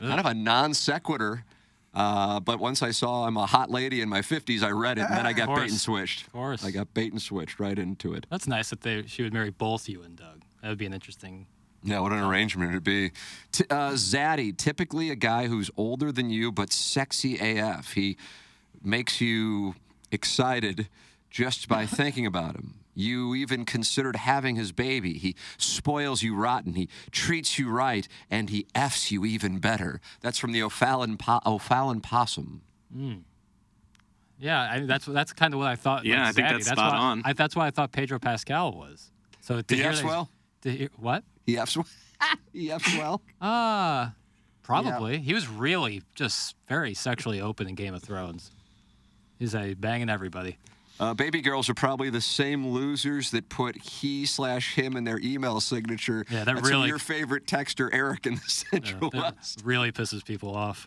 kind 0.00 0.18
of 0.18 0.26
a 0.26 0.34
non 0.34 0.74
sequitur. 0.74 1.44
Uh, 1.92 2.38
but 2.38 2.60
once 2.60 2.82
I 2.82 2.92
saw 2.92 3.26
I'm 3.26 3.36
a 3.36 3.46
hot 3.46 3.70
lady 3.70 4.00
in 4.00 4.08
my 4.08 4.20
50s, 4.20 4.62
I 4.62 4.70
read 4.70 4.98
it, 4.98 5.02
and 5.02 5.16
then 5.16 5.26
I 5.26 5.32
got 5.32 5.54
bait 5.54 5.70
and 5.70 5.80
switched. 5.80 6.26
Of 6.26 6.32
course. 6.32 6.64
I 6.64 6.70
got 6.70 6.94
bait 6.94 7.12
and 7.12 7.20
switched 7.20 7.58
right 7.58 7.78
into 7.78 8.14
it. 8.14 8.26
That's 8.30 8.46
nice 8.46 8.70
that 8.70 8.82
they 8.82 9.04
she 9.06 9.22
would 9.22 9.32
marry 9.32 9.50
both 9.50 9.88
you 9.88 10.02
and 10.02 10.16
Doug. 10.16 10.42
That 10.62 10.68
would 10.68 10.78
be 10.78 10.86
an 10.86 10.92
interesting. 10.94 11.46
Yeah, 11.82 12.00
what 12.00 12.12
an 12.12 12.18
arrangement 12.18 12.70
it'd 12.70 12.84
be. 12.84 13.10
T- 13.52 13.64
uh, 13.70 13.92
Zaddy, 13.92 14.56
typically 14.56 15.10
a 15.10 15.14
guy 15.16 15.46
who's 15.46 15.70
older 15.76 16.12
than 16.12 16.28
you 16.28 16.52
but 16.52 16.72
sexy 16.72 17.38
AF. 17.38 17.92
He 17.94 18.18
makes 18.82 19.20
you 19.20 19.74
excited 20.12 20.88
just 21.30 21.68
by 21.68 21.86
thinking 21.86 22.26
about 22.26 22.54
him. 22.54 22.74
You 23.00 23.34
even 23.34 23.64
considered 23.64 24.16
having 24.16 24.56
his 24.56 24.72
baby. 24.72 25.14
He 25.14 25.34
spoils 25.58 26.22
you 26.22 26.34
rotten. 26.34 26.74
He 26.74 26.88
treats 27.10 27.58
you 27.58 27.70
right, 27.70 28.06
and 28.30 28.50
he 28.50 28.66
f's 28.74 29.10
you 29.10 29.24
even 29.24 29.58
better. 29.58 30.00
That's 30.20 30.38
from 30.38 30.52
the 30.52 30.62
O'Fallon, 30.62 31.16
po- 31.16 31.40
O'Fallon 31.46 32.00
possum. 32.00 32.60
Mm. 32.96 33.22
Yeah, 34.38 34.60
I, 34.72 34.80
that's 34.80 35.04
that's 35.06 35.32
kind 35.32 35.52
of 35.54 35.60
what 35.60 35.68
I 35.68 35.76
thought. 35.76 36.04
Yeah, 36.04 36.28
with 36.28 36.28
I 36.28 36.32
think 36.32 36.46
Zaddy. 36.48 36.52
that's 36.64 36.68
spot 36.68 36.92
why, 36.92 36.98
on. 36.98 37.22
I, 37.24 37.32
that's 37.34 37.54
why 37.56 37.66
I 37.66 37.70
thought 37.70 37.92
Pedro 37.92 38.18
Pascal 38.18 38.72
was. 38.72 39.10
So 39.40 39.60
to 39.60 39.74
He 39.74 39.80
hear 39.82 39.90
F's 39.90 40.00
that 40.00 40.06
well? 40.06 40.30
to 40.62 40.70
hear, 40.70 40.88
what? 40.96 41.24
He 41.46 41.58
f's, 41.58 41.76
he 42.52 42.70
f's 42.70 42.96
well. 42.96 43.22
Uh 43.40 44.10
probably. 44.62 45.18
He 45.18 45.34
was 45.34 45.48
really 45.48 46.02
just 46.14 46.54
very 46.68 46.94
sexually 46.94 47.40
open 47.40 47.68
in 47.68 47.74
Game 47.74 47.92
of 47.94 48.02
Thrones. 48.02 48.50
He's 49.38 49.54
a 49.54 49.74
banging 49.74 50.08
everybody. 50.08 50.58
Uh, 51.00 51.14
baby 51.14 51.40
girls 51.40 51.68
are 51.70 51.74
probably 51.74 52.10
the 52.10 52.20
same 52.20 52.68
losers 52.68 53.30
that 53.30 53.48
put 53.48 53.74
he 53.76 54.26
slash 54.26 54.74
him 54.74 54.96
in 54.96 55.04
their 55.04 55.18
email 55.20 55.58
signature. 55.60 56.26
Yeah, 56.30 56.44
that 56.44 56.56
That's 56.56 56.68
really- 56.68 56.88
your 56.88 56.98
favorite 56.98 57.46
texter, 57.46 57.88
Eric, 57.92 58.26
in 58.26 58.34
the 58.34 58.40
Central 58.46 59.08
That 59.10 59.36
West. 59.36 59.62
really 59.64 59.90
pisses 59.92 60.22
people 60.24 60.54
off. 60.54 60.86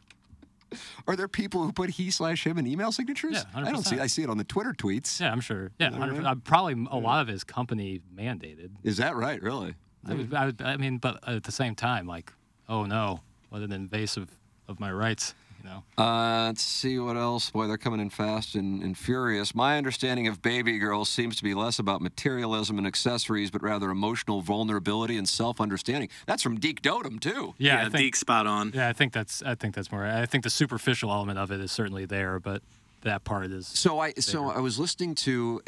Are 1.08 1.16
there 1.16 1.28
people 1.28 1.64
who 1.64 1.72
put 1.72 1.90
he 1.92 2.10
slash 2.12 2.46
him 2.46 2.58
in 2.58 2.66
email 2.68 2.92
signatures? 2.92 3.34
Yeah, 3.34 3.44
I 3.62 3.72
don't 3.72 3.84
see. 3.84 3.96
100%. 3.96 4.00
I 4.02 4.08
see 4.08 4.24
it 4.24 4.30
on 4.30 4.38
the 4.38 4.44
Twitter 4.44 4.74
tweets. 4.74 5.20
Yeah, 5.20 5.32
I'm 5.32 5.40
sure. 5.42 5.72
Yeah, 5.80 5.90
Is 5.90 5.94
that 5.96 6.02
100%. 6.02 6.18
right? 6.18 6.26
uh, 6.26 6.36
probably 6.44 6.74
a 6.92 6.98
lot 6.98 7.22
of 7.22 7.28
his 7.28 7.44
company 7.44 8.02
mandated. 8.16 8.70
Is 8.84 8.98
that 8.98 9.16
right? 9.16 9.42
Really? 9.42 9.76
I, 10.08 10.14
would, 10.16 10.34
I, 10.34 10.46
would, 10.48 10.62
I 10.62 10.78
mean, 10.78 10.98
but 10.98 11.28
at 11.28 11.44
the 11.44 11.52
same 11.52 11.76
time, 11.76 12.06
like 12.08 12.32
oh 12.70 12.86
no, 12.86 13.22
what 13.50 13.62
an 13.62 13.72
invasive 13.72 14.30
of 14.68 14.80
my 14.80 14.92
rights. 14.92 15.34
You 15.64 15.70
know. 15.70 15.84
Uh, 16.04 16.48
let's 16.48 16.62
see 16.62 17.00
what 17.00 17.16
else. 17.16 17.50
Boy, 17.50 17.68
they're 17.68 17.78
coming 17.78 18.00
in 18.02 18.10
fast 18.10 18.56
and, 18.56 18.84
and 18.84 18.98
furious. 18.98 19.56
My 19.56 19.78
understanding 19.78 20.28
of 20.28 20.42
baby 20.42 20.78
girls 20.78 21.08
seems 21.10 21.38
to 21.38 21.44
be 21.44 21.54
less 21.54 21.80
about 21.80 22.02
materialism 22.02 22.78
and 22.78 22.86
accessories, 22.86 23.50
but 23.50 23.62
rather 23.64 23.90
emotional 23.90 24.42
vulnerability 24.42 25.18
and 25.18 25.28
self-understanding. 25.28 26.10
That's 26.26 26.44
from 26.44 26.60
Deke 26.60 26.82
Dotem 26.82 27.20
too. 27.22 27.54
Yeah, 27.58 27.76
I 27.76 27.78
Yeah, 27.78 27.84
think- 27.90 27.96
Deke 27.98 28.16
spot 28.18 28.46
on. 28.48 28.72
Yeah, 28.76 28.90
I 28.90 28.94
think 28.94 29.14
that's 29.14 29.42
I 29.44 29.56
think 29.56 29.76
that's 29.76 29.92
more. 29.92 30.06
I 30.06 30.26
think 30.26 30.44
the 30.44 30.50
superficial 30.50 31.12
element 31.12 31.40
of 31.40 31.52
it 31.52 31.62
is 31.62 31.72
certainly 31.72 32.06
there, 32.06 32.40
but 32.40 32.62
that 33.04 33.24
part 33.24 33.46
is. 33.52 33.68
So 33.68 34.00
I 34.00 34.12
so 34.20 34.50
I 34.50 34.60
was 34.60 34.78
listening 34.80 35.16
to, 35.16 35.62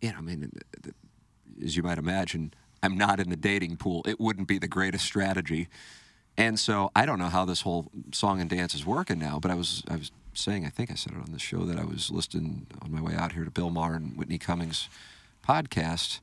you 0.00 0.12
know, 0.12 0.18
I 0.18 0.20
mean, 0.22 0.50
as 1.62 1.76
you 1.76 1.82
might 1.82 1.98
imagine, 1.98 2.54
I'm 2.82 2.96
not 2.96 3.20
in 3.20 3.28
the 3.28 3.36
dating 3.36 3.76
pool. 3.76 4.02
It 4.06 4.18
wouldn't 4.18 4.48
be 4.48 4.58
the 4.58 4.68
greatest 4.68 5.04
strategy, 5.04 5.68
and 6.40 6.58
so 6.58 6.90
I 6.96 7.04
don't 7.04 7.18
know 7.18 7.28
how 7.28 7.44
this 7.44 7.60
whole 7.60 7.90
song 8.12 8.40
and 8.40 8.48
dance 8.48 8.74
is 8.74 8.86
working 8.86 9.18
now. 9.18 9.38
But 9.38 9.50
I 9.50 9.54
was 9.54 9.82
I 9.88 9.96
was 9.96 10.10
saying, 10.32 10.64
I 10.64 10.70
think 10.70 10.90
I 10.90 10.94
said 10.94 11.12
it 11.12 11.18
on 11.18 11.32
the 11.32 11.38
show 11.38 11.64
that 11.66 11.78
I 11.78 11.84
was 11.84 12.10
listening 12.10 12.66
on 12.80 12.90
my 12.90 13.02
way 13.02 13.14
out 13.14 13.32
here 13.32 13.44
to 13.44 13.50
Bill 13.50 13.68
Maher 13.68 13.94
and 13.94 14.16
Whitney 14.16 14.38
Cummings 14.38 14.88
podcast, 15.46 16.20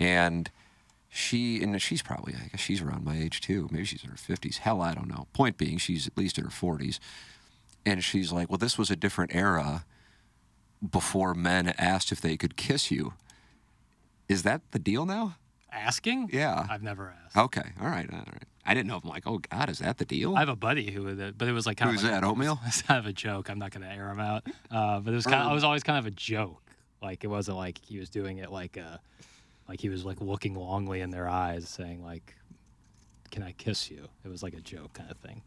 and 0.00 0.50
she 1.08 1.62
and 1.62 1.80
she's 1.80 2.02
probably 2.02 2.34
I 2.34 2.48
guess 2.48 2.60
she's 2.60 2.82
around 2.82 3.04
my 3.04 3.16
age 3.16 3.40
too. 3.40 3.68
Maybe 3.70 3.84
she's 3.84 4.02
in 4.02 4.10
her 4.10 4.16
50s. 4.16 4.58
Hell, 4.58 4.82
I 4.82 4.92
don't 4.92 5.08
know. 5.08 5.28
Point 5.32 5.56
being, 5.56 5.78
she's 5.78 6.08
at 6.08 6.18
least 6.18 6.36
in 6.36 6.44
her 6.44 6.50
40s. 6.50 6.98
And 7.86 8.02
she's 8.02 8.32
like, 8.32 8.48
well, 8.48 8.58
this 8.58 8.76
was 8.76 8.90
a 8.90 8.96
different 8.96 9.34
era 9.34 9.84
before 10.90 11.34
men 11.34 11.74
asked 11.78 12.10
if 12.12 12.20
they 12.20 12.36
could 12.36 12.56
kiss 12.56 12.90
you. 12.90 13.12
Is 14.28 14.42
that 14.42 14.62
the 14.70 14.78
deal 14.78 15.04
now? 15.04 15.36
Asking? 15.70 16.30
Yeah. 16.32 16.66
I've 16.70 16.82
never 16.82 17.14
asked. 17.24 17.36
Okay. 17.36 17.72
All 17.80 17.88
right. 17.88 18.08
All 18.10 18.18
right. 18.18 18.44
I 18.66 18.74
didn't 18.74 18.86
know 18.88 18.96
if 18.96 19.04
I'm 19.04 19.10
like, 19.10 19.26
oh 19.26 19.38
God, 19.38 19.68
is 19.68 19.80
that 19.80 19.98
the 19.98 20.04
deal? 20.04 20.34
I 20.34 20.40
have 20.40 20.48
a 20.48 20.56
buddy 20.56 20.90
who 20.90 21.14
but 21.32 21.48
it 21.48 21.52
was 21.52 21.66
like 21.66 21.76
kind 21.76 21.90
Who's 21.90 22.02
of 22.02 22.10
like 22.10 22.20
that, 22.20 22.26
Oatmeal? 22.26 22.58
It's 22.66 22.82
kind 22.82 22.98
of 22.98 23.06
a 23.06 23.12
joke. 23.12 23.50
I'm 23.50 23.58
not 23.58 23.72
going 23.72 23.82
to 23.82 23.92
air 23.92 24.10
him 24.10 24.20
out, 24.20 24.46
uh, 24.70 25.00
but 25.00 25.12
it 25.12 25.16
was 25.16 25.26
kind 25.26 25.42
of, 25.42 25.50
it 25.50 25.54
was 25.54 25.64
always 25.64 25.82
kind 25.82 25.98
of 25.98 26.06
a 26.06 26.10
joke. 26.10 26.62
Like 27.02 27.24
it 27.24 27.26
wasn't 27.28 27.58
like 27.58 27.78
he 27.84 27.98
was 27.98 28.08
doing 28.08 28.38
it 28.38 28.50
like 28.50 28.78
uh 28.78 28.96
like 29.68 29.80
he 29.80 29.88
was 29.90 30.04
like 30.04 30.20
looking 30.20 30.54
longly 30.54 31.00
in 31.00 31.10
their 31.10 31.28
eyes, 31.28 31.68
saying 31.68 32.02
like, 32.02 32.34
"Can 33.30 33.42
I 33.42 33.52
kiss 33.52 33.90
you?" 33.90 34.08
It 34.24 34.28
was 34.28 34.42
like 34.42 34.54
a 34.54 34.60
joke 34.60 34.94
kind 34.94 35.10
of 35.10 35.18
thing. 35.18 35.42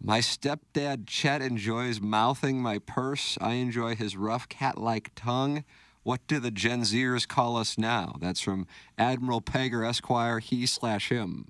My 0.00 0.18
stepdad 0.18 1.06
Chet 1.06 1.40
enjoys 1.40 2.00
mouthing 2.00 2.60
my 2.60 2.78
purse. 2.78 3.38
I 3.40 3.54
enjoy 3.54 3.96
his 3.96 4.16
rough 4.16 4.48
cat-like 4.48 5.12
tongue. 5.14 5.64
What 6.02 6.26
do 6.26 6.38
the 6.38 6.50
Gen 6.50 6.82
Zers 6.82 7.26
call 7.26 7.56
us 7.56 7.78
now? 7.78 8.16
That's 8.20 8.40
from 8.40 8.66
Admiral 8.98 9.40
Pager 9.40 9.88
Esquire, 9.88 10.40
he 10.40 10.66
slash 10.66 11.08
him. 11.08 11.46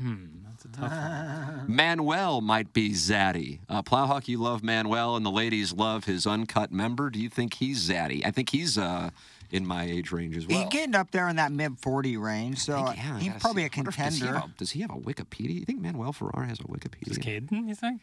Hmm, 0.00 0.26
that's 0.48 0.64
a 0.64 0.68
tough 0.68 0.90
one. 0.92 1.64
Manuel 1.68 2.40
might 2.40 2.72
be 2.72 2.90
zaddy. 2.90 3.58
Uh, 3.68 3.82
Plowhawk, 3.82 4.28
you 4.28 4.38
love 4.38 4.62
Manuel, 4.62 5.16
and 5.16 5.24
the 5.26 5.30
ladies 5.30 5.72
love 5.72 6.04
his 6.04 6.26
uncut 6.26 6.70
member. 6.70 7.10
Do 7.10 7.18
you 7.18 7.28
think 7.28 7.54
he's 7.54 7.88
zaddy? 7.88 8.24
I 8.24 8.30
think 8.30 8.50
he's 8.50 8.78
uh, 8.78 9.10
in 9.50 9.66
my 9.66 9.84
age 9.84 10.12
range 10.12 10.36
as 10.36 10.46
well. 10.46 10.58
He's 10.60 10.68
getting 10.68 10.94
up 10.94 11.10
there 11.10 11.28
in 11.28 11.36
that 11.36 11.50
mid 11.52 11.78
40 11.78 12.16
range, 12.16 12.58
so 12.58 12.76
I 12.82 12.94
think, 12.94 12.96
yeah, 13.24 13.34
I 13.34 13.38
probably 13.38 13.62
see. 13.62 13.66
a 13.66 13.70
I 13.72 13.76
wonder 13.76 13.90
if- 13.90 13.96
Does 13.96 14.14
he, 14.16 14.20
have 14.20 14.30
contender. 14.30 14.36
a, 14.54 14.58
does 14.58 14.70
he 14.70 14.80
have 14.82 14.90
a 14.90 14.94
Wikipedia? 14.98 15.54
You 15.54 15.64
think 15.64 15.80
Manuel 15.80 16.12
Ferrara 16.12 16.46
has 16.46 16.60
a 16.60 16.64
Wikipedia? 16.64 17.10
Is 17.10 17.18
Caden, 17.18 17.68
you 17.68 17.74
think? 17.74 18.02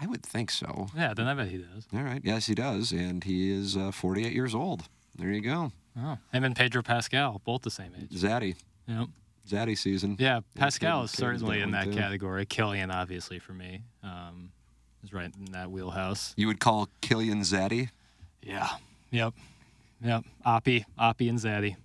I 0.00 0.06
would 0.06 0.22
think 0.22 0.50
so. 0.50 0.88
Yeah, 0.96 1.12
then 1.14 1.26
I 1.26 1.34
bet 1.34 1.48
he 1.48 1.58
does. 1.58 1.86
All 1.94 2.02
right. 2.02 2.22
Yes, 2.24 2.46
he 2.46 2.54
does. 2.54 2.90
And 2.90 3.22
he 3.22 3.50
is 3.52 3.76
uh, 3.76 3.90
48 3.92 4.32
years 4.32 4.54
old. 4.54 4.84
There 5.14 5.30
you 5.30 5.42
go. 5.42 5.72
Oh, 5.98 6.16
him 6.32 6.44
and 6.44 6.56
Pedro 6.56 6.82
Pascal, 6.82 7.42
both 7.44 7.60
the 7.62 7.70
same 7.70 7.92
age. 8.00 8.08
Zaddy. 8.18 8.54
Yep. 8.86 9.08
Zaddy 9.50 9.76
season. 9.76 10.16
Yeah, 10.18 10.40
Pascal 10.54 11.04
is 11.04 11.10
certainly 11.10 11.60
in 11.60 11.72
that 11.72 11.86
too. 11.86 11.92
category. 11.92 12.46
Cillian, 12.46 12.92
obviously, 12.92 13.38
for 13.38 13.52
me, 13.52 13.82
um, 14.02 14.52
is 15.02 15.12
right 15.12 15.32
in 15.36 15.52
that 15.52 15.70
wheelhouse. 15.70 16.34
You 16.36 16.46
would 16.46 16.60
call 16.60 16.88
Cillian 17.02 17.40
Zaddy? 17.40 17.90
Yeah. 18.42 18.68
Yep. 19.10 19.34
Yep. 20.02 20.24
Oppie, 20.46 20.84
Oppie, 20.98 21.28
and 21.28 21.38
Zaddy. 21.38 21.76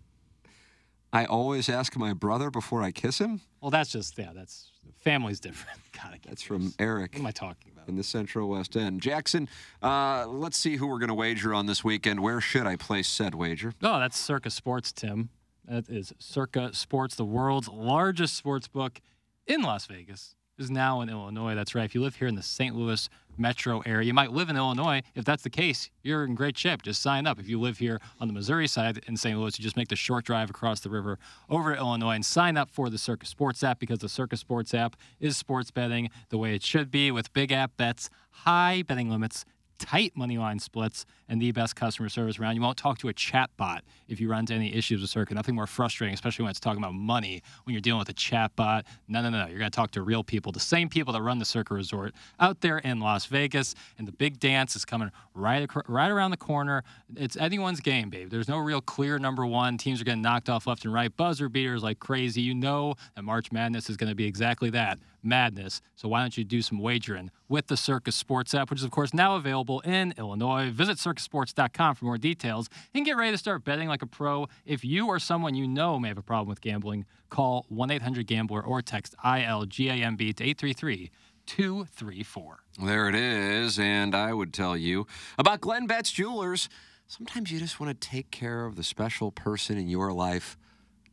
I 1.11 1.25
always 1.25 1.69
ask 1.69 1.95
my 1.95 2.13
brother 2.13 2.49
before 2.49 2.81
I 2.83 2.91
kiss 2.91 3.19
him. 3.19 3.41
Well, 3.61 3.71
that's 3.71 3.89
just 3.89 4.17
yeah. 4.17 4.31
That's 4.33 4.71
family's 4.97 5.39
different. 5.39 5.79
Gotta 5.93 6.17
get 6.17 6.29
That's 6.29 6.41
from 6.41 6.73
Eric. 6.77 7.13
What 7.13 7.19
am 7.21 7.27
I 7.27 7.31
talking 7.31 7.71
about? 7.73 7.87
In 7.87 7.95
the 7.95 8.03
Central 8.03 8.49
West 8.49 8.75
End. 8.75 9.01
Jackson, 9.01 9.47
uh, 9.81 10.25
let's 10.27 10.57
see 10.57 10.75
who 10.75 10.87
we're 10.87 10.99
going 10.99 11.09
to 11.09 11.13
wager 11.15 11.53
on 11.53 11.67
this 11.67 11.83
weekend. 11.83 12.19
Where 12.19 12.41
should 12.41 12.65
I 12.67 12.75
place 12.75 13.07
said 13.07 13.35
wager? 13.35 13.73
Oh, 13.81 13.99
that's 13.99 14.17
Circa 14.17 14.49
Sports, 14.49 14.91
Tim. 14.91 15.29
That 15.67 15.89
is 15.89 16.13
Circa 16.19 16.73
Sports, 16.73 17.15
the 17.15 17.25
world's 17.25 17.67
largest 17.67 18.35
sports 18.35 18.67
book 18.67 19.01
in 19.47 19.61
Las 19.61 19.87
Vegas. 19.87 20.35
Is 20.57 20.71
now 20.71 21.01
in 21.01 21.09
Illinois. 21.09 21.53
That's 21.53 21.75
right. 21.75 21.83
If 21.83 21.93
you 21.93 22.01
live 22.01 22.15
here 22.15 22.29
in 22.29 22.35
the 22.35 22.41
St. 22.41 22.73
Louis 22.73 23.09
metro 23.37 23.81
area, 23.85 24.07
you 24.07 24.13
might 24.13 24.31
live 24.31 24.49
in 24.49 24.55
Illinois. 24.55 25.01
If 25.13 25.25
that's 25.25 25.43
the 25.43 25.49
case, 25.49 25.89
you're 26.01 26.23
in 26.23 26.33
great 26.33 26.57
shape. 26.57 26.81
Just 26.81 27.01
sign 27.01 27.27
up. 27.27 27.41
If 27.41 27.49
you 27.49 27.59
live 27.59 27.79
here 27.79 27.99
on 28.21 28.29
the 28.29 28.33
Missouri 28.33 28.65
side 28.69 29.03
in 29.05 29.17
St. 29.17 29.37
Louis, 29.37 29.59
you 29.59 29.63
just 29.63 29.75
make 29.75 29.89
the 29.89 29.97
short 29.97 30.23
drive 30.23 30.49
across 30.49 30.79
the 30.79 30.89
river 30.89 31.19
over 31.49 31.73
to 31.73 31.77
Illinois 31.77 32.15
and 32.15 32.25
sign 32.25 32.55
up 32.55 32.69
for 32.69 32.89
the 32.89 32.97
Circa 32.97 33.25
Sports 33.25 33.65
app 33.65 33.79
because 33.79 33.99
the 33.99 34.07
Circa 34.07 34.37
Sports 34.37 34.73
app 34.73 34.95
is 35.19 35.35
sports 35.35 35.71
betting 35.71 36.09
the 36.29 36.37
way 36.37 36.55
it 36.55 36.63
should 36.63 36.89
be 36.89 37.11
with 37.11 37.33
big 37.33 37.51
app 37.51 37.75
bets, 37.75 38.09
high 38.29 38.81
betting 38.87 39.09
limits, 39.09 39.43
tight 39.77 40.13
money 40.15 40.37
line 40.37 40.59
splits, 40.59 41.05
and 41.27 41.41
the 41.41 41.51
best 41.51 41.75
customer 41.75 42.09
service 42.09 42.39
around. 42.39 42.55
You 42.55 42.61
won't 42.61 42.77
talk 42.77 42.97
to 42.99 43.07
a 43.07 43.13
chat 43.13 43.49
bot 43.57 43.83
if 44.07 44.19
you 44.19 44.29
run 44.29 44.41
into 44.41 44.53
any 44.53 44.73
issues 44.73 45.01
with 45.01 45.09
Circa. 45.09 45.33
Nothing 45.33 45.55
more 45.55 45.67
frustrating, 45.67 46.13
especially 46.13 46.43
when 46.43 46.51
it's 46.51 46.59
talking 46.59 46.81
about 46.81 46.93
money, 46.93 47.41
when 47.63 47.73
you're 47.73 47.81
dealing 47.81 47.99
with 47.99 48.09
a 48.09 48.13
chat 48.13 48.55
bot. 48.55 48.85
No, 49.07 49.21
no, 49.21 49.29
no. 49.29 49.47
You're 49.47 49.59
going 49.59 49.71
to 49.71 49.75
talk 49.75 49.91
to 49.91 50.01
real 50.01 50.23
people, 50.23 50.51
the 50.51 50.59
same 50.59 50.89
people 50.89 51.13
that 51.13 51.21
run 51.21 51.39
the 51.39 51.45
Circa 51.45 51.73
Resort 51.73 52.13
out 52.39 52.61
there 52.61 52.77
in 52.79 52.99
Las 52.99 53.25
Vegas. 53.25 53.75
And 53.97 54.07
the 54.07 54.11
big 54.11 54.39
dance 54.39 54.75
is 54.75 54.85
coming 54.85 55.11
right, 55.33 55.69
right 55.87 56.09
around 56.09 56.31
the 56.31 56.37
corner. 56.37 56.83
It's 57.15 57.35
anyone's 57.37 57.79
game, 57.79 58.09
babe. 58.09 58.29
There's 58.29 58.47
no 58.47 58.57
real 58.57 58.81
clear 58.81 59.17
number 59.19 59.45
one. 59.45 59.77
Teams 59.77 60.01
are 60.01 60.05
getting 60.05 60.21
knocked 60.21 60.49
off 60.49 60.67
left 60.67 60.85
and 60.85 60.93
right. 60.93 61.15
Buzzer 61.15 61.49
beaters 61.49 61.83
like 61.83 61.99
crazy. 61.99 62.41
You 62.41 62.55
know 62.55 62.95
that 63.15 63.23
March 63.23 63.51
Madness 63.51 63.89
is 63.89 63.97
going 63.97 64.09
to 64.09 64.15
be 64.15 64.25
exactly 64.25 64.69
that 64.71 64.99
madness. 65.25 65.81
So 65.95 66.07
why 66.07 66.21
don't 66.21 66.37
you 66.37 66.43
do 66.43 66.61
some 66.61 66.79
wagering 66.79 67.31
with 67.49 67.67
the 67.67 67.77
Circa 67.77 68.11
Sports 68.11 68.53
app, 68.53 68.69
which 68.69 68.79
is, 68.79 68.85
of 68.85 68.91
course, 68.91 69.13
now 69.13 69.35
available 69.35 69.79
in 69.81 70.13
Illinois. 70.17 70.71
Visit 70.71 70.97
circasports.com 70.97 71.95
for 71.95 72.05
more 72.05 72.17
details 72.17 72.69
and 72.93 73.05
get 73.05 73.17
ready 73.17 73.31
to 73.31 73.37
start 73.37 73.63
betting 73.63 73.87
like 73.87 74.01
a 74.01 74.07
pro. 74.07 74.47
If 74.65 74.85
you 74.85 75.07
or 75.07 75.19
someone 75.19 75.55
you 75.55 75.67
know 75.67 75.99
may 75.99 76.09
have 76.09 76.17
a 76.17 76.23
problem 76.23 76.49
with 76.49 76.61
gambling, 76.61 77.05
call 77.29 77.65
1 77.69 77.91
800 77.91 78.27
Gambler 78.27 78.63
or 78.63 78.81
text 78.81 79.15
ILGAMB 79.23 80.35
to 80.35 80.43
833 80.43 81.11
234. 81.45 82.59
There 82.83 83.09
it 83.09 83.15
is. 83.15 83.79
And 83.79 84.15
I 84.15 84.33
would 84.33 84.53
tell 84.53 84.75
you 84.75 85.07
about 85.37 85.61
Glenn 85.61 85.87
Betz 85.87 86.11
Jewelers. 86.11 86.69
Sometimes 87.07 87.51
you 87.51 87.59
just 87.59 87.79
want 87.79 87.99
to 87.99 88.07
take 88.07 88.31
care 88.31 88.65
of 88.65 88.75
the 88.75 88.83
special 88.83 89.31
person 89.31 89.77
in 89.77 89.87
your 89.87 90.11
life 90.11 90.57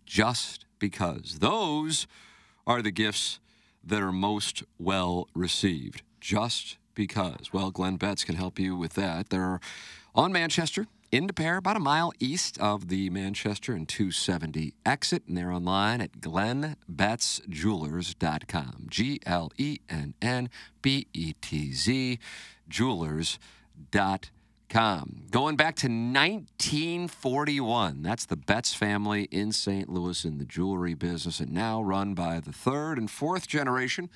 just 0.06 0.64
because. 0.78 1.38
Those 1.40 2.06
are 2.66 2.82
the 2.82 2.90
gifts 2.90 3.40
that 3.84 4.02
are 4.02 4.12
most 4.12 4.62
well 4.78 5.28
received. 5.34 6.02
Just 6.20 6.76
because. 6.94 7.52
Well, 7.52 7.70
Glenn 7.70 7.96
Betz 7.96 8.24
can 8.24 8.36
help 8.36 8.58
you 8.58 8.76
with 8.76 8.94
that. 8.94 9.28
They're 9.30 9.60
on 10.14 10.30
Manchester, 10.30 10.86
in 11.10 11.26
Des 11.26 11.32
Peres, 11.32 11.56
about 11.58 11.76
a 11.76 11.80
mile 11.80 12.12
east 12.20 12.58
of 12.58 12.88
the 12.88 13.08
Manchester 13.10 13.74
and 13.74 13.88
270 13.88 14.74
exit, 14.86 15.24
and 15.26 15.36
they're 15.36 15.52
online 15.52 16.00
at 16.00 16.20
glennbetzjewelers.com. 16.20 18.86
G 18.88 19.20
L 19.26 19.50
E 19.58 19.80
N 19.90 20.14
N 20.22 20.48
B 20.80 21.08
E 21.12 21.34
T 21.40 21.72
Z 21.72 22.20
jewelers.com. 22.68 24.41
Going 24.72 25.56
back 25.56 25.76
to 25.76 25.86
1941, 25.86 28.02
that's 28.02 28.24
the 28.24 28.36
Betz 28.36 28.72
family 28.72 29.24
in 29.24 29.52
St. 29.52 29.86
Louis 29.86 30.24
in 30.24 30.38
the 30.38 30.46
jewelry 30.46 30.94
business, 30.94 31.40
and 31.40 31.52
now 31.52 31.82
run 31.82 32.14
by 32.14 32.40
the 32.40 32.52
third 32.52 32.96
and 32.96 33.10
fourth 33.10 33.46
generation 33.46 34.08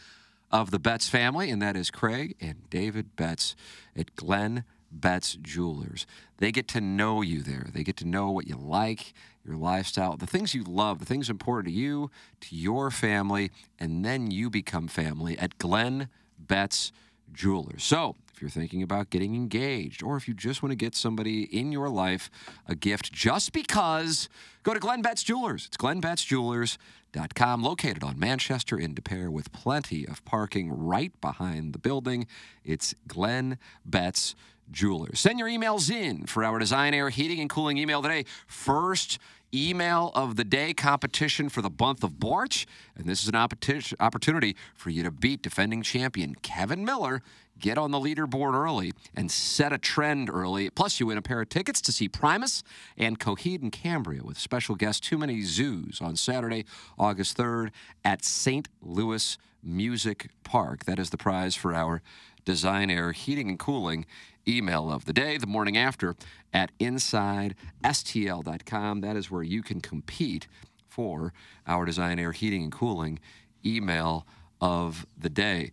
of 0.50 0.70
the 0.70 0.78
Betz 0.78 1.10
family, 1.10 1.50
and 1.50 1.60
that 1.60 1.76
is 1.76 1.90
Craig 1.90 2.36
and 2.40 2.70
David 2.70 3.16
Betz 3.16 3.54
at 3.94 4.16
Glenn 4.16 4.64
Betz 4.90 5.36
Jewelers. 5.42 6.06
They 6.38 6.52
get 6.52 6.68
to 6.68 6.80
know 6.80 7.20
you 7.20 7.42
there. 7.42 7.66
They 7.70 7.84
get 7.84 7.98
to 7.98 8.06
know 8.06 8.30
what 8.30 8.46
you 8.46 8.56
like, 8.56 9.12
your 9.44 9.56
lifestyle, 9.56 10.16
the 10.16 10.26
things 10.26 10.54
you 10.54 10.64
love, 10.64 11.00
the 11.00 11.04
things 11.04 11.28
important 11.28 11.74
to 11.74 11.78
you, 11.78 12.10
to 12.40 12.56
your 12.56 12.90
family, 12.90 13.50
and 13.78 14.02
then 14.02 14.30
you 14.30 14.48
become 14.48 14.88
family 14.88 15.38
at 15.38 15.58
Glenn 15.58 16.08
Betz 16.38 16.92
Jewelers. 17.30 17.84
So, 17.84 18.16
if 18.36 18.42
you're 18.42 18.50
thinking 18.50 18.82
about 18.82 19.08
getting 19.08 19.34
engaged, 19.34 20.02
or 20.02 20.18
if 20.18 20.28
you 20.28 20.34
just 20.34 20.62
want 20.62 20.70
to 20.70 20.76
get 20.76 20.94
somebody 20.94 21.44
in 21.44 21.72
your 21.72 21.88
life 21.88 22.30
a 22.68 22.74
gift 22.74 23.10
just 23.10 23.50
because, 23.50 24.28
go 24.62 24.74
to 24.74 24.78
Glenn 24.78 25.00
Betz 25.00 25.22
Jewelers. 25.22 25.64
It's 25.64 25.78
glennbetzjewelers.com, 25.78 27.62
located 27.62 28.04
on 28.04 28.18
Manchester 28.18 28.78
in 28.78 28.92
Des 28.92 29.00
Peres 29.00 29.30
with 29.30 29.52
plenty 29.52 30.06
of 30.06 30.22
parking 30.26 30.70
right 30.70 31.18
behind 31.22 31.72
the 31.72 31.78
building. 31.78 32.26
It's 32.62 32.94
Glenn 33.08 33.56
Betz 33.86 34.34
Jewelers. 34.70 35.18
Send 35.18 35.38
your 35.38 35.48
emails 35.48 35.90
in 35.90 36.26
for 36.26 36.44
our 36.44 36.58
Design 36.58 36.92
Air 36.92 37.08
Heating 37.08 37.40
and 37.40 37.48
Cooling 37.48 37.78
email 37.78 38.02
today. 38.02 38.26
First 38.46 39.18
email 39.54 40.10
of 40.14 40.36
the 40.36 40.44
day 40.44 40.74
competition 40.74 41.48
for 41.48 41.62
the 41.62 41.70
month 41.80 42.04
of 42.04 42.20
March. 42.20 42.66
And 42.96 43.06
this 43.06 43.22
is 43.22 43.28
an 43.28 43.36
opportunity 43.36 44.56
for 44.74 44.90
you 44.90 45.02
to 45.04 45.10
beat 45.10 45.40
defending 45.40 45.80
champion 45.80 46.34
Kevin 46.42 46.84
Miller. 46.84 47.22
Get 47.58 47.78
on 47.78 47.90
the 47.90 47.98
leaderboard 47.98 48.52
early 48.54 48.92
and 49.14 49.30
set 49.30 49.72
a 49.72 49.78
trend 49.78 50.28
early. 50.28 50.68
Plus, 50.70 51.00
you 51.00 51.06
win 51.06 51.16
a 51.16 51.22
pair 51.22 51.40
of 51.40 51.48
tickets 51.48 51.80
to 51.82 51.92
see 51.92 52.08
Primus 52.08 52.62
and 52.98 53.18
Coheed 53.18 53.62
and 53.62 53.72
Cambria 53.72 54.22
with 54.22 54.36
special 54.38 54.74
guest 54.74 55.04
Too 55.04 55.16
Many 55.16 55.40
Zoos 55.42 56.00
on 56.00 56.16
Saturday, 56.16 56.64
August 56.98 57.38
3rd 57.38 57.70
at 58.04 58.24
St. 58.24 58.68
Louis 58.82 59.38
Music 59.62 60.28
Park. 60.44 60.84
That 60.84 60.98
is 60.98 61.10
the 61.10 61.16
prize 61.16 61.54
for 61.54 61.74
our 61.74 62.02
Design 62.44 62.90
Air 62.90 63.12
Heating 63.12 63.48
and 63.48 63.58
Cooling 63.58 64.04
email 64.46 64.92
of 64.92 65.06
the 65.06 65.12
day, 65.12 65.38
the 65.38 65.46
morning 65.46 65.76
after 65.76 66.14
at 66.52 66.70
InsideSTL.com. 66.78 69.00
That 69.00 69.16
is 69.16 69.30
where 69.30 69.42
you 69.42 69.62
can 69.62 69.80
compete 69.80 70.46
for 70.88 71.32
our 71.66 71.84
Design 71.84 72.18
Air 72.18 72.32
Heating 72.32 72.62
and 72.62 72.72
Cooling 72.72 73.18
email 73.64 74.26
of 74.60 75.06
the 75.18 75.28
day. 75.28 75.72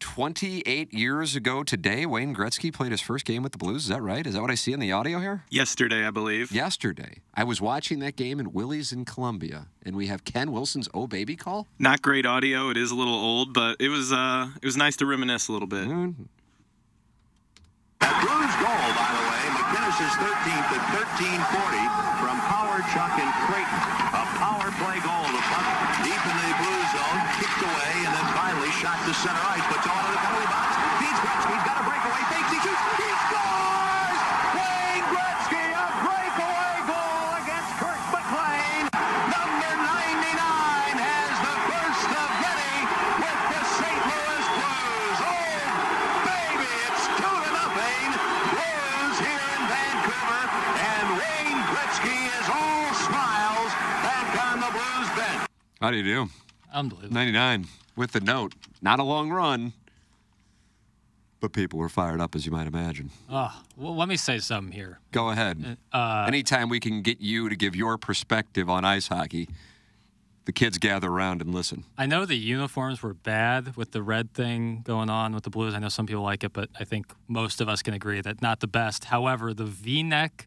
28 0.00 0.92
years 0.92 1.36
ago 1.36 1.62
today, 1.62 2.04
Wayne 2.06 2.34
Gretzky 2.34 2.72
played 2.72 2.90
his 2.90 3.00
first 3.00 3.24
game 3.24 3.42
with 3.42 3.52
the 3.52 3.58
Blues. 3.58 3.82
Is 3.82 3.88
that 3.88 4.02
right? 4.02 4.26
Is 4.26 4.34
that 4.34 4.40
what 4.42 4.50
I 4.50 4.54
see 4.56 4.72
in 4.72 4.80
the 4.80 4.90
audio 4.90 5.20
here? 5.20 5.44
Yesterday, 5.50 6.06
I 6.06 6.10
believe. 6.10 6.50
Yesterday. 6.50 7.18
I 7.34 7.44
was 7.44 7.60
watching 7.60 8.00
that 8.00 8.16
game 8.16 8.40
in 8.40 8.52
Willie's 8.52 8.92
in 8.92 9.04
Columbia, 9.04 9.68
and 9.84 9.94
we 9.94 10.08
have 10.08 10.24
Ken 10.24 10.50
Wilson's 10.50 10.88
Oh 10.92 11.06
Baby 11.06 11.36
call. 11.36 11.68
Not 11.78 12.02
great 12.02 12.26
audio. 12.26 12.70
It 12.70 12.76
is 12.76 12.90
a 12.90 12.94
little 12.94 13.14
old, 13.14 13.54
but 13.54 13.76
it 13.78 13.88
was 13.88 14.10
uh, 14.12 14.48
it 14.60 14.66
was 14.66 14.76
nice 14.76 14.96
to 14.96 15.06
reminisce 15.06 15.48
a 15.48 15.52
little 15.52 15.68
bit. 15.68 15.86
Mm-hmm. 15.86 16.24
Blues 18.00 18.54
goal, 18.60 18.88
by 18.96 19.08
the 19.12 19.24
way. 19.28 19.42
McInnes 19.54 19.98
is 20.00 20.12
13th 20.18 20.68
at 20.74 20.82
1340 21.20 22.20
from 22.20 22.36
Power, 22.48 22.80
Chuck, 22.92 23.14
and 23.20 23.30
Creighton. 23.46 23.80
A 24.16 24.24
power 24.40 24.68
play 24.80 24.98
goal. 25.04 25.24
The 25.30 25.42
puck 25.52 25.64
deep 26.04 26.22
in 26.24 26.36
the 26.40 26.52
blue 26.60 26.82
zone, 26.96 27.20
kicked 27.38 27.60
away, 27.62 27.92
and 28.08 28.12
then 28.16 28.26
finally 28.32 28.72
shot 28.80 28.96
to 29.04 29.12
center 29.14 29.44
ice. 29.52 29.69
How 55.80 55.90
do 55.90 55.96
you 55.96 56.02
do? 56.02 56.28
Unbelievable. 56.72 57.14
99 57.14 57.66
with 57.96 58.12
the 58.12 58.20
note. 58.20 58.54
Not 58.82 58.98
a 59.00 59.02
long 59.02 59.30
run, 59.30 59.72
but 61.40 61.52
people 61.54 61.78
were 61.78 61.88
fired 61.88 62.20
up, 62.20 62.34
as 62.34 62.44
you 62.44 62.52
might 62.52 62.66
imagine. 62.66 63.10
Oh, 63.30 63.62
well, 63.76 63.96
let 63.96 64.06
me 64.08 64.16
say 64.16 64.38
something 64.38 64.72
here. 64.72 65.00
Go 65.10 65.30
ahead. 65.30 65.78
Uh, 65.92 66.24
Anytime 66.28 66.68
we 66.68 66.80
can 66.80 67.00
get 67.00 67.20
you 67.20 67.48
to 67.48 67.56
give 67.56 67.74
your 67.74 67.96
perspective 67.96 68.68
on 68.68 68.84
ice 68.84 69.08
hockey, 69.08 69.48
the 70.44 70.52
kids 70.52 70.76
gather 70.76 71.08
around 71.08 71.40
and 71.40 71.54
listen. 71.54 71.84
I 71.96 72.04
know 72.04 72.26
the 72.26 72.36
uniforms 72.36 73.02
were 73.02 73.14
bad 73.14 73.74
with 73.76 73.92
the 73.92 74.02
red 74.02 74.34
thing 74.34 74.82
going 74.84 75.08
on 75.08 75.34
with 75.34 75.44
the 75.44 75.50
Blues. 75.50 75.74
I 75.74 75.78
know 75.78 75.88
some 75.88 76.06
people 76.06 76.22
like 76.22 76.44
it, 76.44 76.52
but 76.52 76.68
I 76.78 76.84
think 76.84 77.06
most 77.26 77.60
of 77.62 77.70
us 77.70 77.82
can 77.82 77.94
agree 77.94 78.20
that 78.20 78.42
not 78.42 78.60
the 78.60 78.66
best. 78.66 79.04
However, 79.06 79.54
the 79.54 79.64
V-neck 79.64 80.46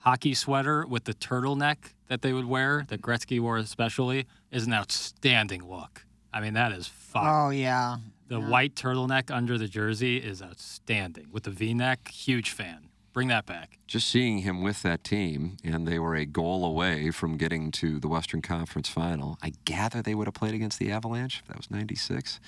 hockey 0.00 0.34
sweater 0.34 0.86
with 0.86 1.04
the 1.04 1.14
turtleneck 1.14 1.76
that 2.08 2.20
they 2.20 2.32
would 2.34 2.44
wear, 2.46 2.84
that 2.88 3.00
Gretzky 3.00 3.40
wore 3.40 3.56
especially, 3.56 4.26
is 4.52 4.66
an 4.66 4.74
outstanding 4.74 5.68
look. 5.68 6.04
I 6.32 6.40
mean, 6.40 6.54
that 6.54 6.72
is 6.72 6.86
fun. 6.86 7.26
Oh, 7.26 7.50
yeah. 7.50 7.96
The 8.28 8.40
white 8.40 8.74
turtleneck 8.74 9.30
under 9.30 9.58
the 9.58 9.68
jersey 9.68 10.16
is 10.16 10.40
outstanding. 10.40 11.28
With 11.30 11.42
the 11.42 11.50
V-neck, 11.50 12.08
huge 12.08 12.50
fan. 12.50 12.88
Bring 13.12 13.28
that 13.28 13.44
back. 13.44 13.78
Just 13.86 14.08
seeing 14.08 14.38
him 14.38 14.62
with 14.62 14.82
that 14.82 15.04
team, 15.04 15.58
and 15.62 15.86
they 15.86 15.98
were 15.98 16.14
a 16.14 16.24
goal 16.24 16.64
away 16.64 17.10
from 17.10 17.36
getting 17.36 17.70
to 17.72 17.98
the 18.00 18.08
Western 18.08 18.40
Conference 18.40 18.88
final. 18.88 19.36
I 19.42 19.52
gather 19.66 20.00
they 20.00 20.14
would 20.14 20.26
have 20.26 20.34
played 20.34 20.54
against 20.54 20.78
the 20.78 20.90
Avalanche 20.90 21.40
if 21.40 21.48
that 21.48 21.58
was 21.58 21.70
96. 21.70 22.40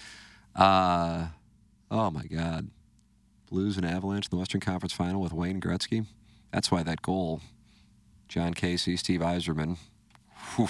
Uh, 0.56 1.26
oh, 1.90 2.10
my 2.10 2.24
God. 2.24 2.70
Blues 3.50 3.76
and 3.76 3.84
Avalanche 3.84 4.26
in 4.26 4.30
the 4.30 4.38
Western 4.38 4.62
Conference 4.62 4.94
final 4.94 5.20
with 5.20 5.34
Wayne 5.34 5.60
Gretzky. 5.60 6.06
That's 6.50 6.70
why 6.70 6.82
that 6.82 7.02
goal, 7.02 7.42
Jon 8.28 8.54
Casey, 8.54 8.96
Steve 8.96 9.20
Yzerman. 9.20 9.76
Whew, 10.56 10.68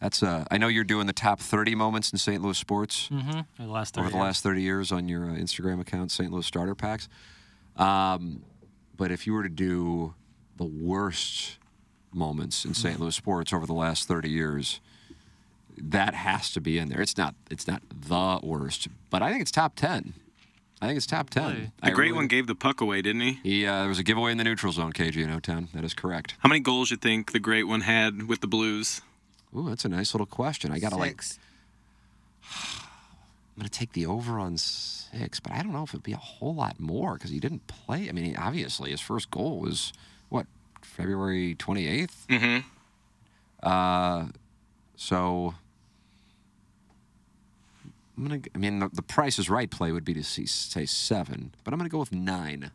that's 0.00 0.22
uh, 0.22 0.44
I 0.50 0.58
know 0.58 0.68
you're 0.68 0.84
doing 0.84 1.06
the 1.06 1.12
top 1.12 1.40
30 1.40 1.74
moments 1.74 2.12
in 2.12 2.18
St. 2.18 2.42
Louis 2.42 2.56
sports 2.58 3.08
Mm-hmm. 3.12 3.40
The 3.64 3.70
last 3.70 3.96
over 3.98 4.08
30 4.08 4.18
the 4.18 4.22
last 4.24 4.42
30 4.42 4.62
years 4.62 4.92
on 4.92 5.08
your 5.08 5.24
uh, 5.24 5.34
Instagram 5.34 5.80
account, 5.80 6.10
St. 6.10 6.32
Louis 6.32 6.46
Starter 6.46 6.74
Packs. 6.74 7.08
Um, 7.76 8.42
but 8.96 9.10
if 9.10 9.26
you 9.26 9.32
were 9.32 9.42
to 9.42 9.48
do 9.48 10.14
the 10.56 10.64
worst 10.64 11.58
moments 12.12 12.64
in 12.64 12.74
St. 12.74 12.98
Louis 13.00 13.14
sports 13.14 13.52
over 13.52 13.66
the 13.66 13.72
last 13.72 14.08
30 14.08 14.28
years, 14.28 14.80
that 15.78 16.14
has 16.14 16.50
to 16.52 16.60
be 16.60 16.78
in 16.78 16.88
there. 16.88 17.00
It's 17.00 17.16
not. 17.16 17.34
It's 17.50 17.66
not 17.66 17.82
the 17.90 18.40
worst, 18.42 18.88
but 19.08 19.22
I 19.22 19.30
think 19.30 19.42
it's 19.42 19.50
top 19.50 19.76
10. 19.76 20.14
I 20.82 20.86
think 20.86 20.96
it's 20.96 21.06
top 21.06 21.28
10. 21.30 21.72
The 21.82 21.90
great 21.90 22.14
one 22.14 22.26
gave 22.26 22.46
the 22.46 22.54
puck 22.54 22.80
away, 22.80 23.02
didn't 23.02 23.20
he? 23.20 23.38
He, 23.42 23.66
uh, 23.66 23.80
there 23.80 23.88
was 23.88 23.98
a 23.98 24.02
giveaway 24.02 24.32
in 24.32 24.38
the 24.38 24.44
neutral 24.44 24.72
zone, 24.72 24.94
KG 24.94 25.16
in 25.22 25.30
O 25.30 25.38
Town. 25.38 25.68
That 25.74 25.84
is 25.84 25.92
correct. 25.92 26.36
How 26.38 26.48
many 26.48 26.60
goals 26.60 26.90
you 26.90 26.96
think 26.96 27.32
the 27.32 27.38
great 27.38 27.64
one 27.64 27.82
had 27.82 28.28
with 28.28 28.40
the 28.40 28.46
Blues? 28.46 29.02
Ooh, 29.56 29.68
that's 29.68 29.84
a 29.84 29.88
nice 29.88 30.14
little 30.14 30.26
question. 30.26 30.70
I 30.72 30.78
got 30.78 30.90
to 30.90 30.96
like. 30.96 31.22
I'm 32.44 33.64
going 33.64 33.68
to 33.68 33.78
take 33.78 33.92
the 33.92 34.06
over 34.06 34.38
on 34.38 34.56
six, 34.56 35.38
but 35.38 35.52
I 35.52 35.62
don't 35.62 35.72
know 35.72 35.82
if 35.82 35.90
it'd 35.90 36.02
be 36.02 36.12
a 36.12 36.16
whole 36.16 36.54
lot 36.54 36.80
more 36.80 37.14
because 37.14 37.30
he 37.30 37.40
didn't 37.40 37.66
play. 37.66 38.08
I 38.08 38.12
mean, 38.12 38.24
he, 38.24 38.36
obviously, 38.36 38.90
his 38.90 39.00
first 39.00 39.30
goal 39.30 39.60
was 39.60 39.92
what 40.30 40.46
February 40.80 41.56
28th. 41.56 42.26
Mm-hmm. 42.28 42.58
Uh, 43.62 44.26
so 44.96 45.54
I'm 48.16 48.28
gonna. 48.28 48.40
I 48.54 48.58
mean, 48.58 48.78
the, 48.78 48.88
the 48.88 49.02
Price 49.02 49.38
is 49.38 49.50
Right 49.50 49.70
play 49.70 49.92
would 49.92 50.04
be 50.04 50.14
to 50.14 50.24
see, 50.24 50.46
say 50.46 50.86
seven, 50.86 51.54
but 51.64 51.72
I'm 51.72 51.78
gonna 51.78 51.90
go 51.90 51.98
with 51.98 52.12
nine. 52.12 52.70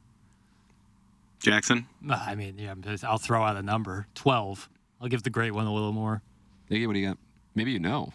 Jackson? 1.39 1.87
I 2.09 2.33
mean, 2.33 2.57
yeah, 2.57 2.73
I'll 3.03 3.19
throw 3.19 3.43
out 3.43 3.55
a 3.55 3.61
number 3.61 4.07
12. 4.15 4.67
I'll 4.99 5.07
give 5.07 5.21
the 5.21 5.29
great 5.29 5.53
one 5.53 5.67
a 5.67 5.73
little 5.73 5.91
more. 5.91 6.23
Iggy, 6.69 6.87
what 6.87 6.93
do 6.93 6.99
you 6.99 7.07
got? 7.07 7.17
Maybe 7.53 7.71
you 7.71 7.79
know. 7.79 8.13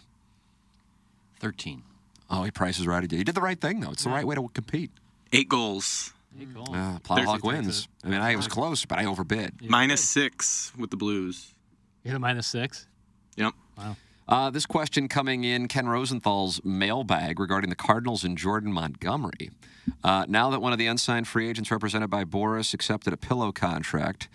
13. 1.39 1.83
Oh, 2.29 2.43
he 2.43 2.51
prices 2.51 2.81
is 2.81 2.87
Right 2.87 3.03
again. 3.03 3.17
He 3.17 3.23
did 3.23 3.35
the 3.35 3.41
right 3.41 3.59
thing 3.59 3.79
though. 3.81 3.91
It's 3.91 4.03
the 4.03 4.09
right 4.09 4.25
way 4.25 4.35
to 4.35 4.47
compete. 4.53 4.91
Eight 5.33 5.49
goals. 5.49 6.13
Eight 6.39 6.53
goals. 6.53 6.69
Uh, 6.69 6.99
Plowhawk 7.03 7.43
wins. 7.43 7.87
I 8.03 8.07
mean, 8.07 8.21
I 8.21 8.35
was 8.35 8.47
close, 8.47 8.85
but 8.85 8.99
I 8.99 9.05
overbid. 9.05 9.55
Minus 9.67 10.01
six 10.03 10.71
with 10.77 10.91
the 10.91 10.97
Blues. 10.97 11.53
You 12.03 12.11
hit 12.11 12.15
a 12.15 12.19
minus 12.19 12.47
six? 12.47 12.87
Yep. 13.35 13.53
Wow. 13.77 13.95
Uh, 14.27 14.49
this 14.49 14.65
question 14.65 15.09
coming 15.09 15.43
in 15.43 15.67
Ken 15.67 15.87
Rosenthal's 15.87 16.63
mailbag 16.63 17.39
regarding 17.39 17.69
the 17.69 17.75
Cardinals 17.75 18.23
and 18.23 18.37
Jordan 18.37 18.71
Montgomery. 18.71 19.51
Uh, 20.03 20.25
now 20.27 20.49
that 20.51 20.61
one 20.61 20.71
of 20.71 20.79
the 20.79 20.87
unsigned 20.87 21.27
free 21.27 21.49
agents 21.49 21.69
represented 21.69 22.09
by 22.09 22.23
Boras 22.23 22.73
accepted 22.73 23.11
a 23.11 23.17
pillow 23.17 23.51
contract, 23.51 24.29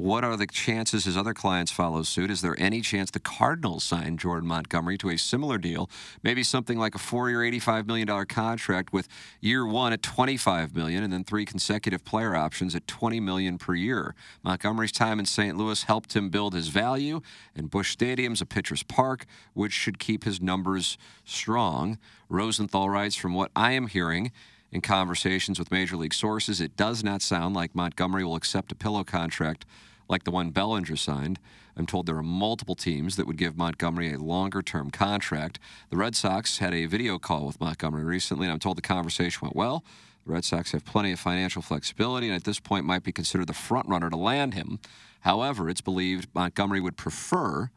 what 0.00 0.24
are 0.24 0.36
the 0.36 0.46
chances 0.46 1.04
his 1.04 1.16
other 1.16 1.34
clients 1.34 1.70
follow 1.70 2.02
suit? 2.02 2.30
Is 2.30 2.40
there 2.40 2.56
any 2.58 2.80
chance 2.80 3.10
the 3.10 3.20
Cardinals 3.20 3.84
sign 3.84 4.16
Jordan 4.16 4.48
Montgomery 4.48 4.96
to 4.98 5.10
a 5.10 5.18
similar 5.18 5.58
deal, 5.58 5.90
maybe 6.22 6.42
something 6.42 6.78
like 6.78 6.94
a 6.94 6.98
four-year, 6.98 7.40
$85 7.40 7.86
million 7.86 8.26
contract 8.26 8.94
with 8.94 9.08
year 9.40 9.66
one 9.66 9.92
at 9.92 10.02
25 10.02 10.74
million 10.74 11.04
and 11.04 11.12
then 11.12 11.22
three 11.22 11.44
consecutive 11.44 12.02
player 12.02 12.34
options 12.34 12.74
at 12.74 12.86
20 12.86 13.20
million 13.20 13.58
per 13.58 13.74
year? 13.74 14.14
Montgomery's 14.42 14.90
time 14.90 15.18
in 15.18 15.26
St. 15.26 15.56
Louis 15.56 15.82
helped 15.82 16.16
him 16.16 16.30
build 16.30 16.54
his 16.54 16.68
value, 16.68 17.20
and 17.54 17.70
Busch 17.70 17.92
Stadium's 17.92 18.40
a 18.40 18.46
pitcher's 18.46 18.82
park, 18.82 19.26
which 19.52 19.72
should 19.72 19.98
keep 19.98 20.24
his 20.24 20.40
numbers 20.40 20.96
strong. 21.26 21.98
Rosenthal 22.30 22.88
writes, 22.88 23.16
from 23.16 23.34
what 23.34 23.50
I 23.54 23.72
am 23.72 23.86
hearing, 23.86 24.32
in 24.72 24.80
conversations 24.80 25.58
with 25.58 25.72
major 25.72 25.96
league 25.96 26.14
sources, 26.14 26.60
it 26.60 26.76
does 26.76 27.02
not 27.02 27.22
sound 27.22 27.54
like 27.54 27.74
Montgomery 27.74 28.24
will 28.24 28.36
accept 28.36 28.72
a 28.72 28.76
pillow 28.76 29.04
contract 29.04 29.66
like 30.10 30.24
the 30.24 30.30
one 30.30 30.50
Bellinger 30.50 30.96
signed. 30.96 31.38
I'm 31.76 31.86
told 31.86 32.04
there 32.04 32.16
are 32.16 32.22
multiple 32.22 32.74
teams 32.74 33.16
that 33.16 33.26
would 33.26 33.38
give 33.38 33.56
Montgomery 33.56 34.12
a 34.12 34.18
longer 34.18 34.60
term 34.60 34.90
contract. 34.90 35.60
The 35.88 35.96
Red 35.96 36.16
Sox 36.16 36.58
had 36.58 36.74
a 36.74 36.86
video 36.86 37.18
call 37.18 37.46
with 37.46 37.60
Montgomery 37.60 38.04
recently, 38.04 38.46
and 38.46 38.52
I'm 38.52 38.58
told 38.58 38.76
the 38.76 38.82
conversation 38.82 39.38
went 39.40 39.56
well. 39.56 39.84
The 40.26 40.32
Red 40.32 40.44
Sox 40.44 40.72
have 40.72 40.84
plenty 40.84 41.12
of 41.12 41.20
financial 41.20 41.62
flexibility 41.62 42.26
and 42.26 42.36
at 42.36 42.44
this 42.44 42.60
point 42.60 42.84
might 42.84 43.04
be 43.04 43.12
considered 43.12 43.46
the 43.46 43.54
front 43.54 43.88
runner 43.88 44.10
to 44.10 44.16
land 44.16 44.54
him. 44.54 44.80
However, 45.20 45.70
it's 45.70 45.80
believed 45.80 46.28
Montgomery 46.34 46.80
would 46.80 46.96
prefer 46.96 47.70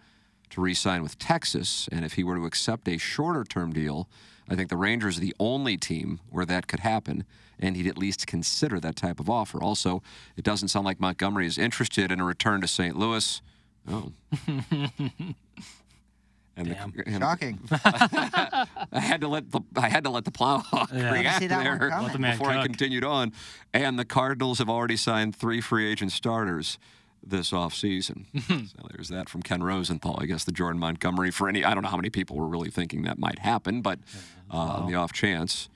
to 0.50 0.62
re 0.62 0.74
sign 0.74 1.04
with 1.04 1.18
Texas, 1.20 1.88
and 1.92 2.04
if 2.04 2.14
he 2.14 2.24
were 2.24 2.36
to 2.36 2.46
accept 2.46 2.88
a 2.88 2.98
shorter 2.98 3.44
term 3.44 3.72
deal, 3.72 4.10
I 4.50 4.56
think 4.56 4.70
the 4.70 4.78
Rangers 4.78 5.18
are 5.18 5.22
the 5.22 5.36
only 5.40 5.78
team 5.78 6.20
where 6.30 6.46
that 6.46 6.68
could 6.68 6.82
happen, 6.82 7.26
and 7.60 7.76
he'd 7.76 7.88
at 7.88 7.98
least 7.98 8.28
consider 8.28 8.80
that 8.80 8.96
type 8.96 9.20
of 9.20 9.30
offer. 9.30 9.62
Also, 9.62 10.02
it 10.38 10.44
doesn't 10.44 10.68
sound 10.70 10.86
like 10.86 11.00
Montgomery 11.00 11.46
is 11.48 11.58
interested 11.58 12.12
in 12.12 12.20
a 12.20 12.26
return 12.26 12.62
to 12.62 12.68
St. 12.68 12.96
Louis. 12.98 13.42
Oh. 13.90 14.12
And 16.56 16.68
the- 16.68 17.04
and- 17.08 17.20
Shocking. 17.24 17.60
I 17.72 18.68
had 19.00 19.22
to 19.22 19.28
let 19.28 19.50
the 19.52 19.62
I 19.76 19.90
had 19.90 20.04
to 20.04 20.12
let 20.12 20.24
the 20.24 20.30
plowhawk 20.32 20.88
Yeah. 20.94 21.12
react 21.12 21.40
See 21.40 21.48
that 21.48 21.56
one 21.66 21.80
there 21.80 22.10
the 22.12 22.20
man 22.20 22.38
before 22.38 22.52
I 22.52 22.62
continued 22.62 23.04
on. 23.04 23.34
And 23.74 23.98
the 23.98 24.06
Cardinals 24.06 24.60
have 24.60 24.70
already 24.70 24.96
signed 24.96 25.36
three 25.36 25.62
free 25.62 25.90
agent 25.92 26.12
starters 26.12 26.78
this 27.26 27.50
offseason. 27.52 28.26
so 28.48 28.88
there's 28.92 29.10
that 29.10 29.30
from 29.30 29.42
Ken 29.42 29.64
Rosenthal. 29.64 30.16
I 30.22 30.28
guess 30.28 30.44
the 30.44 30.52
Jordan 30.52 30.80
Montgomery 30.80 31.32
for 31.32 31.50
any 31.50 31.64
I 31.66 31.74
don't 31.74 31.82
know 31.82 31.90
how 31.90 31.98
many 31.98 32.12
people 32.12 32.36
were 32.38 32.48
really 32.48 32.70
thinking 32.70 33.02
that 33.04 33.18
might 33.18 33.40
happen, 33.40 33.82
but 33.82 33.98
uh, 34.52 34.58
on 34.58 34.92
the 34.92 34.96
off 34.96 35.12
chance. 35.12 35.70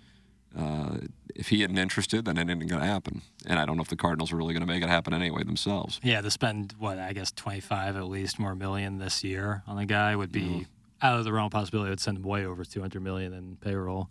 Uh, 0.56 0.98
if 1.36 1.50
he 1.50 1.64
isn't 1.64 1.78
interested, 1.78 2.26
then 2.26 2.38
it 2.38 2.50
isn't 2.50 2.68
going 2.68 2.82
to 2.82 2.88
happen. 2.88 3.22
And 3.46 3.60
I 3.60 3.66
don't 3.66 3.78
know 3.78 3.84
if 3.84 3.90
the 3.90 3.96
Cardinals 3.96 4.32
are 4.32 4.36
really 4.36 4.54
going 4.54 4.66
to 4.66 4.68
make 4.68 4.84
it 4.84 4.90
happen 4.90 5.14
anyway 5.14 5.44
themselves. 5.44 6.00
Yeah, 6.04 6.22
to 6.22 6.32
spend 6.32 6.74
what 6.80 6.98
I 6.98 7.14
guess 7.14 7.32
twenty 7.32 7.60
five 7.60 7.96
at 7.96 8.08
least 8.08 8.40
more 8.40 8.56
million 8.56 8.98
this 9.00 9.24
year 9.24 9.64
on 9.68 9.78
the 9.78 9.86
guy 9.86 10.16
would 10.16 10.32
be 10.32 10.68
out 11.02 11.20
of 11.20 11.26
the 11.26 11.32
realm 11.32 11.48
of 11.48 11.52
possibility. 11.52 11.90
It 11.90 11.92
would 11.92 12.00
send 12.00 12.18
him 12.18 12.24
way 12.24 12.46
over 12.46 12.66
two 12.66 12.82
hundred 12.82 13.04
million 13.04 13.34
in 13.34 13.58
payroll. 13.62 14.10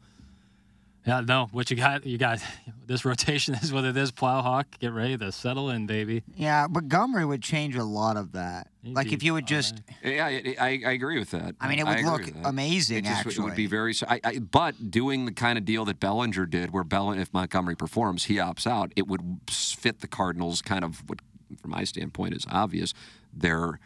Yeah, 1.06 1.20
no, 1.20 1.46
what 1.52 1.70
you 1.70 1.76
got? 1.76 2.04
You 2.04 2.18
got 2.18 2.42
this 2.86 3.04
rotation 3.04 3.54
is 3.54 3.72
what 3.72 3.84
it 3.84 3.96
is. 3.96 4.10
Plowhawk, 4.10 4.64
get 4.80 4.92
ready 4.92 5.16
to 5.16 5.30
settle 5.30 5.70
in, 5.70 5.86
baby. 5.86 6.24
Yeah, 6.34 6.66
Montgomery 6.68 7.24
would 7.24 7.42
change 7.42 7.76
a 7.76 7.84
lot 7.84 8.16
of 8.16 8.32
that. 8.32 8.68
Like 8.84 9.12
if 9.12 9.22
you 9.22 9.32
would 9.34 9.46
just, 9.46 9.82
Yeah, 10.02 10.26
I, 10.26 10.56
I, 10.60 10.66
I 10.86 10.90
agree 10.92 11.18
with 11.18 11.30
that. 11.30 11.54
I 11.60 11.68
mean, 11.68 11.78
it 11.78 11.86
would 11.86 12.04
look 12.04 12.22
amazing, 12.44 12.98
It 12.98 13.04
just 13.04 13.24
would- 13.24 13.36
It 13.36 13.40
would 13.40 13.54
be 13.56 13.66
very. 13.66 13.94
I, 14.08 14.20
I, 14.24 14.38
but 14.38 14.90
doing 14.90 15.26
the 15.26 15.32
kind 15.32 15.58
of 15.58 15.64
deal 15.64 15.84
that 15.84 16.00
Bellinger 16.00 16.46
did, 16.46 16.72
where 16.72 16.84
Bellinger, 16.84 17.22
if 17.22 17.32
Montgomery 17.32 17.76
performs, 17.76 18.24
he 18.24 18.34
opts 18.36 18.66
out. 18.66 18.92
It 18.96 19.06
would 19.06 19.22
fit 19.48 20.00
the 20.00 20.08
Cardinals. 20.08 20.60
Kind 20.62 20.84
of 20.84 21.02
what, 21.08 21.20
from 21.60 21.70
my 21.70 21.84
standpoint, 21.84 22.34
is 22.34 22.46
obvious. 22.50 22.94
They're 23.32 23.78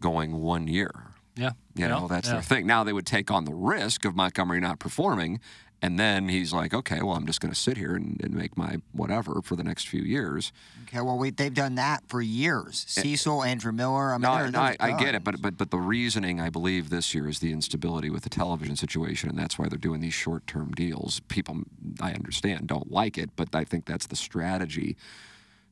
going 0.00 0.40
one 0.42 0.66
year. 0.68 0.90
Yeah, 1.38 1.50
You 1.74 1.86
know, 1.88 2.02
Yeah, 2.02 2.06
that's 2.08 2.28
yeah. 2.28 2.34
their 2.34 2.42
thing. 2.42 2.66
Now 2.66 2.82
they 2.82 2.94
would 2.94 3.04
take 3.04 3.30
on 3.30 3.44
the 3.44 3.52
risk 3.54 4.06
of 4.06 4.16
Montgomery 4.16 4.58
not 4.58 4.78
performing, 4.78 5.38
and 5.82 5.98
then 5.98 6.28
he's 6.28 6.52
like, 6.52 6.72
okay, 6.72 7.02
well, 7.02 7.16
I'm 7.16 7.26
just 7.26 7.40
going 7.40 7.52
to 7.52 7.58
sit 7.58 7.76
here 7.76 7.94
and, 7.94 8.20
and 8.22 8.34
make 8.34 8.56
my 8.56 8.78
whatever 8.92 9.42
for 9.42 9.56
the 9.56 9.62
next 9.62 9.88
few 9.88 10.02
years. 10.02 10.52
okay, 10.88 11.00
well, 11.00 11.18
we, 11.18 11.30
they've 11.30 11.52
done 11.52 11.74
that 11.74 12.02
for 12.08 12.22
years. 12.22 12.94
Eh, 12.96 13.02
Cecil, 13.02 13.42
Andrew 13.42 13.72
Miller. 13.72 14.12
I 14.12 14.18
mean, 14.18 14.22
No, 14.22 14.48
no, 14.48 14.60
I, 14.60 14.76
I 14.80 14.92
get 14.92 15.14
it, 15.14 15.22
but 15.22 15.40
but 15.42 15.56
but 15.58 15.70
the 15.70 15.78
reasoning 15.78 16.40
I 16.40 16.48
believe 16.48 16.88
this 16.88 17.14
year 17.14 17.28
is 17.28 17.40
the 17.40 17.52
instability 17.52 18.08
with 18.10 18.22
the 18.22 18.30
television 18.30 18.76
situation, 18.76 19.28
and 19.28 19.38
that's 19.38 19.58
why 19.58 19.68
they're 19.68 19.78
doing 19.78 20.00
these 20.00 20.14
short-term 20.14 20.72
deals. 20.72 21.20
People, 21.28 21.62
I 22.00 22.12
understand, 22.12 22.66
don't 22.68 22.90
like 22.90 23.18
it, 23.18 23.30
but 23.36 23.54
I 23.54 23.64
think 23.64 23.84
that's 23.84 24.06
the 24.06 24.16
strategy. 24.16 24.96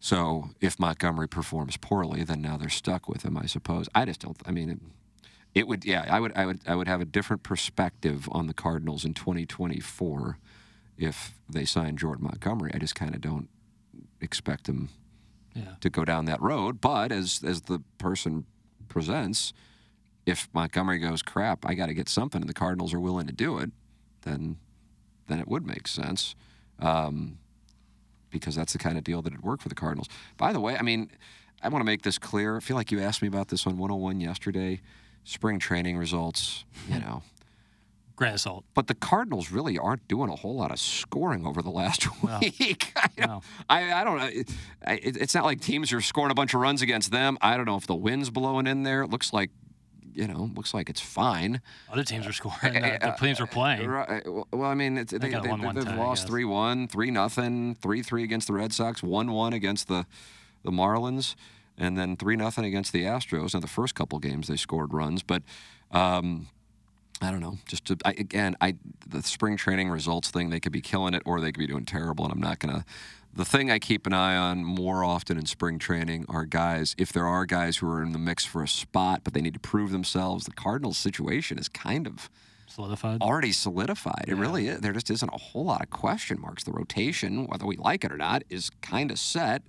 So 0.00 0.50
if 0.60 0.78
Montgomery 0.78 1.28
performs 1.28 1.78
poorly, 1.78 2.24
then 2.24 2.42
now 2.42 2.58
they're 2.58 2.68
stuck 2.68 3.08
with 3.08 3.22
him. 3.22 3.38
I 3.38 3.46
suppose. 3.46 3.88
I 3.94 4.04
just 4.04 4.20
don't. 4.20 4.36
I 4.44 4.50
mean, 4.50 4.68
it, 4.68 4.78
it 5.54 5.68
would. 5.68 5.84
Yeah, 5.84 6.04
I 6.08 6.20
would. 6.20 6.32
I 6.36 6.46
would. 6.46 6.60
I 6.66 6.74
would 6.74 6.88
have 6.88 7.00
a 7.00 7.04
different 7.04 7.42
perspective 7.42 8.28
on 8.32 8.46
the 8.46 8.54
Cardinals 8.54 9.04
in 9.04 9.14
2024 9.14 10.38
if 10.98 11.34
they 11.48 11.64
sign 11.64 11.96
Jordan 11.96 12.24
Montgomery. 12.24 12.70
I 12.74 12.78
just 12.78 12.94
kind 12.94 13.14
of 13.14 13.20
don't 13.20 13.48
expect 14.20 14.64
them 14.64 14.88
Yeah. 15.54 15.74
to 15.80 15.90
go 15.90 16.04
down 16.04 16.24
that 16.26 16.40
road. 16.40 16.80
But 16.80 17.12
as 17.12 17.42
as 17.44 17.62
the 17.62 17.80
person 17.98 18.44
presents, 18.88 19.52
if 20.26 20.48
Montgomery 20.52 20.98
goes 20.98 21.22
crap, 21.22 21.64
I 21.66 21.74
got 21.74 21.86
to 21.86 21.94
get 21.94 22.08
something, 22.08 22.40
and 22.40 22.48
the 22.48 22.54
Cardinals 22.54 22.92
are 22.94 23.00
willing 23.00 23.26
to 23.26 23.32
do 23.32 23.58
it, 23.58 23.70
then 24.22 24.56
then 25.26 25.38
it 25.38 25.48
would 25.48 25.66
make 25.66 25.86
sense. 25.88 26.34
Um, 26.80 27.38
because 28.30 28.56
that's 28.56 28.72
the 28.72 28.78
kind 28.80 28.98
of 28.98 29.04
deal 29.04 29.22
that 29.22 29.32
would 29.32 29.42
work 29.44 29.60
for 29.60 29.68
the 29.68 29.76
Cardinals. 29.76 30.08
By 30.36 30.52
the 30.52 30.58
way, 30.58 30.76
I 30.76 30.82
mean, 30.82 31.08
I 31.62 31.68
want 31.68 31.80
to 31.82 31.86
make 31.86 32.02
this 32.02 32.18
clear. 32.18 32.56
I 32.56 32.60
feel 32.60 32.76
like 32.76 32.90
you 32.90 33.00
asked 33.00 33.22
me 33.22 33.28
about 33.28 33.46
this 33.46 33.64
on 33.64 33.78
101 33.78 34.20
yesterday. 34.20 34.80
Spring 35.24 35.58
training 35.58 35.96
results, 35.96 36.64
you 36.88 36.94
hmm. 36.96 37.00
know. 37.00 37.22
Grain 38.16 38.34
of 38.34 38.40
salt. 38.40 38.64
But 38.74 38.86
the 38.86 38.94
Cardinals 38.94 39.50
really 39.50 39.76
aren't 39.76 40.06
doing 40.06 40.30
a 40.30 40.36
whole 40.36 40.54
lot 40.54 40.70
of 40.70 40.78
scoring 40.78 41.44
over 41.44 41.62
the 41.62 41.70
last 41.70 42.06
week. 42.40 42.92
I, 42.96 43.08
don't- 43.16 43.44
I, 43.68 43.92
I 43.92 44.04
don't 44.04 44.18
know. 44.18 44.26
It, 44.26 44.50
it- 44.86 45.16
it's 45.16 45.34
not 45.34 45.44
like 45.44 45.60
teams 45.60 45.92
are 45.92 46.00
scoring 46.00 46.30
a 46.30 46.34
bunch 46.34 46.54
of 46.54 46.60
runs 46.60 46.80
against 46.80 47.10
them. 47.10 47.36
I 47.40 47.56
don't 47.56 47.66
know 47.66 47.76
if 47.76 47.86
the 47.86 47.96
wind's 47.96 48.30
blowing 48.30 48.66
in 48.66 48.84
there. 48.84 49.02
It 49.02 49.10
looks 49.10 49.32
like, 49.32 49.50
you 50.12 50.28
know, 50.28 50.48
looks 50.54 50.72
like 50.72 50.88
it's 50.88 51.00
fine. 51.00 51.60
Other 51.90 52.04
teams 52.04 52.24
are 52.28 52.32
scoring. 52.32 52.56
Eh, 52.62 52.70
the, 52.70 52.86
eh, 52.86 52.98
the 52.98 53.06
eh, 53.08 53.16
teams 53.16 53.40
are 53.40 53.48
playing. 53.48 53.88
Right. 53.88 54.22
Well, 54.52 54.70
I 54.70 54.74
mean, 54.74 54.94
they, 54.94 55.02
They 55.02 55.18
they, 55.18 55.30
got 55.30 55.44
a 55.44 55.48
1-1 55.48 55.74
have 55.74 55.84
tie, 55.86 55.96
lost 55.96 56.22
guess. 56.24 56.30
3 56.30 56.44
1, 56.44 56.86
3 56.88 57.10
nothing, 57.10 57.74
3 57.74 58.02
3 58.02 58.22
against 58.22 58.46
the 58.46 58.52
Red 58.52 58.72
Sox, 58.72 59.02
1 59.02 59.32
1 59.32 59.52
against 59.52 59.88
the, 59.88 60.06
the 60.62 60.70
Marlins, 60.70 61.34
and 61.78 61.96
then 61.96 62.16
3 62.16 62.36
nothing 62.36 62.64
against 62.64 62.92
the 62.92 63.02
Astros. 63.02 63.54
Now, 63.54 63.60
the 63.60 63.66
first 63.66 63.94
couple 63.94 64.18
games 64.18 64.48
they 64.48 64.56
scored 64.56 64.92
runs, 64.92 65.22
but 65.22 65.42
um, 65.90 66.48
I 67.20 67.30
don't 67.30 67.40
know. 67.40 67.58
Just 67.66 67.86
to, 67.86 67.96
I, 68.04 68.10
again, 68.10 68.56
I 68.60 68.76
the 69.06 69.22
spring 69.22 69.56
training 69.56 69.90
results 69.90 70.30
thing, 70.30 70.50
they 70.50 70.60
could 70.60 70.72
be 70.72 70.80
killing 70.80 71.14
it 71.14 71.22
or 71.24 71.40
they 71.40 71.52
could 71.52 71.60
be 71.60 71.66
doing 71.66 71.84
terrible, 71.84 72.24
and 72.24 72.32
I'm 72.32 72.40
not 72.40 72.58
going 72.58 72.74
to. 72.74 72.84
The 73.36 73.44
thing 73.44 73.68
I 73.68 73.80
keep 73.80 74.06
an 74.06 74.12
eye 74.12 74.36
on 74.36 74.64
more 74.64 75.02
often 75.02 75.36
in 75.36 75.46
spring 75.46 75.80
training 75.80 76.24
are 76.28 76.44
guys, 76.44 76.94
if 76.98 77.12
there 77.12 77.26
are 77.26 77.46
guys 77.46 77.78
who 77.78 77.90
are 77.90 78.00
in 78.00 78.12
the 78.12 78.18
mix 78.18 78.44
for 78.44 78.62
a 78.62 78.68
spot, 78.68 79.22
but 79.24 79.34
they 79.34 79.40
need 79.40 79.54
to 79.54 79.60
prove 79.60 79.90
themselves. 79.90 80.44
The 80.44 80.52
Cardinals' 80.52 80.98
situation 80.98 81.58
is 81.58 81.68
kind 81.68 82.06
of 82.06 82.30
solidified. 82.68 83.20
Already 83.20 83.50
solidified. 83.50 84.26
It 84.28 84.36
really 84.36 84.68
is. 84.68 84.80
There 84.80 84.92
just 84.92 85.10
isn't 85.10 85.28
a 85.32 85.36
whole 85.36 85.64
lot 85.64 85.82
of 85.82 85.90
question 85.90 86.40
marks. 86.40 86.62
The 86.62 86.72
rotation, 86.72 87.46
whether 87.46 87.66
we 87.66 87.76
like 87.76 88.04
it 88.04 88.12
or 88.12 88.16
not, 88.16 88.44
is 88.50 88.70
kind 88.82 89.10
of 89.10 89.18
set. 89.18 89.62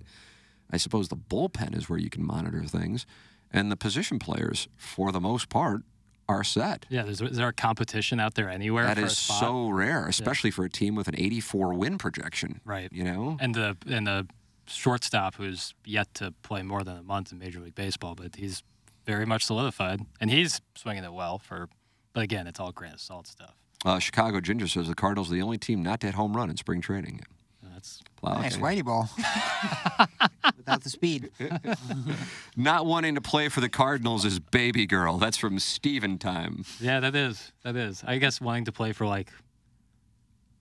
I 0.70 0.76
suppose 0.76 1.08
the 1.08 1.16
bullpen 1.16 1.76
is 1.76 1.88
where 1.88 1.98
you 1.98 2.10
can 2.10 2.24
monitor 2.26 2.64
things. 2.64 3.06
And 3.52 3.70
the 3.70 3.76
position 3.76 4.18
players, 4.18 4.68
for 4.76 5.12
the 5.12 5.20
most 5.20 5.48
part, 5.48 5.82
are 6.28 6.42
set. 6.42 6.86
Yeah, 6.88 7.02
there's, 7.04 7.20
is 7.20 7.36
there 7.36 7.46
a 7.48 7.52
competition 7.52 8.18
out 8.18 8.34
there 8.34 8.48
anywhere? 8.50 8.84
That 8.86 8.98
for 8.98 9.04
a 9.06 9.10
spot? 9.10 9.40
so 9.40 9.68
rare, 9.68 10.02
Yeah. 10.02 10.08
especially 10.08 10.50
for 10.50 10.64
a 10.64 10.70
team 10.70 10.96
with 10.96 11.06
an 11.06 11.14
84 11.16 11.74
win 11.74 11.98
projection. 11.98 12.60
Right. 12.64 12.92
You 12.92 13.04
know? 13.04 13.36
And 13.40 13.54
the 13.54 13.76
and 13.86 14.06
the 14.06 14.26
shortstop 14.66 15.36
who's 15.36 15.74
yet 15.84 16.12
to 16.14 16.32
play 16.42 16.62
more 16.62 16.82
than 16.82 16.96
a 16.96 17.02
month 17.02 17.30
in 17.30 17.38
Major 17.38 17.60
League 17.60 17.76
Baseball, 17.76 18.16
but 18.16 18.34
he's 18.36 18.64
very 19.04 19.24
much 19.24 19.44
solidified, 19.44 20.00
and 20.20 20.28
he's 20.28 20.60
swinging 20.74 21.04
it 21.04 21.12
well. 21.12 21.38
For, 21.38 21.68
but 22.12 22.24
again, 22.24 22.48
it's 22.48 22.58
all 22.58 22.72
grain 22.72 22.92
of 22.92 23.00
salt 23.00 23.28
stuff. 23.28 23.54
Uh, 23.84 24.00
Chicago 24.00 24.40
Ginger 24.40 24.66
says 24.66 24.88
the 24.88 24.96
Cardinals 24.96 25.30
are 25.30 25.34
the 25.34 25.42
only 25.42 25.58
team 25.58 25.80
not 25.84 26.00
to 26.00 26.08
hit 26.08 26.16
home 26.16 26.36
run 26.36 26.50
in 26.50 26.56
spring 26.56 26.80
training. 26.80 27.20
That's 27.86 28.02
Plow 28.16 28.40
Nice 28.40 28.56
whitey 28.56 28.84
ball. 28.84 29.08
Without 30.56 30.82
the 30.82 30.90
speed. 30.90 31.30
Not 32.56 32.86
wanting 32.86 33.14
to 33.14 33.20
play 33.20 33.48
for 33.48 33.60
the 33.60 33.68
Cardinals 33.68 34.24
is 34.24 34.38
baby 34.40 34.86
girl. 34.86 35.18
That's 35.18 35.36
from 35.36 35.58
Steven 35.58 36.18
time. 36.18 36.64
Yeah, 36.80 37.00
that 37.00 37.14
is 37.14 37.52
that 37.62 37.76
is. 37.76 38.02
I 38.06 38.18
guess 38.18 38.40
wanting 38.40 38.64
to 38.64 38.72
play 38.72 38.92
for 38.92 39.06
like 39.06 39.30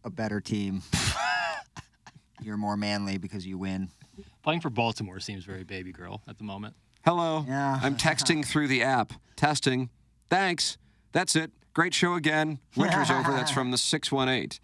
A 0.04 0.10
better 0.10 0.40
team. 0.42 0.82
You're 2.42 2.58
more 2.58 2.78
manly 2.78 3.18
because 3.18 3.48
you 3.48 3.58
win. 3.58 3.90
playing 4.44 4.62
for 4.62 4.70
Baltimore 4.70 5.20
seems 5.20 5.46
very 5.46 5.64
baby 5.64 5.92
girl 5.92 6.22
at 6.28 6.38
the 6.38 6.44
moment. 6.44 6.76
Hello. 7.04 7.46
Yeah. 7.48 7.80
I'm 7.82 7.96
texting 7.96 8.46
through 8.46 8.68
the 8.68 8.84
app. 8.84 9.14
Testing. 9.36 9.90
Thanks. 10.30 10.78
That's 11.12 11.36
it. 11.36 11.52
Great 11.74 11.94
show 11.94 12.14
again. 12.14 12.60
Winter's 12.76 13.10
over. 13.10 13.32
That's 13.32 13.52
from 13.52 13.72
the 13.72 13.78
618. 13.78 14.60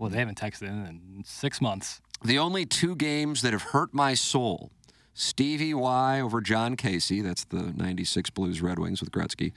Well, 0.00 0.10
they 0.10 0.18
haven't 0.18 0.40
texted 0.40 0.62
in 0.62 0.86
in 0.86 1.22
six 1.26 1.60
months. 1.60 2.00
The 2.24 2.38
only 2.38 2.66
two 2.66 2.96
games 2.96 3.42
that 3.42 3.52
have 3.52 3.62
hurt 3.62 3.94
my 3.94 4.14
soul 4.14 4.72
Stevie 5.14 5.74
Y 5.74 6.20
over 6.20 6.40
Jon 6.40 6.74
Casey. 6.76 7.20
That's 7.20 7.44
the 7.44 7.72
96 7.76 8.30
Blues 8.30 8.62
Red 8.62 8.78
Wings 8.78 9.00
with 9.00 9.10
Gretzky. 9.10 9.52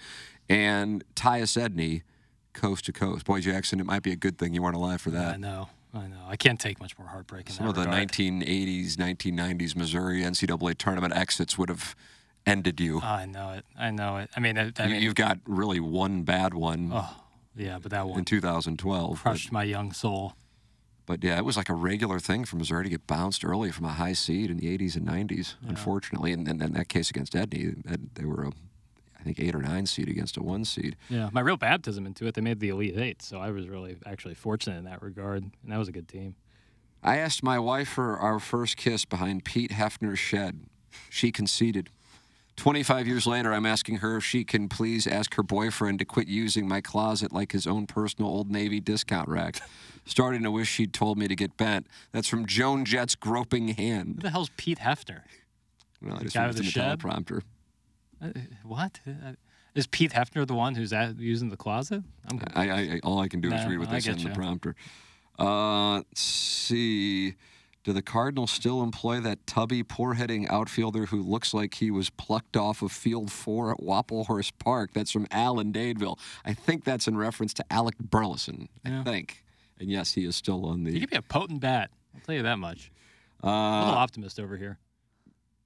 And 0.49 1.03
Tyus 1.15 1.57
Edney, 1.57 2.01
coast 2.53 2.85
to 2.85 2.91
coast. 2.91 3.25
Boy, 3.25 3.39
Jackson, 3.39 3.79
it 3.79 3.85
might 3.85 4.03
be 4.03 4.11
a 4.11 4.15
good 4.17 4.37
thing 4.37 4.53
you 4.53 4.61
weren't 4.61 4.75
alive 4.75 4.99
for 4.99 5.11
that. 5.11 5.35
I 5.35 5.37
know, 5.37 5.69
I 5.93 6.07
know. 6.07 6.25
I 6.27 6.35
can't 6.35 6.59
take 6.59 6.79
much 6.81 6.97
more 6.99 7.07
heartbreak 7.07 7.49
Some 7.49 7.67
of 7.67 7.75
the 7.75 7.81
regard. 7.85 8.09
1980s, 8.09 8.95
1990s 8.97 9.75
Missouri 9.75 10.21
NCAA 10.23 10.77
tournament 10.77 11.15
exits 11.15 11.57
would 11.57 11.69
have 11.69 11.95
ended 12.45 12.81
you. 12.81 12.99
I 12.99 13.25
know 13.25 13.51
it. 13.51 13.65
I 13.79 13.91
know 13.91 14.17
it. 14.17 14.29
I 14.35 14.41
mean, 14.41 14.57
I, 14.57 14.73
I 14.77 14.83
you 14.83 14.89
mean, 14.91 15.01
you've 15.01 15.15
got 15.15 15.37
really 15.47 15.79
one 15.79 16.23
bad 16.23 16.53
one 16.53 16.91
Oh, 16.93 17.15
yeah, 17.55 17.79
but 17.81 17.91
that 17.91 18.01
one 18.05 18.11
in 18.11 18.15
one 18.15 18.25
2012. 18.25 19.09
but- 19.11 19.17
crushed 19.21 19.51
my 19.51 19.63
young 19.63 19.91
soul. 19.91 20.33
But 21.05 21.21
yeah, 21.21 21.37
it 21.37 21.43
was 21.43 21.57
like 21.57 21.67
a 21.67 21.73
regular 21.73 22.17
thing 22.17 22.45
for 22.45 22.55
Missouri 22.55 22.85
to 22.85 22.89
get 22.89 23.05
bounced 23.07 23.43
early 23.43 23.71
from 23.71 23.83
a 23.85 23.91
high 23.91 24.13
seed 24.13 24.49
in 24.49 24.55
the 24.55 24.77
80s 24.77 24.95
and 24.95 25.05
90s, 25.05 25.55
unfortunately. 25.67 26.31
And, 26.31 26.47
and 26.47 26.61
in 26.61 26.71
that 26.73 26.87
case 26.87 27.09
against 27.09 27.33
Edney, 27.33 27.75
they 28.13 28.23
were, 28.23 28.43
a, 28.45 28.51
I 29.19 29.23
think, 29.23 29.37
eight 29.37 29.53
or 29.53 29.61
nine 29.61 29.85
seed 29.85 30.07
against 30.07 30.37
a 30.37 30.41
one 30.41 30.63
seed. 30.63 30.95
Yeah, 31.09 31.29
my 31.33 31.41
real 31.41 31.57
baptism 31.57 32.05
into 32.05 32.25
it, 32.25 32.35
they 32.35 32.41
made 32.41 32.61
the 32.61 32.69
Elite 32.69 32.97
Eight, 32.97 33.21
so 33.21 33.39
I 33.39 33.51
was 33.51 33.67
really 33.67 33.97
actually 34.05 34.33
fortunate 34.35 34.77
in 34.77 34.85
that 34.85 35.01
regard, 35.01 35.43
and 35.43 35.51
that 35.73 35.77
was 35.77 35.89
a 35.89 35.91
good 35.91 36.07
team. 36.07 36.35
I 37.03 37.17
asked 37.17 37.43
my 37.43 37.59
wife 37.59 37.89
for 37.89 38.17
our 38.17 38.39
first 38.39 38.77
kiss 38.77 39.03
behind 39.03 39.43
Pete 39.43 39.71
Hefner's 39.71 40.19
shed. 40.19 40.61
She 41.09 41.33
conceded. 41.33 41.89
25 42.55 43.07
years 43.07 43.25
later, 43.25 43.53
I'm 43.53 43.65
asking 43.65 43.97
her 43.97 44.17
if 44.17 44.23
she 44.23 44.43
can 44.43 44.69
please 44.69 45.07
ask 45.07 45.33
her 45.35 45.43
boyfriend 45.43 45.99
to 45.99 46.05
quit 46.05 46.27
using 46.27 46.67
my 46.67 46.81
closet 46.81 47.31
like 47.33 47.51
his 47.51 47.65
own 47.65 47.87
personal 47.87 48.29
Old 48.29 48.51
Navy 48.51 48.79
discount 48.79 49.27
rack. 49.27 49.61
Starting 50.05 50.43
to 50.43 50.51
wish 50.51 50.69
she'd 50.69 50.93
told 50.93 51.17
me 51.17 51.27
to 51.27 51.35
get 51.35 51.57
bent. 51.57 51.87
That's 52.11 52.27
from 52.27 52.45
Joan 52.45 52.85
Jett's 52.85 53.15
groping 53.15 53.69
hand. 53.69 54.15
Who 54.15 54.21
the 54.21 54.29
hell's 54.29 54.51
Pete 54.57 54.79
Hefner? 54.79 55.21
Well, 56.01 56.15
I 56.15 56.17
The 56.19 56.23
just 56.25 56.35
guy 56.35 56.47
with 56.47 56.57
the 56.57 56.63
teleprompter. 56.63 57.41
Uh, 58.21 58.29
what? 58.63 58.99
Uh, 59.07 59.33
Is 59.75 59.87
Pete 59.87 60.11
Hefner 60.11 60.45
the 60.45 60.53
one 60.53 60.75
who's 60.75 60.93
at, 60.93 61.17
using 61.17 61.49
the 61.49 61.57
closet? 61.57 62.03
I'm 62.29 62.39
I, 62.53 62.69
I, 62.69 62.75
I 62.75 62.99
all 63.03 63.19
I 63.19 63.27
can 63.27 63.41
do 63.41 63.51
is 63.51 63.65
read 63.65 63.79
what 63.79 63.89
they 63.89 63.99
said 63.99 64.17
in 64.17 64.23
the 64.23 64.29
prompter. 64.29 64.75
Uh, 65.39 65.95
let's 65.95 66.21
see. 66.21 67.35
Do 67.84 67.91
the 67.91 68.01
Cardinals 68.01 68.49
still 68.51 68.81
employ 68.81 69.19
that 69.19 69.45
tubby, 69.45 69.84
poor 69.84 70.13
heading 70.13 70.47
outfielder 70.47 71.07
who 71.07 71.21
looks 71.21 71.53
like 71.53 71.75
he 71.75 71.91
was 71.91 72.09
plucked 72.09 72.55
off 72.55 72.81
of 72.81 72.93
Field 72.93 73.29
Four 73.29 73.71
at 73.71 73.79
Wapelhorst 73.79 74.53
Park? 74.57 74.91
That's 74.93 75.11
from 75.11 75.27
Alan 75.31 75.73
Dadeville. 75.73 76.17
I 76.45 76.53
think 76.53 76.86
that's 76.86 77.07
in 77.07 77.17
reference 77.17 77.53
to 77.55 77.65
Alec 77.69 77.97
Burleson. 77.97 78.69
I 78.86 79.03
think. 79.03 79.43
And 79.79 79.89
yes, 79.91 80.13
he 80.13 80.23
is 80.23 80.38
still 80.38 80.65
on 80.65 80.86
the. 80.86 80.91
He 80.91 81.01
could 81.01 81.09
be 81.09 81.17
a 81.17 81.21
potent 81.21 81.59
bat. 81.59 81.89
I'll 82.15 82.21
tell 82.21 82.36
you 82.36 82.43
that 82.43 82.57
much. 82.57 82.89
Uh, 83.43 83.49
a 83.49 83.84
little 83.86 83.99
optimist 83.99 84.39
over 84.39 84.55
here. 84.55 84.79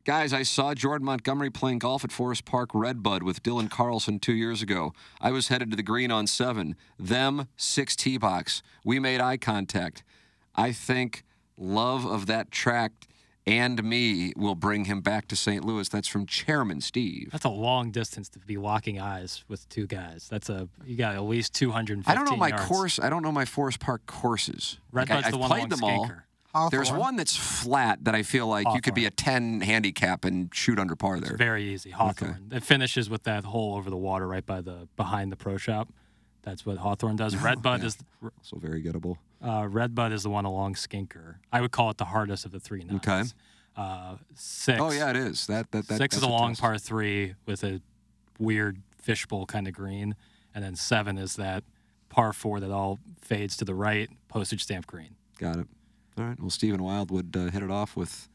Guys, 0.04 0.34
I 0.34 0.42
saw 0.42 0.74
Jordan 0.74 1.06
Montgomery 1.06 1.52
playing 1.52 1.80
golf 1.80 2.04
at 2.04 2.12
Forest 2.12 2.46
Park 2.46 2.70
Redbud 2.74 3.22
with 3.22 3.44
Dylan 3.44 3.70
Carlson 3.70 4.20
two 4.20 4.34
years 4.34 4.62
ago. 4.64 4.94
I 5.22 5.32
was 5.32 5.50
headed 5.50 5.70
to 5.70 5.78
the 5.78 5.84
green 5.84 6.12
on 6.12 6.26
seven. 6.26 6.78
Them, 6.98 7.48
six 7.58 7.96
tee 7.96 8.18
box. 8.18 8.64
We 8.84 9.00
made 9.00 9.20
eye 9.20 9.38
contact. 9.38 10.04
I 10.56 10.72
think 10.72 11.24
love 11.58 12.06
of 12.06 12.26
that 12.28 12.52
tract 12.52 13.08
and 13.46 13.82
me 13.82 14.34
will 14.36 14.56
bring 14.56 14.86
him 14.86 15.00
back 15.02 15.28
to 15.30 15.36
St. 15.36 15.64
Louis. 15.64 15.88
That's 15.88 16.08
from 16.08 16.26
Chairman 16.26 16.82
Steve. 16.82 17.30
That's 17.32 17.46
a 17.46 17.50
long 17.50 17.92
distance 17.92 18.28
to 18.30 18.40
be 18.40 18.58
locking 18.58 19.00
eyes 19.00 19.46
with 19.48 19.68
two 19.70 19.88
guys. 19.88 20.28
That's 20.30 20.50
a 20.50 20.68
you 20.86 20.98
got 20.98 21.16
at 21.16 21.24
least 21.24 21.54
215 21.56 22.12
I 22.12 22.16
don't 22.16 22.30
know 22.30 22.36
my 22.36 22.50
yards. 22.50 22.66
course. 22.66 23.00
I 23.00 23.10
don't 23.10 23.24
know 23.24 23.32
my 23.32 23.46
Forest 23.46 23.80
Park 23.80 24.06
courses. 24.06 24.80
Red 24.92 25.10
Like, 25.10 25.24
Bud's 25.24 25.28
I, 25.28 25.32
the 25.32 25.36
I've 25.38 25.40
one 25.42 25.50
played 25.50 25.60
along 25.62 25.70
them 25.70 25.84
all. 25.84 26.06
Skinker. 26.08 26.24
There's 26.72 26.92
one 26.92 27.16
that's 27.18 27.36
flat 27.38 28.04
that 28.06 28.16
I 28.16 28.24
feel 28.24 28.48
like 28.48 28.66
you 28.74 28.82
could 28.82 28.96
be 28.96 29.06
a 29.06 29.12
10 29.12 29.62
handicap 29.62 30.26
and 30.26 30.50
shoot 30.54 30.80
under 30.80 30.96
par 30.96 31.20
there. 31.20 31.30
It's 31.34 31.38
very 31.38 31.64
easy. 31.72 31.92
Hawthorne. 31.92 32.50
It 32.52 32.64
finishes 32.64 33.10
with 33.12 33.24
that 33.24 33.44
hole 33.46 33.76
over 33.76 33.92
the 33.92 33.98
water 33.98 34.28
right 34.28 34.46
by 34.46 34.62
the 34.62 34.88
behind 34.98 35.32
the 35.32 35.36
pro 35.36 35.58
shop. 35.58 35.90
That's 36.42 36.66
what 36.66 36.78
Hawthorne 36.80 37.16
does. 37.16 37.36
Red 37.44 37.62
Bud 37.62 37.82
Yeah. 37.82 37.88
is 37.88 37.98
So 38.42 38.58
very 38.58 38.82
gettable. 38.82 39.18
Uh, 39.42 39.68
Red 39.70 39.94
Bud 39.96 40.12
is 40.12 40.24
the 40.24 40.30
one 40.30 40.46
along 40.46 40.76
Skinker. 40.76 41.36
I 41.52 41.62
would 41.62 41.72
call 41.72 41.90
it 41.90 41.98
the 41.98 42.06
hardest 42.06 42.46
of 42.46 42.52
the 42.52 42.60
three 42.60 42.84
nines. 42.84 42.98
Okay. 43.08 43.24
Uh, 43.76 44.16
six. 44.34 44.80
Oh 44.82 44.92
yeah, 44.92 45.10
it 45.12 45.16
is. 45.16 45.48
That 45.48 45.72
that, 45.72 45.88
that 45.88 45.98
six 45.98 46.18
is 46.18 46.24
a 46.24 46.28
long 46.28 46.52
test. 46.52 46.62
par 46.62 46.78
three 46.78 47.36
with 47.46 47.64
a 47.64 47.82
weird 48.40 48.82
fishbowl 48.98 49.46
kind 49.46 49.68
of 49.68 49.74
green, 49.74 50.16
and 50.56 50.64
then 50.64 50.76
seven 50.76 51.18
is 51.18 51.36
that 51.36 51.64
par 52.10 52.34
four 52.34 52.60
that 52.60 52.72
all 52.72 53.00
fades 53.22 53.56
to 53.58 53.66
the 53.66 53.76
right, 53.76 54.10
postage 54.30 54.64
stamp 54.64 54.88
green. 54.88 55.16
Got 55.38 55.58
it. 55.58 55.68
All 56.18 56.26
right. 56.26 56.40
Well, 56.40 56.50
Stephen 56.50 56.82
Wildwood 56.82 57.36
uh, 57.38 57.52
hit 57.52 57.62
it 57.62 57.70
off 57.70 57.96
with. 57.96 58.28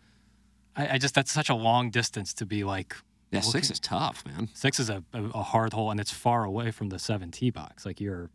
I, 0.76 0.94
I 0.94 0.98
just 0.98 1.14
that's 1.14 1.32
such 1.32 1.48
a 1.48 1.54
long 1.54 1.90
distance 1.90 2.32
to 2.34 2.46
be 2.46 2.62
like. 2.62 2.94
Yeah, 3.32 3.40
six 3.40 3.54
looking- 3.54 3.70
is 3.72 3.80
tough, 3.80 4.24
man. 4.26 4.50
Six 4.52 4.78
is 4.78 4.90
a, 4.90 5.02
a, 5.14 5.24
a 5.24 5.42
hard 5.42 5.72
hole, 5.72 5.90
and 5.90 5.98
it's 5.98 6.12
far 6.12 6.44
away 6.44 6.70
from 6.70 6.90
the 6.90 6.98
seven 6.98 7.30
tee 7.30 7.50
box. 7.50 7.86
Like 7.86 7.98
you're 7.98 8.28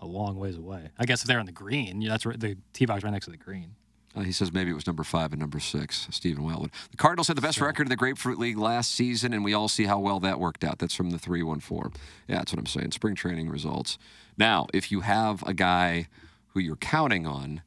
a 0.00 0.06
long 0.06 0.38
ways 0.38 0.56
away. 0.56 0.90
I 0.98 1.04
guess 1.04 1.22
if 1.22 1.28
they're 1.28 1.40
on 1.40 1.46
the 1.46 1.52
green, 1.52 2.00
yeah, 2.00 2.10
that's 2.10 2.26
right, 2.26 2.38
the 2.38 2.56
tee 2.72 2.86
box 2.86 3.04
right 3.04 3.12
next 3.12 3.26
to 3.26 3.30
the 3.30 3.36
green. 3.36 3.74
Uh, 4.14 4.22
he 4.22 4.32
says 4.32 4.52
maybe 4.52 4.70
it 4.70 4.74
was 4.74 4.86
number 4.86 5.04
five 5.04 5.32
and 5.32 5.40
number 5.40 5.60
six, 5.60 6.08
Stephen 6.10 6.42
Wildwood. 6.42 6.72
The 6.90 6.96
Cardinals 6.96 7.28
had 7.28 7.36
the 7.36 7.42
best 7.42 7.60
record 7.60 7.84
in 7.84 7.90
the 7.90 7.96
Grapefruit 7.96 8.38
League 8.40 8.58
last 8.58 8.92
season, 8.92 9.32
and 9.32 9.44
we 9.44 9.54
all 9.54 9.68
see 9.68 9.84
how 9.84 10.00
well 10.00 10.18
that 10.20 10.40
worked 10.40 10.64
out. 10.64 10.80
That's 10.80 10.94
from 10.94 11.10
the 11.10 11.18
314. 11.18 11.92
Yeah, 12.26 12.38
that's 12.38 12.52
what 12.52 12.58
I'm 12.58 12.66
saying. 12.66 12.90
Spring 12.90 13.14
training 13.14 13.48
results. 13.48 13.98
Now, 14.36 14.66
if 14.74 14.90
you 14.90 15.00
have 15.00 15.44
a 15.44 15.54
guy 15.54 16.08
who 16.48 16.60
you're 16.60 16.74
counting 16.74 17.24
on, 17.24 17.62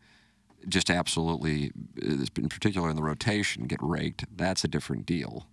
just 0.68 0.90
absolutely, 0.90 1.72
uh, 2.02 2.26
in 2.38 2.50
particular 2.50 2.90
in 2.90 2.98
the 2.98 3.04
rotation, 3.04 3.66
get 3.66 3.80
raked, 3.82 4.26
that's 4.36 4.66
a 4.66 4.68
different 4.68 5.06
deal. 5.06 5.48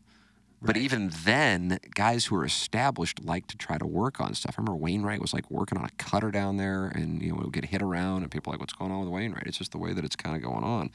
But 0.63 0.77
even 0.77 1.11
then, 1.25 1.79
guys 1.95 2.27
who 2.27 2.37
are 2.37 2.45
established 2.45 3.25
like 3.25 3.47
to 3.47 3.57
try 3.57 3.79
to 3.79 3.87
work 3.87 4.21
on 4.21 4.35
stuff. 4.35 4.57
I 4.59 4.61
remember 4.61 4.77
Wainwright 4.77 5.21
was 5.21 5.33
like 5.33 5.51
working 5.51 5.79
on 5.79 5.87
a 5.87 5.91
cutter 5.97 6.31
down 6.31 6.59
there, 6.59 6.87
and 6.87 7.23
you 7.23 7.31
know 7.31 7.39
it 7.39 7.45
would 7.45 7.53
get 7.55 7.65
hit 7.65 7.81
around, 7.81 8.23
and 8.23 8.31
people 8.31 8.51
are 8.51 8.55
like, 8.55 8.61
"What's 8.61 8.75
going 8.75 8.93
on 8.93 9.01
with 9.01 9.09
Wainwright?" 9.09 9.47
It's 9.47 9.57
just 9.57 9.73
the 9.73 9.79
way 9.79 9.95
that 9.95 10.05
it's 10.05 10.17
kind 10.17 10.37
of 10.37 10.43
going 10.43 10.63
on. 10.63 10.91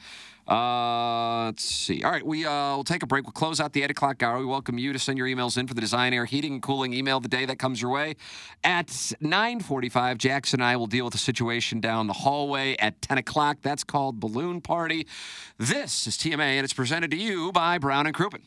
Uh, 0.46 1.46
let's 1.46 1.64
see. 1.64 2.04
All 2.04 2.12
right, 2.12 2.24
we 2.24 2.46
uh, 2.46 2.76
will 2.76 2.84
take 2.84 3.02
a 3.02 3.06
break. 3.06 3.24
We'll 3.24 3.32
close 3.32 3.58
out 3.58 3.72
the 3.72 3.82
eight 3.82 3.90
o'clock 3.90 4.22
hour. 4.22 4.38
We 4.38 4.44
welcome 4.44 4.78
you 4.78 4.92
to 4.92 5.00
send 5.00 5.18
your 5.18 5.26
emails 5.26 5.58
in 5.58 5.66
for 5.66 5.74
the 5.74 5.80
Design 5.80 6.14
Air 6.14 6.26
Heating 6.26 6.52
and 6.52 6.62
Cooling 6.62 6.92
email 6.92 7.18
the 7.18 7.26
day 7.26 7.44
that 7.46 7.58
comes 7.58 7.82
your 7.82 7.90
way 7.90 8.14
at 8.62 9.12
nine 9.20 9.58
forty-five. 9.58 10.18
Jackson 10.18 10.60
and 10.60 10.64
I 10.64 10.76
will 10.76 10.86
deal 10.86 11.06
with 11.06 11.12
the 11.12 11.18
situation 11.18 11.80
down 11.80 12.06
the 12.06 12.12
hallway 12.12 12.76
at 12.76 13.02
ten 13.02 13.18
o'clock. 13.18 13.58
That's 13.62 13.82
called 13.82 14.20
Balloon 14.20 14.60
Party. 14.60 15.08
This 15.58 16.06
is 16.06 16.16
TMA, 16.16 16.38
and 16.38 16.62
it's 16.62 16.72
presented 16.72 17.10
to 17.10 17.16
you 17.16 17.50
by 17.50 17.78
Brown 17.78 18.06
and 18.06 18.14
Crouppen. 18.14 18.42